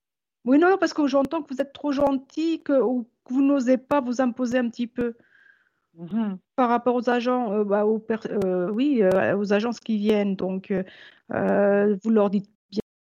Oui, 0.44 0.58
non, 0.58 0.76
parce 0.78 0.94
que 0.94 1.06
j'entends 1.06 1.42
que 1.42 1.52
vous 1.54 1.60
êtes 1.60 1.72
trop 1.72 1.92
gentil, 1.92 2.62
que 2.62 2.72
vous 2.82 3.42
n'osez 3.42 3.76
pas 3.76 4.00
vous 4.00 4.20
imposer 4.20 4.58
un 4.58 4.68
petit 4.68 4.86
peu 4.86 5.14
Mhm. 5.94 6.38
par 6.56 6.68
rapport 6.68 6.94
aux 6.94 7.10
agents, 7.10 7.52
euh, 7.52 7.64
bah, 7.64 7.84
aux 7.84 8.04
euh, 8.10 8.70
oui, 8.70 9.02
euh, 9.02 9.36
aux 9.36 9.52
agences 9.52 9.80
qui 9.80 9.98
viennent. 9.98 10.36
Donc, 10.36 10.72
vous 11.28 12.10
leur 12.10 12.30
dites 12.30 12.50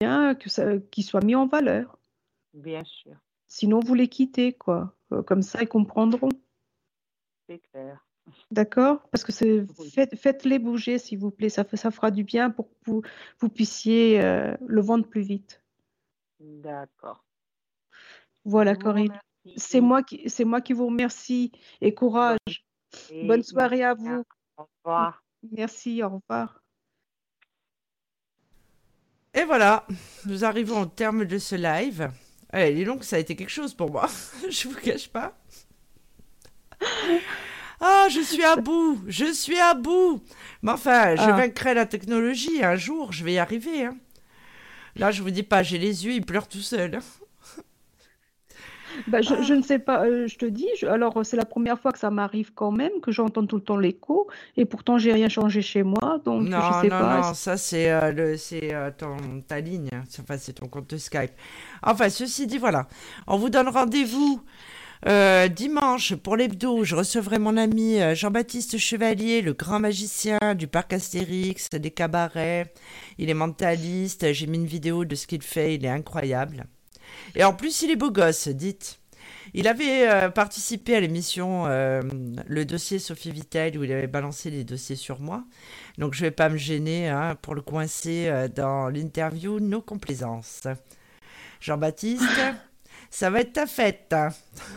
bien 0.01 0.35
que 0.35 0.79
qu'ils 0.79 1.05
soient 1.05 1.21
mis 1.21 1.35
en 1.35 1.47
valeur. 1.47 1.99
Bien 2.55 2.85
sûr, 2.85 3.17
Sinon, 3.47 3.81
vous 3.81 3.95
les 3.95 4.09
quittez, 4.09 4.53
quoi. 4.53 4.95
Comme 5.27 5.43
ça, 5.43 5.63
ils 5.63 5.69
comprendront. 5.69 6.31
c'est 7.49 7.59
clair. 7.59 8.07
D'accord? 8.51 9.09
Parce 9.11 9.25
que 9.25 9.33
c'est, 9.33 9.67
faites, 9.93 10.17
faites-les 10.17 10.59
bouger, 10.59 10.99
s'il 10.99 11.19
vous 11.19 11.31
plaît. 11.31 11.49
Ça, 11.49 11.65
fera 11.65 12.11
du 12.11 12.25
bien 12.25 12.51
pour 12.51 12.69
que 12.69 12.75
vous, 12.87 13.03
vous 13.41 13.49
puissiez 13.49 14.21
le 14.21 14.81
vendre 14.81 15.07
plus 15.07 15.23
vite. 15.23 15.63
D'accord. 16.41 17.25
Voilà, 18.45 18.75
Corinne. 18.75 19.09
remercie. 19.45 19.55
C'est 19.57 19.81
moi 19.81 20.03
qui, 20.03 20.29
c'est 20.29 20.45
moi 20.45 20.61
qui 20.61 20.73
vous 20.73 20.87
remercie 20.87 21.53
et 21.81 21.95
courage. 21.95 22.65
Et 23.11 23.25
Bonne 23.27 23.43
soirée 23.43 23.83
à 23.85 23.95
vous. 23.95 24.25
Au 24.57 24.69
revoir. 24.85 25.23
Merci, 25.53 26.03
au 26.03 26.09
revoir. 26.21 26.63
Et 29.33 29.45
voilà, 29.45 29.87
nous 30.27 30.45
arrivons 30.45 30.83
au 30.83 30.87
terme 30.87 31.25
de 31.25 31.39
ce 31.39 31.55
live. 31.55 32.11
Eh, 32.53 32.75
dis 32.75 32.85
donc, 32.85 33.05
ça 33.05 33.17
a 33.17 33.19
été 33.21 33.37
quelque 33.37 33.49
chose 33.51 33.75
pour 33.75 33.91
moi. 33.91 34.09
je 34.51 34.69
vous 34.69 34.75
cache 34.75 35.09
pas. 35.09 35.37
Ah, 37.81 38.09
je 38.11 38.21
suis 38.21 38.45
à 38.45 38.57
bout, 38.57 39.01
je 39.07 39.33
suis 39.33 39.59
à 39.59 39.75
bout. 39.75 40.23
Mais 40.63 40.73
enfin, 40.73 41.15
je 41.17 41.23
Ah. 41.23 41.33
vaincrai 41.33 41.75
la 41.75 41.87
technologie 41.87 42.63
un 42.63 42.77
jour, 42.77 43.13
je 43.13 43.25
vais 43.25 43.35
y 43.35 43.39
arriver. 43.39 43.85
hein. 43.87 43.97
Là, 44.97 45.11
je 45.13 45.23
vous 45.23 45.31
dis 45.31 45.45
pas, 45.45 45.63
j'ai 45.63 45.79
les 45.79 46.05
yeux, 46.05 46.13
ils 46.13 46.25
pleurent 46.27 46.49
tout 46.49 46.61
seuls. 46.61 46.99
Bah, 49.07 49.23
je, 49.23 49.43
je 49.43 49.55
ne 49.55 49.63
sais 49.63 49.79
pas, 49.79 50.05
euh, 50.05 50.27
je 50.27 50.37
te 50.37 50.47
dis, 50.47 50.69
je- 50.79 50.87
alors 50.87 51.21
c'est 51.25 51.37
la 51.37 51.45
première 51.45 51.79
fois 51.79 51.93
que 51.93 51.99
ça 51.99 52.11
m'arrive 52.11 52.53
quand 52.55 52.71
même, 52.73 52.93
que 53.03 53.13
j'entends 53.13 53.47
tout 53.47 53.57
le 53.57 53.63
temps 53.63 53.77
l'écho, 53.77 54.29
et 54.57 54.65
pourtant 54.65 54.99
j'ai 54.99 55.13
rien 55.13 55.29
changé 55.29 55.63
chez 55.63 55.83
moi, 55.83 56.21
donc 56.25 56.47
je 56.47 56.51
Non, 56.51 56.73
sais 56.83 56.89
non, 56.89 56.99
pas. 56.99 57.21
non, 57.23 57.35
ça 57.35 57.57
c'est 57.57 57.91
euh, 57.91 58.13
le, 58.13 58.37
c'est 58.37 58.75
euh, 58.75 58.91
ton- 58.97 59.41
ta 59.47 59.61
ligne, 59.61 59.89
enfin 60.21 60.37
c'est 60.39 60.55
ton 60.55 60.67
compte 60.69 60.97
Skype. 60.97 61.33
Enfin, 61.83 62.09
ceci 62.09 62.47
dit, 62.47 62.59
voilà, 62.59 62.89
on 63.27 63.37
vous 63.39 63.49
donne 63.51 63.69
rendez-vous 63.69 64.41
euh, 65.09 65.49
dimanche 65.49 66.15
pour 66.17 66.37
l'hebdo. 66.37 66.85
Je 66.85 66.95
recevrai 66.95 67.39
mon 67.39 67.57
ami 67.57 67.99
Jean-Baptiste 68.15 68.77
Chevalier, 68.77 69.41
le 69.41 69.55
grand 69.55 69.81
magicien 69.81 70.39
du 70.57 70.67
parc 70.67 70.93
Astérix, 70.93 71.69
des 71.71 71.91
cabarets. 71.91 72.73
Il 73.19 73.31
est 73.31 73.35
mentaliste. 73.35 74.33
J'ai 74.35 74.47
mis 74.47 74.59
une 74.59 74.67
vidéo 74.67 75.05
de 75.07 75.15
ce 75.15 75.27
qu'il 75.27 75.43
fait, 75.43 75.75
il 75.77 75.85
est 75.87 75.89
incroyable. 75.89 76.67
Et 77.35 77.45
en 77.45 77.53
plus, 77.53 77.83
il 77.83 77.91
est 77.91 77.97
beau 77.97 78.11
gosse, 78.11 78.49
dites. 78.49 78.99
Il 79.53 79.67
avait 79.67 80.09
euh, 80.09 80.29
participé 80.31 80.95
à 80.95 81.01
l'émission 81.01 81.67
euh, 81.67 82.03
Le 82.47 82.65
dossier 82.65 82.99
Sophie 83.01 83.33
Vittel 83.33 83.77
où 83.79 83.85
il 83.85 83.91
avait 83.93 84.07
balancé 84.07 84.49
les 84.51 84.63
dossiers 84.65 84.95
sur 84.97 85.19
moi. 85.21 85.43
Donc 85.99 86.15
je 86.15 86.21
vais 86.21 86.31
pas 86.31 86.49
me 86.49 86.57
gêner 86.57 87.09
hein, 87.09 87.37
pour 87.43 87.55
le 87.57 87.61
coincer 87.63 88.29
euh, 88.29 88.47
dans 88.49 88.89
l'interview 88.89 89.59
No 89.59 89.81
Complaisance. 89.81 90.63
Jean-Baptiste, 91.61 92.23
ça 93.11 93.31
va 93.31 93.41
être 93.41 93.55
ta 93.55 93.67
fête. 93.67 94.13
hein. 94.13 94.29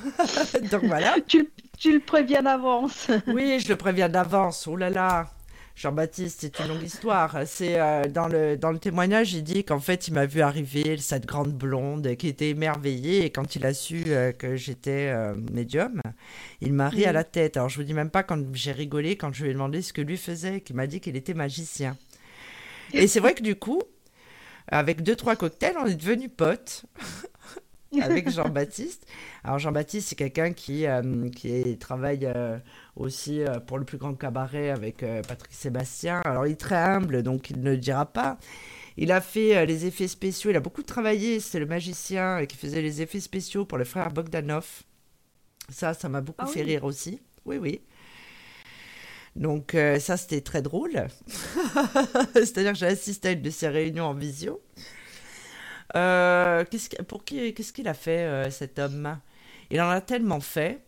Donc 0.72 0.86
voilà. 0.86 1.18
Tu, 1.28 1.50
tu 1.78 1.94
le 1.94 2.00
préviens 2.00 2.42
d'avance. 2.42 3.12
Oui, 3.28 3.60
je 3.60 3.70
le 3.70 3.76
préviens 3.76 4.10
d'avance. 4.10 4.66
Oh 4.68 4.76
là 4.76 4.90
là. 4.90 5.30
Jean-Baptiste, 5.76 6.42
c'est 6.42 6.60
une 6.60 6.68
longue 6.68 6.84
histoire. 6.84 7.36
C'est 7.48 7.80
euh, 7.80 8.04
dans 8.08 8.28
le 8.28 8.58
dans 8.58 8.72
le 8.72 8.78
témoignage, 8.78 9.34
il 9.34 9.44
dit 9.44 9.64
qu'en 9.64 9.80
fait, 9.80 10.08
il 10.08 10.14
m'a 10.14 10.28
vu 10.28 10.42
arriver 10.42 10.98
cette 10.98 11.26
grande 11.26 11.52
blonde 11.52 12.16
qui 12.16 12.28
était 12.28 12.50
émerveillée 12.50 13.26
et 13.26 13.32
quand 13.32 13.56
il 13.56 13.66
a 13.66 13.74
su 13.74 14.04
euh, 14.08 14.32
que 14.32 14.56
j'étais 14.56 15.10
euh, 15.12 15.34
médium, 15.52 16.00
il 16.62 16.74
m'a 16.74 16.90
ri 16.90 17.06
à 17.06 17.08
Oui. 17.08 17.14
la 17.16 17.24
tête. 17.24 17.58
Alors 17.58 17.70
je 17.70 17.78
vous 17.78 17.84
dis 17.84 17.96
même 17.96 18.12
pas 18.12 18.22
quand 18.22 18.40
j'ai 18.54 18.72
rigolé 18.72 19.16
quand 19.18 19.34
je 19.34 19.44
lui 19.44 19.50
ai 19.50 19.54
demandé 19.54 19.82
ce 19.82 19.94
que 19.94 20.02
lui 20.02 20.18
faisait, 20.18 20.62
qu'il 20.62 20.76
m'a 20.76 20.86
dit 20.86 21.00
qu'il 21.00 21.16
était 21.16 21.34
magicien. 21.34 21.98
Et 22.94 23.08
c'est 23.08 23.20
vrai 23.20 23.34
que 23.34 23.42
du 23.42 23.56
coup, 23.56 23.82
avec 24.68 25.02
deux 25.02 25.16
trois 25.16 25.36
cocktails, 25.36 25.76
on 25.80 25.88
est 25.88 25.96
devenus 25.96 26.30
potes. 26.38 26.86
avec 28.02 28.30
Jean-Baptiste. 28.30 29.06
Alors 29.44 29.60
Jean-Baptiste, 29.60 30.10
c'est 30.10 30.16
quelqu'un 30.16 30.54
qui, 30.54 30.86
euh, 30.86 31.30
qui 31.30 31.78
travaille 31.78 32.26
euh, 32.26 32.58
aussi 32.96 33.42
euh, 33.42 33.60
pour 33.60 33.78
le 33.78 33.86
plus 33.86 33.98
grand 33.98 34.14
cabaret 34.14 34.70
avec 34.70 35.06
Patrick 35.28 35.54
Sébastien. 35.54 36.22
Alors 36.26 36.48
il 36.48 36.54
est 36.54 36.60
très 36.60 36.76
humble, 36.76 37.24
donc 37.24 37.50
il 37.50 37.62
ne 37.62 37.72
le 37.72 37.78
dira 37.78 38.06
pas. 38.06 38.38
Il 38.96 39.12
a 39.12 39.22
fait 39.22 39.66
les 39.66 39.86
effets 39.86 40.08
spéciaux, 40.08 40.52
il 40.52 40.56
a 40.56 40.60
beaucoup 40.60 40.84
travaillé, 40.84 41.40
c'est 41.40 41.60
le 41.60 41.66
magicien 41.66 42.46
qui 42.46 42.56
faisait 42.56 42.82
les 42.82 43.02
effets 43.02 43.20
spéciaux 43.20 43.66
pour 43.66 43.80
le 43.80 43.86
frère 43.86 44.12
Bogdanov. 44.12 44.84
Ça, 45.70 45.94
ça 45.96 46.10
m'a 46.10 46.22
beaucoup 46.22 46.46
Ah 46.46 46.48
fait 46.48 46.60
oui. 46.62 46.68
rire 46.74 46.84
aussi. 46.84 47.20
Oui, 47.46 47.58
oui. 47.58 47.82
Donc 49.36 49.76
ça, 50.00 50.16
c'était 50.16 50.42
très 50.42 50.62
drôle. 50.62 51.08
C'est-à-dire 52.36 52.74
que 52.74 52.78
j'ai 52.78 52.86
assisté 52.86 53.30
à 53.30 53.32
une 53.32 53.42
de 53.42 53.50
ces 53.50 53.68
réunions 53.68 54.06
en 54.06 54.14
visio. 54.14 54.62
Euh, 55.96 56.66
qu'est-ce, 56.70 56.90
pour 57.04 57.24
qui, 57.24 57.54
qu'est-ce 57.54 57.74
qu'il 57.74 57.88
a 57.88 57.94
fait, 57.94 58.20
euh, 58.26 58.50
cet 58.50 58.80
homme? 58.80 59.20
Il 59.70 59.82
en 59.82 59.90
a 59.90 60.02
tellement 60.02 60.40
fait. 60.40 60.82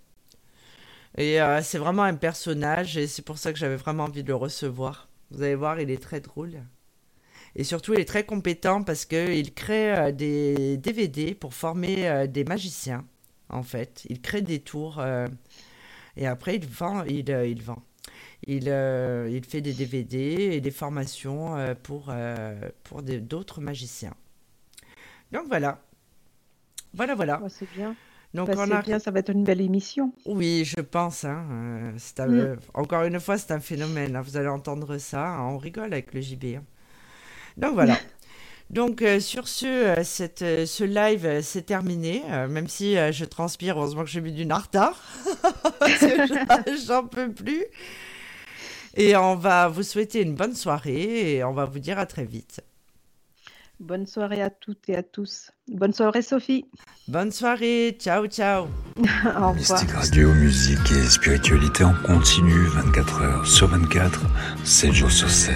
Et 1.17 1.37
c'est 1.61 1.77
vraiment 1.77 2.03
un 2.03 2.15
personnage, 2.15 2.97
et 2.97 3.07
c'est 3.07 3.21
pour 3.21 3.37
ça 3.37 3.53
que 3.53 3.57
j'avais 3.57 3.77
vraiment 3.77 4.03
envie 4.03 4.21
de 4.21 4.27
le 4.27 4.35
recevoir. 4.35 5.07
Vous 5.31 5.43
allez 5.43 5.55
voir, 5.55 5.79
il 5.79 5.89
est 5.89 6.01
très 6.01 6.19
drôle. 6.19 6.61
Et 7.55 7.63
surtout, 7.63 7.93
il 7.93 8.01
est 8.01 8.05
très 8.05 8.25
compétent 8.25 8.83
parce 8.83 9.05
qu'il 9.05 9.53
crée 9.53 10.11
des 10.11 10.75
DVD 10.75 11.33
pour 11.33 11.53
former 11.53 12.27
des 12.27 12.43
magiciens, 12.43 13.05
en 13.47 13.63
fait. 13.63 14.05
Il 14.09 14.21
crée 14.21 14.41
des 14.41 14.59
tours, 14.59 15.01
et 16.17 16.27
après, 16.27 16.55
il 16.57 16.65
vend. 16.67 17.03
Il, 17.05 17.29
il 17.29 17.61
vend. 17.63 17.81
Il, 18.47 18.65
euh, 18.69 19.29
il 19.31 19.43
fait 19.45 19.61
des 19.61 19.73
DVD 19.73 20.17
et 20.53 20.61
des 20.61 20.71
formations 20.71 21.57
euh, 21.57 21.73
pour, 21.75 22.07
euh, 22.09 22.69
pour 22.83 23.01
d'autres 23.01 23.61
magiciens. 23.61 24.13
Donc 25.35 25.47
voilà. 25.49 25.79
Voilà, 26.93 27.13
voilà. 27.13 27.41
c'est 27.49 27.69
bien. 27.75 27.93
Donc 28.33 28.47
bah, 28.47 28.53
on 28.57 28.71
a... 28.71 28.81
bien, 28.81 28.99
ça 28.99 29.11
va 29.11 29.19
être 29.19 29.31
une 29.31 29.43
belle 29.43 29.59
émission. 29.59 30.13
Oui, 30.25 30.63
je 30.63 30.79
pense. 30.79 31.25
Hein. 31.25 31.93
Mm. 32.17 32.55
Encore 32.73 33.03
une 33.03 33.19
fois, 33.19 33.37
c'est 33.37 33.51
un 33.51 33.59
phénomène. 33.59 34.15
Hein. 34.15 34.21
Vous 34.21 34.37
allez 34.37 34.47
entendre 34.47 34.97
ça. 34.97 35.27
Hein. 35.27 35.49
On 35.49 35.57
rigole 35.57 35.91
avec 35.91 36.13
le 36.13 36.21
JB. 36.21 36.59
Donc 37.57 37.73
voilà. 37.73 37.97
Donc 38.69 39.03
sur 39.19 39.47
ce, 39.47 39.93
cette, 40.03 40.39
ce 40.39 40.83
live 40.83 41.41
c'est 41.43 41.67
terminé, 41.67 42.23
même 42.49 42.67
si 42.67 42.95
je 42.95 43.23
transpire, 43.23 43.77
heureusement 43.77 44.03
que 44.03 44.09
j'ai 44.09 44.21
mis 44.21 44.31
du 44.31 44.47
nartar, 44.47 44.99
j'en 46.87 47.05
peux 47.05 47.31
plus. 47.31 47.63
Et 48.95 49.15
on 49.15 49.35
va 49.35 49.67
vous 49.67 49.83
souhaiter 49.83 50.23
une 50.23 50.33
bonne 50.33 50.55
soirée 50.55 51.35
et 51.35 51.43
on 51.43 51.51
va 51.51 51.65
vous 51.65 51.77
dire 51.77 51.99
à 51.99 52.07
très 52.07 52.25
vite. 52.25 52.63
Bonne 53.79 54.05
soirée 54.05 54.41
à 54.41 54.49
toutes 54.49 54.89
et 54.89 54.95
à 54.95 55.03
tous. 55.03 55.51
Bonne 55.67 55.93
soirée 55.93 56.21
Sophie. 56.21 56.65
Bonne 57.07 57.31
soirée. 57.31 57.95
Ciao, 57.99 58.25
ciao. 58.27 58.65
Au 58.97 59.03
revoir. 59.27 59.53
Mystique 59.53 59.91
Radio, 59.91 60.33
musique 60.33 60.91
et 60.91 61.09
spiritualité 61.09 61.83
en 61.83 61.93
continu 62.05 62.67
24 62.67 63.21
heures 63.21 63.47
sur 63.47 63.67
24, 63.67 64.21
7 64.63 64.91
jours 64.91 65.11
sur 65.11 65.29
7. 65.29 65.55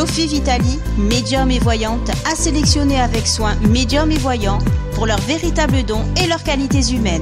Sophie 0.00 0.28
Vitali, 0.28 0.78
médium 0.96 1.50
et 1.50 1.58
voyante, 1.58 2.10
a 2.24 2.34
sélectionné 2.34 2.98
avec 2.98 3.26
soin 3.26 3.54
médium 3.68 4.10
et 4.10 4.16
voyants 4.16 4.56
pour 4.94 5.04
leurs 5.04 5.20
véritables 5.20 5.82
dons 5.82 6.06
et 6.16 6.26
leurs 6.26 6.42
qualités 6.42 6.94
humaines. 6.94 7.20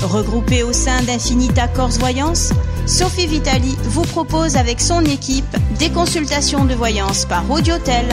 Regroupée 0.00 0.62
au 0.62 0.72
sein 0.72 1.02
d'Infinita 1.02 1.68
Corse 1.68 1.98
Voyance, 1.98 2.54
Sophie 2.86 3.26
Vitali 3.26 3.76
vous 3.84 4.00
propose 4.00 4.56
avec 4.56 4.80
son 4.80 5.04
équipe 5.04 5.44
des 5.78 5.90
consultations 5.90 6.64
de 6.64 6.74
voyance 6.74 7.26
par 7.26 7.50
audiotel 7.50 8.06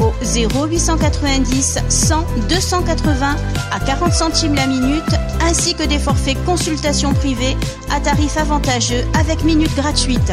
au 0.00 0.12
0890 0.24 1.78
100 1.88 2.26
280 2.48 3.36
à 3.70 3.78
40 3.78 4.12
centimes 4.12 4.54
la 4.56 4.66
minute 4.66 5.14
ainsi 5.42 5.76
que 5.76 5.84
des 5.84 6.00
forfaits 6.00 6.44
consultations 6.44 7.14
privées 7.14 7.56
à 7.88 8.00
tarif 8.00 8.36
avantageux 8.36 9.04
avec 9.14 9.44
minutes 9.44 9.76
gratuites. 9.76 10.32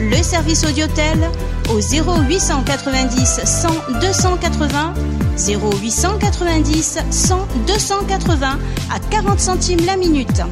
le 0.00 0.22
service 0.22 0.64
audiotel 0.64 1.30
au 1.70 1.78
0890 1.78 3.40
100 3.44 3.68
280 4.00 4.94
0890 5.36 6.98
100 7.10 7.46
280 7.66 8.58
à 8.90 8.98
40 9.10 9.40
centimes 9.40 9.84
la 9.86 9.96
minute. 9.96 10.42